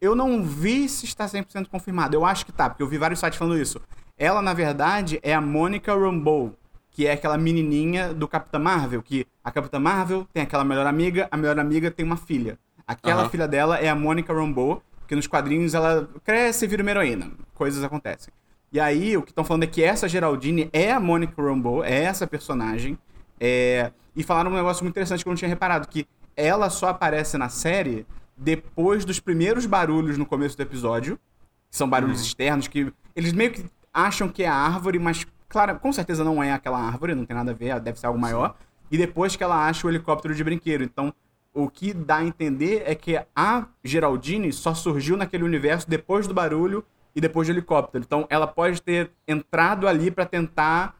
eu 0.00 0.14
não 0.14 0.42
vi 0.42 0.88
se 0.88 1.04
está 1.04 1.26
100% 1.26 1.68
confirmado. 1.68 2.16
Eu 2.16 2.24
acho 2.24 2.46
que 2.46 2.52
tá, 2.52 2.70
porque 2.70 2.82
eu 2.82 2.88
vi 2.88 2.96
vários 2.96 3.20
sites 3.20 3.38
falando 3.38 3.60
isso. 3.60 3.78
Ela, 4.16 4.40
na 4.40 4.54
verdade, 4.54 5.20
é 5.22 5.34
a 5.34 5.42
Monica 5.42 5.94
Rambeau, 5.94 6.54
que 6.94 7.06
é 7.06 7.12
aquela 7.12 7.36
menininha 7.36 8.14
do 8.14 8.26
Capitã 8.26 8.58
Marvel, 8.58 9.02
que 9.02 9.26
a 9.42 9.50
Capitã 9.50 9.78
Marvel 9.78 10.26
tem 10.32 10.44
aquela 10.44 10.64
melhor 10.64 10.86
amiga, 10.86 11.28
a 11.30 11.36
melhor 11.36 11.58
amiga 11.58 11.90
tem 11.90 12.06
uma 12.06 12.16
filha. 12.16 12.56
Aquela 12.86 13.22
Aham. 13.22 13.30
filha 13.30 13.48
dela 13.48 13.78
é 13.78 13.88
a 13.88 13.94
Monica 13.96 14.32
Rambeau, 14.32 14.80
que 15.08 15.16
nos 15.16 15.26
quadrinhos 15.26 15.74
ela 15.74 16.08
cresce 16.24 16.64
e 16.64 16.68
vira 16.68 16.82
uma 16.82 16.90
heroína. 16.90 17.32
Coisas 17.52 17.82
acontecem. 17.82 18.32
E 18.72 18.78
aí, 18.78 19.16
o 19.16 19.22
que 19.22 19.32
estão 19.32 19.44
falando 19.44 19.64
é 19.64 19.66
que 19.66 19.82
essa 19.82 20.08
Geraldine 20.08 20.70
é 20.72 20.92
a 20.92 21.00
Monica 21.00 21.42
Rambeau, 21.42 21.82
é 21.84 22.04
essa 22.04 22.26
personagem. 22.26 22.96
É, 23.40 23.90
E 24.16 24.22
falaram 24.22 24.52
um 24.52 24.54
negócio 24.54 24.84
muito 24.84 24.94
interessante 24.94 25.24
que 25.24 25.28
eu 25.28 25.32
não 25.32 25.36
tinha 25.36 25.48
reparado, 25.48 25.88
que 25.88 26.06
ela 26.36 26.70
só 26.70 26.88
aparece 26.88 27.36
na 27.36 27.48
série 27.48 28.06
depois 28.36 29.04
dos 29.04 29.18
primeiros 29.18 29.66
barulhos 29.66 30.16
no 30.16 30.24
começo 30.24 30.56
do 30.56 30.62
episódio, 30.62 31.18
que 31.70 31.76
são 31.76 31.88
barulhos 31.88 32.20
externos, 32.20 32.68
que 32.68 32.92
eles 33.16 33.32
meio 33.32 33.50
que 33.52 33.64
acham 33.92 34.28
que 34.28 34.42
é 34.42 34.48
a 34.48 34.54
árvore, 34.54 34.98
mas, 34.98 35.26
claro, 35.54 35.78
com 35.78 35.92
certeza 35.92 36.24
não 36.24 36.42
é 36.42 36.52
aquela 36.52 36.80
árvore, 36.80 37.14
não 37.14 37.24
tem 37.24 37.36
nada 37.36 37.52
a 37.52 37.54
ver, 37.54 37.78
deve 37.78 37.98
ser 37.98 38.06
algo 38.06 38.18
maior. 38.18 38.56
E 38.90 38.98
depois 38.98 39.36
que 39.36 39.44
ela 39.44 39.68
acha 39.68 39.86
o 39.86 39.90
helicóptero 39.90 40.34
de 40.34 40.42
brinquedo. 40.42 40.82
Então, 40.82 41.14
o 41.54 41.70
que 41.70 41.94
dá 41.94 42.16
a 42.16 42.24
entender 42.24 42.82
é 42.84 42.92
que 42.96 43.16
a 43.36 43.66
Geraldine 43.84 44.52
só 44.52 44.74
surgiu 44.74 45.16
naquele 45.16 45.44
universo 45.44 45.88
depois 45.88 46.26
do 46.26 46.34
barulho 46.34 46.84
e 47.14 47.20
depois 47.20 47.46
do 47.46 47.52
helicóptero. 47.52 48.02
Então, 48.04 48.26
ela 48.28 48.48
pode 48.48 48.82
ter 48.82 49.12
entrado 49.28 49.86
ali 49.86 50.10
pra 50.10 50.26
tentar 50.26 50.96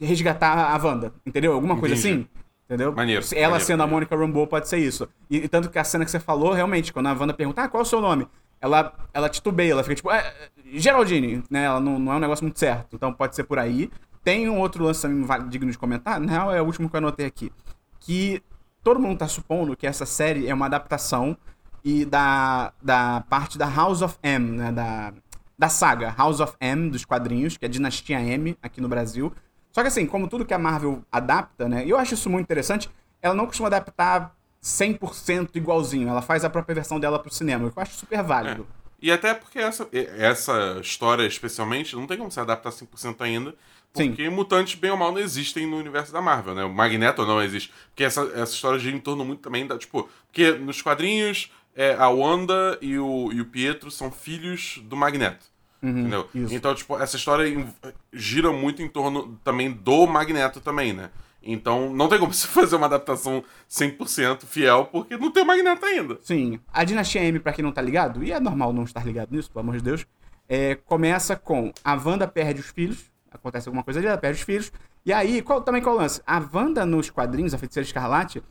resgatar 0.00 0.72
a 0.72 0.76
Wanda, 0.76 1.12
entendeu? 1.26 1.52
Alguma 1.52 1.76
coisa 1.76 1.96
Entendi. 1.96 2.08
assim. 2.08 2.28
Entendeu? 2.66 2.92
Maneiro, 2.92 3.24
Ela 3.32 3.42
maneiro, 3.42 3.64
sendo 3.64 3.80
a 3.80 3.86
maneiro. 3.86 3.94
Mônica 3.94 4.16
Rambeau 4.16 4.46
pode 4.46 4.68
ser 4.68 4.78
isso. 4.78 5.08
E, 5.28 5.38
e 5.38 5.48
tanto 5.48 5.68
que 5.68 5.78
a 5.80 5.84
cena 5.84 6.04
que 6.04 6.10
você 6.12 6.20
falou, 6.20 6.52
realmente, 6.52 6.92
quando 6.92 7.08
a 7.08 7.12
Wanda 7.12 7.34
pergunta, 7.34 7.62
ah, 7.62 7.68
qual 7.68 7.80
é 7.80 7.82
o 7.82 7.88
seu 7.88 8.00
nome? 8.00 8.28
Ela, 8.60 8.92
ela 9.12 9.28
titubeia, 9.28 9.72
ela 9.72 9.82
fica 9.82 9.96
tipo, 9.96 10.10
é, 10.10 10.18
é, 10.18 10.50
Geraldine, 10.72 11.42
né? 11.50 11.64
Ela 11.64 11.80
não, 11.80 11.98
não 11.98 12.12
é 12.12 12.16
um 12.16 12.20
negócio 12.20 12.44
muito 12.44 12.58
certo. 12.58 12.96
Então 12.96 13.12
pode 13.12 13.34
ser 13.34 13.44
por 13.44 13.58
aí. 13.58 13.90
Tem 14.22 14.48
um 14.48 14.58
outro 14.58 14.84
lance 14.84 15.02
também 15.02 15.48
digno 15.48 15.70
de 15.70 15.78
comentar, 15.78 16.18
na 16.18 16.30
real 16.30 16.52
é 16.52 16.60
o 16.60 16.64
último 16.64 16.90
que 16.90 16.96
eu 16.96 16.98
anotei 16.98 17.26
aqui. 17.26 17.52
Que 18.00 18.42
todo 18.82 18.98
mundo 19.00 19.18
tá 19.18 19.28
supondo 19.28 19.76
que 19.76 19.86
essa 19.86 20.04
série 20.04 20.48
é 20.48 20.54
uma 20.54 20.66
adaptação 20.66 21.36
e 21.84 22.04
da, 22.04 22.72
da 22.82 23.24
parte 23.28 23.56
da 23.56 23.68
House 23.68 24.02
of 24.02 24.16
M, 24.22 24.56
né? 24.56 24.72
Da, 24.72 25.12
da 25.58 25.68
saga 25.68 26.14
House 26.16 26.40
of 26.40 26.54
M 26.60 26.90
dos 26.90 27.04
quadrinhos, 27.04 27.56
que 27.56 27.64
é 27.64 27.68
a 27.68 27.70
Dinastia 27.70 28.20
M 28.20 28.56
aqui 28.62 28.80
no 28.80 28.88
Brasil. 28.88 29.32
Só 29.72 29.82
que 29.82 29.88
assim, 29.88 30.06
como 30.06 30.28
tudo 30.28 30.44
que 30.44 30.54
a 30.54 30.58
Marvel 30.58 31.02
adapta, 31.10 31.68
né? 31.68 31.84
E 31.84 31.90
eu 31.90 31.98
acho 31.98 32.14
isso 32.14 32.30
muito 32.30 32.44
interessante, 32.44 32.90
ela 33.20 33.34
não 33.34 33.46
costuma 33.46 33.68
adaptar 33.68 34.35
100% 34.66 35.50
igualzinho. 35.54 36.08
Ela 36.08 36.20
faz 36.20 36.44
a 36.44 36.50
própria 36.50 36.74
versão 36.74 36.98
dela 36.98 37.20
pro 37.20 37.32
cinema, 37.32 37.70
que 37.70 37.78
eu 37.78 37.82
acho 37.82 37.94
super 37.94 38.22
válido. 38.22 38.66
E 39.00 39.12
até 39.12 39.32
porque 39.32 39.58
essa, 39.58 39.88
essa 39.92 40.78
história, 40.80 41.24
especialmente, 41.24 41.94
não 41.94 42.06
tem 42.06 42.18
como 42.18 42.30
se 42.30 42.40
adaptar 42.40 42.70
100% 42.70 43.20
ainda. 43.20 43.54
Sim. 43.94 44.08
Porque 44.08 44.28
mutantes, 44.28 44.74
bem 44.74 44.90
ou 44.90 44.96
mal, 44.96 45.12
não 45.12 45.20
existem 45.20 45.66
no 45.66 45.76
universo 45.76 46.12
da 46.12 46.20
Marvel, 46.20 46.54
né? 46.54 46.64
O 46.64 46.72
Magneto 46.72 47.24
não 47.24 47.40
existe. 47.40 47.72
Porque 47.88 48.02
essa, 48.02 48.22
essa 48.34 48.52
história 48.52 48.78
gira 48.78 48.96
em 48.96 49.00
torno 49.00 49.24
muito 49.24 49.40
também 49.40 49.66
da. 49.66 49.78
Tipo, 49.78 50.08
porque 50.26 50.50
nos 50.52 50.82
quadrinhos, 50.82 51.50
é, 51.74 51.94
a 51.94 52.08
Wanda 52.08 52.76
e 52.82 52.98
o, 52.98 53.30
e 53.32 53.40
o 53.40 53.46
Pietro 53.46 53.90
são 53.90 54.10
filhos 54.10 54.80
do 54.84 54.96
Magneto. 54.96 55.46
entendeu? 55.82 56.28
Uhum, 56.34 56.44
isso. 56.44 56.54
Então, 56.54 56.74
tipo, 56.74 56.98
essa 56.98 57.16
história 57.16 57.66
gira 58.12 58.50
muito 58.52 58.82
em 58.82 58.88
torno 58.88 59.38
também 59.44 59.70
do 59.70 60.06
Magneto 60.06 60.60
também, 60.60 60.92
né? 60.92 61.10
Então, 61.42 61.92
não 61.92 62.08
tem 62.08 62.18
como 62.18 62.32
você 62.32 62.46
fazer 62.48 62.76
uma 62.76 62.86
adaptação 62.86 63.44
100% 63.70 64.44
fiel, 64.44 64.86
porque 64.86 65.16
não 65.16 65.30
tem 65.30 65.42
o 65.42 65.46
Magneto 65.46 65.84
ainda. 65.84 66.18
Sim. 66.22 66.60
A 66.72 66.84
Dinastia 66.84 67.22
M, 67.22 67.38
pra 67.38 67.52
quem 67.52 67.64
não 67.64 67.72
tá 67.72 67.82
ligado, 67.82 68.22
e 68.24 68.32
é 68.32 68.40
normal 68.40 68.72
não 68.72 68.84
estar 68.84 69.04
ligado 69.04 69.34
nisso, 69.34 69.50
pelo 69.50 69.60
amor 69.60 69.76
de 69.76 69.82
Deus, 69.82 70.06
é, 70.48 70.74
começa 70.74 71.36
com 71.36 71.72
a 71.84 71.94
Wanda 71.94 72.26
perde 72.26 72.60
os 72.60 72.68
filhos, 72.68 73.10
acontece 73.30 73.68
alguma 73.68 73.84
coisa 73.84 74.00
ali, 74.00 74.08
ela 74.08 74.18
perde 74.18 74.38
os 74.38 74.44
filhos, 74.44 74.72
e 75.04 75.12
aí, 75.12 75.40
qual, 75.40 75.60
também 75.60 75.80
qual 75.80 75.94
o 75.94 75.98
lance? 75.98 76.20
A 76.26 76.42
Wanda 76.52 76.84
nos 76.84 77.10
quadrinhos, 77.10 77.54
a 77.54 77.58
Feiticeira 77.58 77.86
Escarlate, 77.86 78.42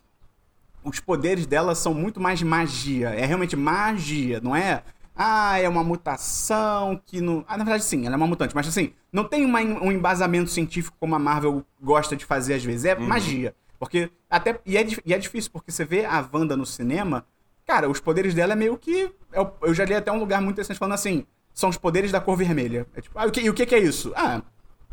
os 0.86 1.02
poderes 1.02 1.46
dela 1.46 1.76
são 1.76 1.94
muito 1.94 2.18
mais 2.20 2.42
magia. 2.42 3.10
É 3.10 3.26
realmente 3.26 3.58
magia, 3.58 4.40
não 4.40 4.56
é? 4.56 4.84
Ah, 5.16 5.58
é 5.60 5.70
uma 5.70 5.84
mutação 5.84 7.02
que 7.06 7.22
não. 7.22 7.46
Ah, 7.48 7.58
na 7.58 7.64
verdade, 7.64 7.86
sim, 7.86 8.06
ela 8.06 8.16
é 8.16 8.18
uma 8.18 8.28
mutante, 8.28 8.54
mas 8.54 8.68
assim, 8.68 8.94
não 9.12 9.24
tem 9.24 9.46
uma, 9.46 9.62
um 9.62 9.92
embasamento 9.92 10.50
científico 10.50 10.98
como 11.00 11.16
a 11.16 11.20
Marvel 11.20 11.66
gosta 11.82 12.16
de 12.16 12.26
fazer 12.26 12.56
às 12.56 12.64
vezes. 12.64 12.86
É 12.86 12.96
magia. 12.96 13.56
Porque 13.80 14.12
até. 14.30 14.60
E 14.66 14.78
é, 14.78 14.86
e 15.06 15.14
é 15.14 15.18
difícil, 15.18 15.52
porque 15.52 15.72
você 15.72 15.86
vê 15.86 16.06
a 16.06 16.28
Wanda 16.34 16.58
no 16.58 16.66
cinema, 16.66 17.26
cara, 17.66 17.90
os 17.90 18.00
poderes 18.00 18.34
dela 18.34 18.54
é 18.54 18.56
meio 18.56 18.78
que. 18.78 19.10
Eu, 19.32 19.54
eu 19.62 19.74
já 19.74 19.86
li 19.86 19.94
até 19.94 20.12
um 20.12 20.20
lugar 20.20 20.42
muito 20.42 20.56
interessante 20.56 20.78
falando 20.78 20.96
assim: 20.96 21.26
são 21.54 21.70
os 21.70 21.78
poderes 21.78 22.12
da 22.12 22.20
cor 22.20 22.36
vermelha. 22.36 22.86
É 22.94 23.02
tipo, 23.02 23.18
ah, 23.18 23.26
o 23.26 23.32
que, 23.32 23.42
e 23.42 23.50
o 23.50 23.54
que, 23.54 23.66
que 23.66 23.76
é 23.76 23.80
isso? 23.80 24.12
Ah, 24.16 24.42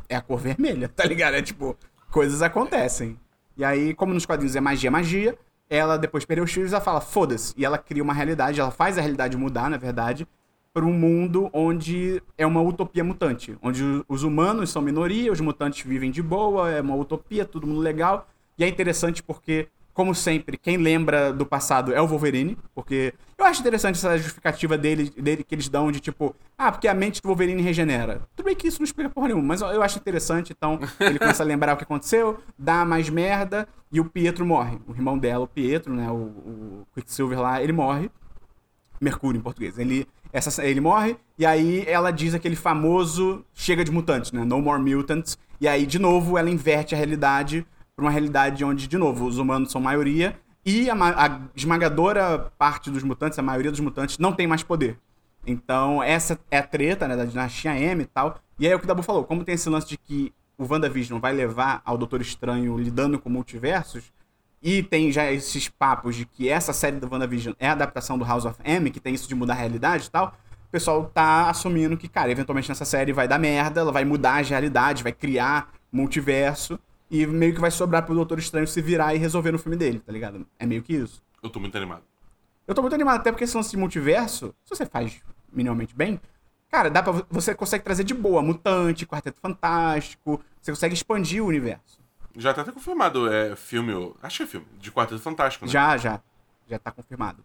é 0.09 0.15
a 0.15 0.21
cor 0.21 0.39
vermelha, 0.39 0.89
tá 0.95 1.05
ligado? 1.05 1.35
É 1.35 1.43
tipo, 1.43 1.77
coisas 2.11 2.43
acontecem. 2.43 3.19
E 3.57 3.65
aí, 3.65 3.93
como 3.93 4.15
nos 4.15 4.25
quadrinhos 4.25 4.57
é 4.57 4.61
magia, 4.61 4.91
magia, 4.91 5.37
ela 5.73 5.97
depois 5.97 6.27
perdeu 6.27 6.45
os 6.45 6.53
filhos, 6.53 6.75
ela 6.75 6.83
fala, 6.83 7.01
foda-se. 7.01 7.55
E 7.57 7.65
ela 7.65 7.79
cria 7.79 8.03
uma 8.03 8.13
realidade, 8.13 8.61
ela 8.61 8.71
faz 8.71 8.99
a 8.99 9.01
realidade 9.01 9.39
mudar, 9.39 9.71
na 9.71 9.79
verdade, 9.79 10.29
para 10.71 10.85
um 10.85 10.93
mundo 10.93 11.49
onde 11.51 12.23
é 12.37 12.47
uma 12.47 12.61
utopia 12.61 13.03
mutante. 13.03 13.57
Onde 13.63 13.83
os 14.07 14.23
humanos 14.23 14.69
são 14.69 14.83
minoria, 14.83 15.33
os 15.33 15.41
mutantes 15.41 15.83
vivem 15.87 16.11
de 16.11 16.23
boa, 16.23 16.71
é 16.71 16.83
uma 16.83 16.95
utopia, 16.95 17.47
todo 17.47 17.67
mundo 17.67 17.81
legal. 17.81 18.29
E 18.59 18.65
é 18.65 18.69
interessante 18.69 19.23
porque 19.23 19.67
como 19.93 20.15
sempre, 20.15 20.57
quem 20.57 20.77
lembra 20.77 21.33
do 21.33 21.45
passado 21.45 21.93
é 21.93 22.01
o 22.01 22.07
Wolverine, 22.07 22.57
porque 22.75 23.13
eu 23.37 23.45
acho 23.45 23.61
interessante 23.61 23.97
essa 23.97 24.17
justificativa 24.17 24.79
dele, 24.79 25.11
dele 25.11 25.45
que 25.45 25.55
eles 25.55 25.69
dão 25.69 25.93
de 25.93 26.01
tipo, 26.01 26.35
ah, 26.57 26.73
porque 26.73 26.89
a 26.89 26.95
mente 26.95 27.21
do 27.21 27.27
Wolverine 27.27 27.61
regenera. 27.61 28.23
Tudo 28.35 28.47
bem 28.47 28.55
que 28.55 28.67
isso 28.67 28.81
não 28.81 28.85
explica 28.85 29.11
porra 29.11 29.29
nenhuma, 29.29 29.49
mas 29.49 29.61
eu 29.61 29.83
acho 29.83 29.99
interessante, 29.99 30.53
então 30.57 30.81
ele 31.01 31.19
começa 31.19 31.43
a 31.43 31.47
lembrar 31.47 31.75
o 31.75 31.77
que 31.77 31.85
aconteceu, 31.85 32.39
dá 32.59 32.85
mais 32.85 33.11
merda, 33.11 33.69
e 33.91 34.01
o 34.01 34.05
Pietro 34.05 34.47
morre. 34.47 34.79
O 34.87 34.93
irmão 34.93 35.19
dela, 35.19 35.45
o 35.45 35.49
Pietro, 35.49 35.93
né, 35.93 36.11
o, 36.11 36.15
o 36.15 36.87
Quicksilver 36.95 37.39
lá, 37.39 37.63
ele 37.63 37.73
morre. 37.73 38.11
Mercúrio 39.01 39.39
em 39.39 39.43
português. 39.43 39.79
Ele, 39.79 40.07
essa, 40.33 40.65
ele 40.65 40.81
morre, 40.81 41.17
e 41.37 41.45
aí 41.45 41.85
ela 41.87 42.11
diz 42.11 42.35
aquele 42.35 42.57
famoso 42.57 43.45
chega 43.53 43.85
de 43.85 43.91
mutantes, 43.91 44.33
né, 44.33 44.45
no 44.45 44.63
more 44.63 44.81
mutants, 44.81 45.37
e 45.63 45.69
aí, 45.69 45.87
de 45.87 45.97
novo, 45.97 46.37
ela 46.37 46.51
inverte 46.51 46.93
a 46.93 46.99
realidade 46.99 47.65
para 47.97 48.05
uma 48.05 48.11
realidade 48.11 48.65
onde, 48.65 48.87
de 48.87 48.97
novo, 48.97 49.27
os 49.27 49.39
humanos 49.39 49.71
são 49.71 49.81
maioria 49.81 50.39
e 50.65 50.89
a, 50.89 50.95
a, 50.95 51.41
esmagadora 51.55 52.53
parte 52.57 52.91
dos 52.91 53.03
mutantes, 53.03 53.39
a 53.39 53.43
maioria 53.43 53.71
dos 53.71 53.81
mutantes, 53.81 54.19
não 54.19 54.33
tem 54.33 54.47
mais 54.47 54.63
poder. 54.63 54.99
Então, 55.47 56.03
essa 56.03 56.39
é 56.51 56.59
a 56.59 56.63
treta, 56.63 57.09
né, 57.09 57.17
da 57.17 57.25
dinastia 57.25 57.77
M 57.77 58.03
e 58.03 58.07
tal. 58.07 58.39
E 58.59 58.67
aí 58.67 58.73
é 58.73 58.77
o 58.77 58.79
que 58.79 58.85
o 58.85 58.89
Dabu 58.89 59.03
falou, 59.03 59.25
como 59.25 59.45
tem 59.45 59.55
esse 59.55 59.69
lance 59.69 59.89
de 59.89 59.97
que 59.97 60.33
o 60.57 60.65
WandaVision 60.65 61.19
vai 61.19 61.33
levar 61.33 61.83
ao 61.85 61.99
Doutor 61.99 62.21
Estranho 62.21 62.79
lidando 62.79 63.19
com 63.19 63.29
multiversos, 63.29 64.13
e 64.63 64.81
tem 64.81 65.11
já 65.11 65.31
esses 65.33 65.69
papos 65.69 66.15
de 66.15 66.25
que 66.25 66.49
essa 66.49 66.73
série 66.73 66.97
do 66.97 67.11
WandaVision 67.11 67.55
é 67.59 67.69
a 67.69 67.73
adaptação 67.73 68.17
do 68.17 68.25
House 68.25 68.45
of 68.45 68.57
M, 68.65 68.91
que 68.91 69.01
tem 69.01 69.13
isso 69.13 69.29
de 69.29 69.35
mudar 69.35 69.55
a 69.55 69.57
realidade 69.57 70.07
e 70.07 70.11
tal, 70.11 70.37
o 70.69 70.71
pessoal 70.71 71.05
tá 71.13 71.51
assumindo 71.51 71.97
que, 71.97 72.07
cara, 72.07 72.31
eventualmente 72.31 72.69
nessa 72.69 72.85
série 72.85 73.13
vai 73.13 73.27
dar 73.27 73.39
merda, 73.39 73.81
ela 73.81 73.91
vai 73.91 74.05
mudar 74.05 74.41
as 74.41 74.49
realidades, 74.49 75.03
vai 75.03 75.13
criar 75.13 75.73
multiverso, 75.91 76.79
e 77.13 77.27
meio 77.27 77.53
que 77.53 77.61
vai 77.61 77.71
sobrar 77.71 78.07
pro 78.07 78.15
Doutor 78.15 78.39
Estranho 78.39 78.67
se 78.67 78.81
virar 78.81 79.15
e 79.15 79.19
resolver 79.19 79.53
no 79.53 79.59
filme 79.59 79.77
dele, 79.77 80.01
tá 80.01 80.11
ligado? 80.11 80.47
É 80.59 80.65
meio 80.65 80.83
que 80.83 80.95
isso. 80.95 81.23
Eu 81.43 81.51
tô 81.51 81.61
muito 81.61 81.77
animado. 81.77 82.03
Eu 82.67 82.75
tô 82.75 82.81
muito 82.81 82.95
animado, 82.95 83.21
até 83.21 83.31
porque 83.31 83.45
esse 83.45 83.55
lance 83.55 83.71
de 83.71 83.77
multiverso, 83.77 84.55
se 84.65 84.75
você 84.75 84.87
faz 84.87 85.21
minimamente 85.53 85.95
bem, 85.95 86.19
cara, 86.71 86.89
dá 86.89 87.03
pra, 87.03 87.13
você 87.29 87.55
consegue 87.55 87.85
trazer 87.85 88.03
de 88.03 88.15
boa 88.15 88.41
Mutante, 88.41 89.05
Quarteto 89.05 89.39
Fantástico, 89.43 90.43
você 90.59 90.73
consegue 90.73 90.95
expandir 90.95 91.45
o 91.45 91.47
universo. 91.47 92.01
Já 92.35 92.55
tá 92.55 92.63
até 92.63 92.73
confirmado, 92.73 93.31
é 93.31 93.55
filme, 93.57 93.93
acho 94.23 94.39
que 94.39 94.43
é 94.45 94.47
filme, 94.47 94.67
de 94.81 94.91
Quarteto 94.91 95.21
Fantástico, 95.21 95.67
né? 95.67 95.71
Já, 95.71 95.99
já. 95.99 96.19
Já 96.67 96.79
tá 96.79 96.91
confirmado. 96.91 97.45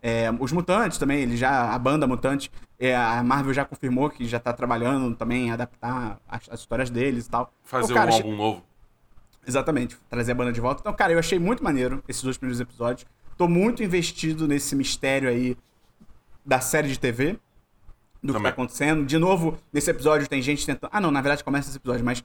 É, 0.00 0.30
os 0.38 0.52
Mutantes 0.52 0.96
também, 0.96 1.22
ele 1.22 1.36
já, 1.36 1.74
a 1.74 1.78
banda 1.78 2.06
Mutante, 2.06 2.52
é, 2.78 2.94
a 2.94 3.20
Marvel 3.24 3.52
já 3.52 3.64
confirmou 3.64 4.08
que 4.10 4.24
já 4.26 4.38
tá 4.38 4.52
trabalhando 4.52 5.16
também 5.16 5.48
em 5.48 5.50
adaptar 5.50 6.20
as, 6.28 6.48
as 6.48 6.60
histórias 6.60 6.88
deles 6.88 7.26
e 7.26 7.30
tal. 7.30 7.52
Fazer 7.64 7.88
Pô, 7.88 7.94
cara, 7.94 8.12
um 8.12 8.14
álbum 8.14 8.36
novo. 8.36 8.68
Exatamente, 9.48 9.96
trazer 10.10 10.32
a 10.32 10.34
banda 10.34 10.52
de 10.52 10.60
volta. 10.60 10.82
Então, 10.82 10.92
cara, 10.92 11.14
eu 11.14 11.18
achei 11.18 11.38
muito 11.38 11.64
maneiro 11.64 12.04
esses 12.06 12.22
dois 12.22 12.36
primeiros 12.36 12.60
episódios. 12.60 13.06
Tô 13.34 13.48
muito 13.48 13.82
investido 13.82 14.46
nesse 14.46 14.76
mistério 14.76 15.26
aí 15.26 15.56
da 16.44 16.60
série 16.60 16.88
de 16.88 16.98
TV, 16.98 17.38
do 18.22 18.34
Também. 18.34 18.36
que 18.36 18.42
tá 18.42 18.48
acontecendo. 18.50 19.06
De 19.06 19.16
novo, 19.16 19.58
nesse 19.72 19.90
episódio 19.90 20.28
tem 20.28 20.42
gente 20.42 20.66
tentando. 20.66 20.90
Ah, 20.92 21.00
não, 21.00 21.10
na 21.10 21.22
verdade 21.22 21.42
começa 21.42 21.70
esse 21.70 21.78
episódio, 21.78 22.04
mas 22.04 22.22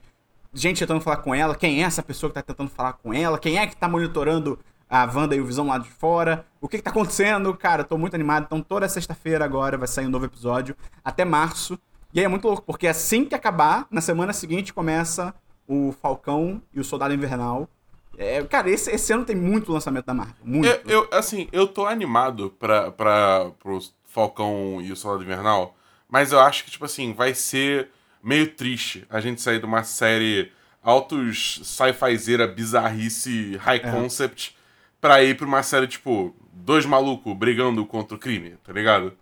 gente 0.52 0.78
tentando 0.78 1.00
falar 1.00 1.16
com 1.18 1.34
ela. 1.34 1.54
Quem 1.54 1.82
é 1.82 1.86
essa 1.86 2.02
pessoa 2.02 2.28
que 2.28 2.34
tá 2.34 2.42
tentando 2.42 2.68
falar 2.68 2.92
com 2.92 3.14
ela? 3.14 3.38
Quem 3.38 3.58
é 3.58 3.66
que 3.66 3.74
tá 3.74 3.88
monitorando 3.88 4.58
a 4.86 5.04
Wanda 5.04 5.34
e 5.34 5.40
o 5.40 5.46
Visão 5.46 5.66
lá 5.66 5.78
de 5.78 5.88
fora? 5.88 6.44
O 6.60 6.68
que, 6.68 6.76
que 6.76 6.82
tá 6.82 6.90
acontecendo? 6.90 7.54
Cara, 7.56 7.84
tô 7.84 7.96
muito 7.96 8.14
animado. 8.14 8.44
Então, 8.44 8.60
toda 8.60 8.86
sexta-feira 8.86 9.46
agora 9.46 9.78
vai 9.78 9.88
sair 9.88 10.06
um 10.06 10.10
novo 10.10 10.26
episódio, 10.26 10.76
até 11.02 11.24
março. 11.24 11.78
E 12.12 12.20
aí 12.20 12.26
é 12.26 12.28
muito 12.28 12.46
louco, 12.46 12.62
porque 12.62 12.86
assim 12.86 13.24
que 13.24 13.34
acabar, 13.34 13.86
na 13.90 14.00
semana 14.00 14.32
seguinte 14.32 14.72
começa 14.74 15.34
o 15.66 15.92
Falcão 16.00 16.62
e 16.72 16.80
o 16.80 16.84
Soldado 16.84 17.14
Invernal. 17.14 17.68
É, 18.16 18.42
cara, 18.44 18.70
esse, 18.70 18.90
esse 18.90 19.12
ano 19.12 19.24
tem 19.24 19.34
muito 19.34 19.72
lançamento 19.72 20.06
da 20.06 20.14
Marvel. 20.14 20.36
Muito. 20.44 20.68
Eu, 20.68 21.02
eu, 21.02 21.08
assim, 21.12 21.48
eu 21.52 21.66
tô 21.66 21.86
animado 21.86 22.50
pra, 22.58 22.90
pra, 22.90 23.50
pro 23.58 23.78
Falcão 24.04 24.80
e 24.80 24.92
o 24.92 24.96
Soldado 24.96 25.24
Invernal, 25.24 25.76
mas 26.08 26.32
eu 26.32 26.40
acho 26.40 26.64
que, 26.64 26.70
tipo 26.70 26.84
assim, 26.84 27.12
vai 27.12 27.34
ser 27.34 27.90
meio 28.22 28.52
triste 28.52 29.04
a 29.10 29.20
gente 29.20 29.42
sair 29.42 29.58
de 29.58 29.66
uma 29.66 29.82
série 29.82 30.52
altos 30.82 31.60
sci-fizeira, 31.64 32.46
bizarrice, 32.46 33.56
high 33.56 33.80
é. 33.82 33.90
concept, 33.90 34.56
pra 35.00 35.22
ir 35.22 35.36
pra 35.36 35.46
uma 35.46 35.62
série, 35.62 35.88
tipo, 35.88 36.34
dois 36.52 36.86
malucos 36.86 37.34
brigando 37.36 37.84
contra 37.84 38.16
o 38.16 38.20
crime, 38.20 38.56
tá 38.62 38.72
ligado? 38.72 39.16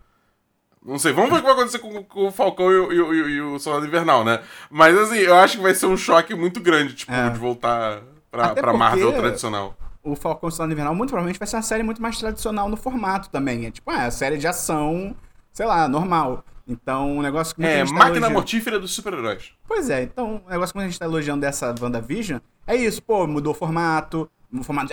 Não 0.85 0.99
sei, 0.99 1.13
vamos 1.13 1.29
ver 1.29 1.37
o 1.37 1.39
que 1.39 1.45
vai 1.45 1.53
acontecer 1.53 1.79
com, 1.79 2.03
com 2.03 2.27
o 2.27 2.31
Falcão 2.31 2.69
e 2.69 2.75
o, 2.75 2.93
e, 2.93 3.01
o, 3.01 3.29
e 3.29 3.41
o 3.41 3.59
Soldado 3.59 3.85
Invernal, 3.85 4.25
né? 4.25 4.41
Mas 4.69 4.97
assim, 4.97 5.17
eu 5.17 5.35
acho 5.35 5.57
que 5.57 5.63
vai 5.63 5.73
ser 5.73 5.85
um 5.85 5.95
choque 5.95 6.35
muito 6.35 6.59
grande, 6.59 6.93
tipo, 6.93 7.11
é. 7.11 7.29
de 7.29 7.39
voltar 7.39 8.01
pra, 8.29 8.49
pra 8.49 8.73
Marvel 8.73 9.13
tradicional. 9.13 9.77
O 10.03 10.15
Falcão 10.15 10.49
e 10.49 10.51
o 10.51 10.51
Soldado 10.51 10.73
Invernal 10.73 10.93
muito 10.93 11.11
provavelmente 11.11 11.39
vai 11.39 11.47
ser 11.47 11.55
uma 11.55 11.61
série 11.61 11.83
muito 11.83 12.01
mais 12.01 12.17
tradicional 12.17 12.67
no 12.67 12.75
formato 12.75 13.29
também. 13.29 13.65
É 13.65 13.71
tipo, 13.71 13.89
é, 13.89 14.11
série 14.11 14.37
de 14.37 14.45
ação, 14.45 15.15
sei 15.53 15.65
lá, 15.65 15.87
normal. 15.87 16.43
Então, 16.67 17.17
um 17.17 17.21
negócio 17.21 17.55
que 17.55 17.63
É, 17.63 17.85
tá 17.85 17.91
máquina 17.91 18.09
elogiando... 18.09 18.33
mortífera 18.33 18.79
dos 18.79 18.91
super-heróis. 18.93 19.51
Pois 19.65 19.89
é, 19.89 20.03
então, 20.03 20.41
o 20.45 20.47
um 20.47 20.51
negócio 20.51 20.73
que 20.73 20.79
a 20.79 20.83
gente 20.83 20.99
tá 20.99 21.05
elogiando 21.05 21.41
dessa 21.41 21.73
WandaVision 21.79 22.39
é 22.67 22.75
isso, 22.75 23.01
pô, 23.01 23.25
mudou 23.25 23.53
o 23.53 23.55
formato, 23.55 24.29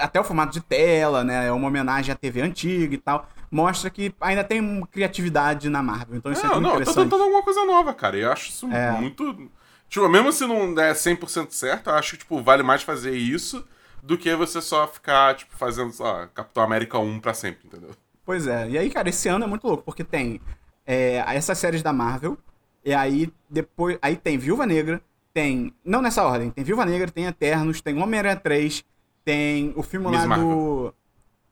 até 0.01 0.21
o 0.21 0.25
formato 0.25 0.53
de 0.53 0.61
tela, 0.61 1.25
né? 1.25 1.47
É 1.47 1.53
uma 1.53 1.67
homenagem 1.67 2.13
à 2.13 2.17
TV 2.17 2.43
antiga 2.43 2.95
e 2.95 2.99
tal 2.99 3.29
mostra 3.51 3.91
que 3.91 4.15
ainda 4.21 4.45
tem 4.45 4.81
criatividade 4.93 5.69
na 5.69 5.83
Marvel. 5.83 6.17
Então 6.17 6.31
isso 6.31 6.47
é, 6.47 6.49
é 6.49 6.53
muito 6.53 6.63
não, 6.63 6.71
interessante. 6.71 6.97
Não, 6.97 7.05
tô 7.05 7.11
tentando 7.11 7.23
alguma 7.25 7.43
coisa 7.43 7.65
nova, 7.65 7.93
cara. 7.93 8.17
E 8.17 8.21
eu 8.21 8.33
acho 8.33 8.51
isso 8.51 8.67
é. 8.71 8.93
muito... 8.93 9.51
Tipo, 9.89 10.09
mesmo 10.09 10.33
se 10.33 10.47
não 10.47 10.73
der 10.73 10.95
100% 10.95 11.51
certo, 11.51 11.91
eu 11.91 11.95
acho 11.95 12.13
que, 12.13 12.19
tipo, 12.19 12.41
vale 12.41 12.63
mais 12.63 12.83
fazer 12.83 13.13
isso 13.17 13.67
do 14.03 14.17
que 14.17 14.35
você 14.37 14.61
só 14.61 14.87
ficar, 14.87 15.35
tipo, 15.35 15.57
fazendo, 15.57 15.93
só 15.93 16.27
Capitão 16.29 16.63
América 16.63 16.99
1 16.99 17.19
pra 17.19 17.35
sempre, 17.35 17.67
entendeu? 17.67 17.91
Pois 18.25 18.47
é. 18.47 18.71
E 18.71 18.79
aí, 18.79 18.89
cara, 18.89 19.09
esse 19.09 19.29
ano 19.29 19.45
é 19.45 19.49
muito 19.49 19.67
louco, 19.67 19.83
porque 19.83 20.05
tem 20.05 20.41
é, 20.87 21.25
essas 21.35 21.59
séries 21.59 21.83
da 21.83 21.93
Marvel, 21.93 22.39
e 22.85 22.95
aí 22.95 23.33
depois... 23.49 23.99
Aí 24.01 24.15
tem 24.15 24.39
Viúva 24.39 24.65
Negra, 24.65 25.03
tem... 25.35 25.75
Não 25.85 26.01
nessa 26.01 26.23
ordem. 26.23 26.51
Tem 26.51 26.63
Viúva 26.63 26.87
Negra, 26.87 27.11
tem 27.11 27.27
Eternos, 27.27 27.81
tem 27.81 28.01
Homem-Aranha 28.01 28.37
3, 28.37 28.85
tem 29.25 29.73
o 29.75 29.83
filme 29.83 30.09
Miss 30.09 30.21
lá 30.21 30.27
Marvel. 30.29 30.49
do... 30.49 30.95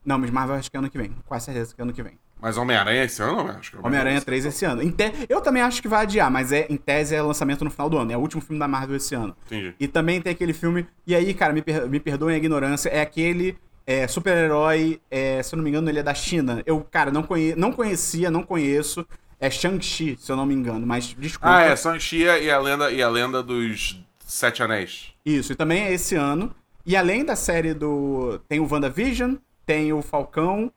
Não, 0.09 0.18
mas 0.18 0.31
Marvel 0.31 0.57
acho 0.57 0.71
que 0.71 0.77
é 0.77 0.81
ano 0.81 0.88
que 0.88 0.97
vem. 0.97 1.14
Quase 1.27 1.44
certeza 1.44 1.75
que 1.75 1.79
é 1.83 1.85
ano 1.85 1.92
que 1.92 2.03
vem. 2.03 2.18
Mas 2.40 2.57
Homem-Aranha 2.57 3.05
esse 3.05 3.21
ano, 3.21 3.40
eu 3.40 3.49
acho 3.51 3.73
que 3.73 3.77
é 3.77 3.81
Homem-Aranha 3.87 4.23
3 4.23 4.47
esse 4.47 4.64
ano. 4.64 4.90
Te... 4.90 5.12
Eu 5.29 5.42
também 5.42 5.61
acho 5.61 5.83
que 5.83 5.88
vai 5.88 6.05
adiar, 6.05 6.31
mas 6.31 6.51
é, 6.51 6.66
em 6.71 6.79
tese 6.79 7.14
é 7.14 7.21
lançamento 7.21 7.62
no 7.62 7.71
final 7.71 7.90
do 7.90 7.99
ano. 7.99 8.11
É 8.11 8.16
o 8.16 8.21
último 8.21 8.40
filme 8.40 8.59
da 8.59 8.66
Marvel 8.66 8.97
esse 8.97 9.14
ano. 9.14 9.37
Entendi. 9.44 9.75
E 9.79 9.87
também 9.87 10.18
tem 10.23 10.33
aquele 10.33 10.55
filme. 10.55 10.87
E 11.07 11.14
aí, 11.14 11.35
cara, 11.35 11.53
me, 11.53 11.61
per... 11.61 11.87
me 11.90 12.01
perdoem 12.01 12.37
a 12.37 12.38
ignorância. 12.38 12.88
É 12.88 13.03
aquele 13.03 13.59
é, 13.87 14.09
super-herói. 14.09 14.99
É, 15.11 15.42
se 15.42 15.55
eu 15.55 15.59
não 15.59 15.64
me 15.64 15.68
engano, 15.68 15.90
ele 15.90 15.99
é 15.99 16.03
da 16.03 16.14
China. 16.14 16.62
Eu, 16.64 16.81
cara, 16.90 17.11
não, 17.11 17.23
conhe... 17.23 17.55
não 17.55 17.71
conhecia, 17.71 18.31
não 18.31 18.42
conheço. 18.42 19.07
É 19.38 19.51
Shang-Chi, 19.51 20.16
se 20.18 20.33
eu 20.33 20.37
não 20.37 20.47
me 20.47 20.55
engano, 20.55 20.87
mas 20.87 21.14
desculpa. 21.18 21.55
Ah, 21.55 21.62
é, 21.64 21.77
Shang-Chi 21.77 22.23
e 22.23 22.51
a 22.51 22.59
lenda 22.59 22.90
e 22.90 23.03
a 23.03 23.11
lenda 23.11 23.42
dos 23.42 24.03
Sete 24.27 24.63
Anéis. 24.63 25.13
Isso, 25.25 25.52
e 25.52 25.54
também 25.54 25.83
é 25.83 25.92
esse 25.92 26.15
ano. 26.15 26.54
E 26.87 26.96
além 26.96 27.23
da 27.23 27.37
série 27.37 27.75
do. 27.75 28.40
Tem 28.48 28.59
o 28.59 28.67
WandaVision, 28.67 29.35
tem 29.69 29.92
o 29.92 30.00
Falcão. 30.00 30.73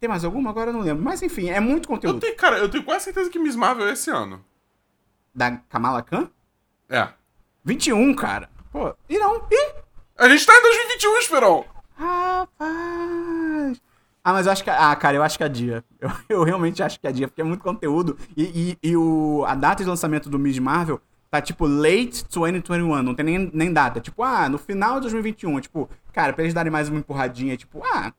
Tem 0.00 0.08
mais 0.08 0.24
alguma? 0.24 0.48
Agora 0.48 0.70
eu 0.70 0.72
não 0.72 0.80
lembro. 0.80 1.04
Mas 1.04 1.20
enfim, 1.20 1.50
é 1.50 1.60
muito 1.60 1.86
conteúdo. 1.86 2.16
Eu 2.16 2.20
tenho, 2.20 2.36
cara, 2.36 2.56
eu 2.56 2.70
tenho 2.70 2.82
quase 2.82 3.04
certeza 3.04 3.28
que 3.28 3.38
Miss 3.38 3.54
Marvel 3.54 3.86
é 3.86 3.92
esse 3.92 4.10
ano. 4.10 4.42
Da 5.34 5.58
Kamala 5.68 6.02
Khan? 6.02 6.30
É. 6.88 7.08
21, 7.62 8.14
cara. 8.14 8.48
Pô, 8.72 8.94
e 9.10 9.18
não. 9.18 9.46
Ih! 9.50 9.74
A 10.16 10.26
gente 10.26 10.46
tá 10.46 10.54
em 10.56 10.62
2021, 10.62 11.18
Esperon! 11.18 11.64
Rapaz! 11.96 13.82
Ah, 14.24 14.32
mas 14.32 14.46
eu 14.46 14.52
acho 14.52 14.64
que. 14.64 14.70
Ah, 14.70 14.96
cara, 14.96 15.18
eu 15.18 15.22
acho 15.22 15.36
que 15.36 15.44
é 15.44 15.48
dia. 15.48 15.84
Eu, 16.00 16.10
eu 16.30 16.42
realmente 16.44 16.82
acho 16.82 16.98
que 16.98 17.06
é 17.06 17.12
dia, 17.12 17.28
porque 17.28 17.42
é 17.42 17.44
muito 17.44 17.62
conteúdo. 17.62 18.16
E, 18.34 18.78
e, 18.82 18.90
e 18.90 18.96
o, 18.96 19.44
a 19.46 19.54
data 19.54 19.82
de 19.82 19.90
lançamento 19.90 20.30
do 20.30 20.38
Miss 20.38 20.58
Marvel 20.58 20.98
tá 21.30 21.42
tipo 21.42 21.66
late 21.66 22.24
2021, 22.32 23.02
não 23.02 23.14
tem 23.14 23.26
nem, 23.26 23.50
nem 23.52 23.70
data. 23.70 24.00
Tipo, 24.00 24.22
ah, 24.22 24.48
no 24.48 24.56
final 24.56 24.94
de 24.94 25.02
2021, 25.02 25.60
tipo, 25.60 25.90
cara, 26.14 26.32
pra 26.32 26.44
eles 26.44 26.54
darem 26.54 26.70
mais 26.70 26.88
uma 26.88 26.98
empurradinha, 27.00 27.56
tipo, 27.56 27.82
ah, 27.84 28.12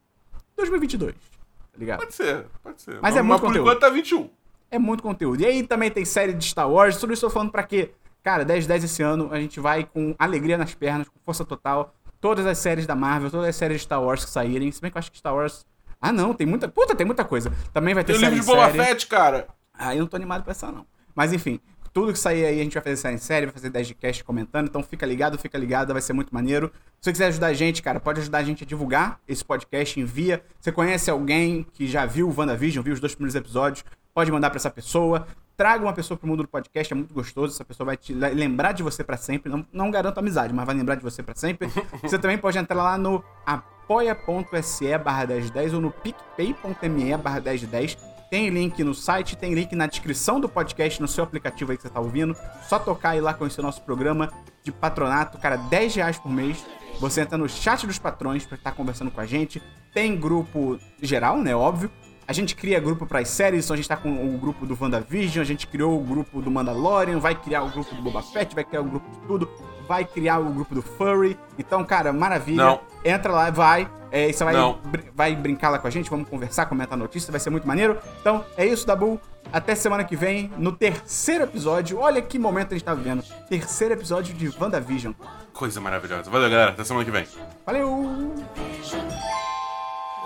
2022, 0.58 1.16
tá 1.16 1.80
ligado? 1.80 2.00
Pode 2.00 2.14
ser, 2.14 2.46
pode 2.62 2.82
ser. 2.82 3.00
Mas 3.02 3.16
é 3.16 3.22
muito 3.22 3.39
por 3.39 3.48
conteúdo. 3.48 3.66
enquanto 3.68 3.80
tá 3.80 3.89
21. 3.89 4.30
É 4.70 4.78
muito 4.78 5.02
conteúdo. 5.02 5.41
E 5.41 5.46
aí 5.46 5.64
também 5.64 5.89
tem 5.89 6.04
série 6.04 6.34
de 6.34 6.46
Star 6.46 6.70
Wars, 6.70 6.98
tudo 6.98 7.14
isso 7.14 7.26
eu 7.26 7.30
tô 7.30 7.34
falando 7.34 7.52
pra 7.52 7.64
quê? 7.64 7.91
Cara, 8.22 8.43
10 8.43 8.68
10 8.68 8.84
esse 8.84 9.02
ano, 9.02 9.30
a 9.32 9.39
gente 9.39 9.60
vai 9.60 9.86
com 9.86 10.14
alegria 10.20 10.58
nas 10.58 10.74
pernas, 10.76 11.08
com 11.08 11.18
força 11.24 11.46
total. 11.46 11.96
Todas 12.20 12.46
as 12.46 12.58
séries 12.58 12.86
da 12.86 12.96
Marvel, 12.96 13.30
todas 13.32 13.48
as 13.48 13.56
séries 13.56 13.78
de 13.78 13.84
Star 13.84 14.02
Wars 14.02 14.26
que 14.26 14.32
saírem. 14.32 14.72
Se 14.72 14.82
bem 14.82 14.91
que 14.91 14.98
eu 14.98 15.00
acho 15.00 15.12
que 15.12 15.18
Star 15.18 15.34
Wars. 15.34 15.66
Ah, 16.02 16.12
não, 16.12 16.34
tem 16.34 16.46
muita. 16.46 16.68
Puta, 16.68 16.96
tem 16.96 17.06
muita 17.06 17.24
coisa. 17.24 17.52
Também 17.72 17.93
vai 17.93 18.04
ter 18.04 18.14
Tem 18.14 18.18
o 18.18 18.20
série 18.20 18.36
livro 18.36 18.52
de 18.52 18.56
Boba. 18.60 18.72
Fett, 18.84 19.08
cara. 19.08 19.48
Ah, 19.74 19.93
eu 19.96 20.02
não 20.02 20.08
tô 20.08 20.16
animado 20.16 20.43
pra 20.43 20.52
essa, 20.52 20.72
não. 20.72 20.86
Mas 21.14 21.32
enfim, 21.32 21.60
tudo 21.96 22.12
que 22.12 22.20
sair 22.20 22.46
aí 22.46 22.60
a 22.60 22.64
gente 22.64 22.74
vai 22.74 22.84
fazer 22.84 22.98
série 22.98 23.16
em 23.16 23.18
série, 23.18 23.46
vai 23.46 23.54
fazer 23.54 23.70
10 23.70 23.88
de 23.88 23.93
cast 23.96 24.22
comentando. 24.26 24.68
Então 24.68 24.84
fica 24.84 25.06
ligado, 25.06 25.38
fica 25.38 25.58
ligado, 25.58 25.93
vai 25.93 26.02
ser 26.02 26.12
muito 26.12 26.34
maneiro. 26.34 26.70
Se 27.00 27.06
você 27.06 27.12
quiser 27.14 27.28
ajudar 27.28 27.48
a 27.48 27.54
gente, 27.54 27.82
cara, 27.82 28.02
pode 28.02 28.20
ajudar 28.20 28.39
a 28.39 28.43
gente 28.43 28.66
a 28.66 28.68
divulgar 28.68 29.22
esse 29.26 29.46
podcast, 29.46 29.98
envia. 29.98 30.43
Você 30.60 30.74
conhece 30.74 31.10
alguém 31.10 31.66
que 31.72 31.88
já 31.88 32.06
viu 32.06 32.28
o 32.30 32.34
WandaVision, 32.38 32.84
viu 32.84 32.93
os 32.93 33.00
dois 33.00 33.16
primeiros 33.16 33.34
episódios, 33.34 33.86
pode 34.14 34.30
mandar 34.30 34.50
pra 34.50 34.58
essa 34.58 34.70
pessoa. 34.70 35.26
Traga 35.56 35.86
uma 35.86 35.93
pessoa 35.93 36.18
pro 36.18 36.28
mundo 36.28 36.43
do 36.43 36.50
podcast, 36.50 36.91
é 36.91 36.96
muito 36.98 37.14
gostoso. 37.14 37.54
Essa 37.54 37.64
pessoa 37.64 37.86
vai 37.86 37.96
te 37.96 38.14
le- 38.14 38.32
lembrar 38.34 38.74
de 38.74 38.84
você 38.84 39.02
pra 39.02 39.16
sempre. 39.16 39.50
Não, 39.50 39.66
não 39.72 39.89
garanto 39.89 40.18
amizade, 40.18 40.54
mas 40.54 40.66
vai 40.66 40.76
lembrar 40.76 40.96
de 40.96 41.02
você 41.04 41.24
pra 41.24 41.34
sempre. 41.34 41.70
você 42.04 42.20
também 42.20 42.38
pode 42.38 42.58
entrar 42.58 42.76
lá 42.76 42.98
no 42.98 43.24
apoia.se 43.46 44.98
barra 44.98 45.28
1010 45.28 45.74
ou 45.76 45.80
no 45.80 45.91
picpay.me 45.91 47.16
barra 47.18 47.39
1010. 47.39 47.98
Tem 48.30 48.49
link 48.49 48.84
no 48.84 48.93
site, 48.93 49.38
tem 49.38 49.53
link 49.53 49.76
na 49.76 49.88
descrição 49.88 50.39
do 50.39 50.49
podcast, 50.49 51.01
no 51.01 51.07
seu 51.07 51.23
aplicativo 51.23 51.71
aí 51.71 51.78
que 51.78 51.84
você 51.84 51.89
tá 51.89 51.99
ouvindo. 51.99 52.36
Só 52.67 52.80
tocar 52.80 53.15
e 53.15 53.19
ir 53.19 53.21
lá 53.21 53.34
conhecer 53.34 53.61
o 53.61 53.63
nosso 53.63 53.82
programa 53.82 54.32
de 54.63 54.71
patronato, 54.71 55.38
cara, 55.38 55.57
10 55.57 55.95
reais 55.95 56.17
por 56.17 56.32
mês. 56.32 56.65
Você 56.99 57.21
entra 57.21 57.38
no 57.38 57.47
chat 57.47 57.86
dos 57.86 57.99
patrões 57.99 58.45
pra 58.45 58.57
estar 58.57 58.71
conversando 58.71 59.11
com 59.11 59.21
a 59.21 59.26
gente. 59.26 59.61
Tem 59.93 60.15
grupo 60.15 60.80
geral, 61.01 61.38
né? 61.38 61.55
Óbvio. 61.55 61.91
A 62.28 62.34
gente 62.34 62.55
cria 62.55 62.80
grupo 62.80 63.05
pras 63.05 63.30
séries, 63.30 63.65
então 63.65 63.76
a 63.76 63.78
gente 63.78 63.88
tá 63.88 63.95
com 63.95 64.34
o 64.34 64.38
grupo 64.39 64.65
do 64.65 64.76
WandaVision, 64.80 65.43
a 65.43 65.45
gente 65.45 65.67
criou 65.67 65.99
o 65.99 66.03
grupo 66.03 66.41
do 66.41 66.49
Mandalorian, 66.49 67.19
vai 67.19 67.36
criar 67.36 67.61
o 67.61 67.69
grupo 67.69 67.93
do 67.93 68.01
Boba 68.01 68.23
Fett, 68.23 68.55
vai 68.55 68.63
criar 68.63 68.82
o 68.82 68.86
grupo 68.86 69.07
de 69.11 69.28
tudo, 69.28 69.47
vai 69.88 70.03
criar 70.03 70.39
o 70.39 70.45
grupo 70.45 70.73
do 70.73 70.82
Furry. 70.82 71.38
Então, 71.59 71.84
cara, 71.84 72.11
maravilha. 72.11 72.63
Não. 72.63 72.82
Entra 73.03 73.32
lá, 73.32 73.51
vai. 73.51 73.88
É, 74.16 74.32
você 74.32 74.45
vai, 74.45 74.53
br 74.53 74.99
vai 75.13 75.36
brincar 75.36 75.68
lá 75.68 75.78
com 75.78 75.88
a 75.88 75.89
gente, 75.89 76.09
vamos 76.09 76.30
conversar, 76.30 76.68
comentar 76.68 76.97
notícia, 76.97 77.30
vai 77.32 77.39
ser 77.41 77.49
muito 77.49 77.68
maneiro. 77.68 77.99
Então, 78.22 78.45
é 78.55 78.66
isso, 78.66 78.88
Dabu. 78.88 79.20
Até 79.51 79.76
semana 79.76 80.05
que 80.05 80.16
vem, 80.16 80.49
no 80.57 80.72
terceiro 80.72 81.43
episódio. 81.43 81.99
Olha 81.99 82.22
que 82.22 82.39
momento 82.39 82.72
a 82.72 82.78
gente 82.78 82.86
tá 82.86 82.93
vivendo. 82.93 83.22
Terceiro 83.49 83.93
episódio 83.93 84.34
de 84.34 84.49
WandaVision. 84.57 85.11
Coisa 85.51 85.82
maravilhosa. 85.82 86.32
Valeu, 86.32 86.49
galera. 86.49 86.72
Até 86.72 86.86
semana 86.86 87.03
que 87.03 87.11
vem. 87.11 87.28
Valeu! 87.66 87.89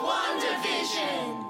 WandaVision. 0.04 1.49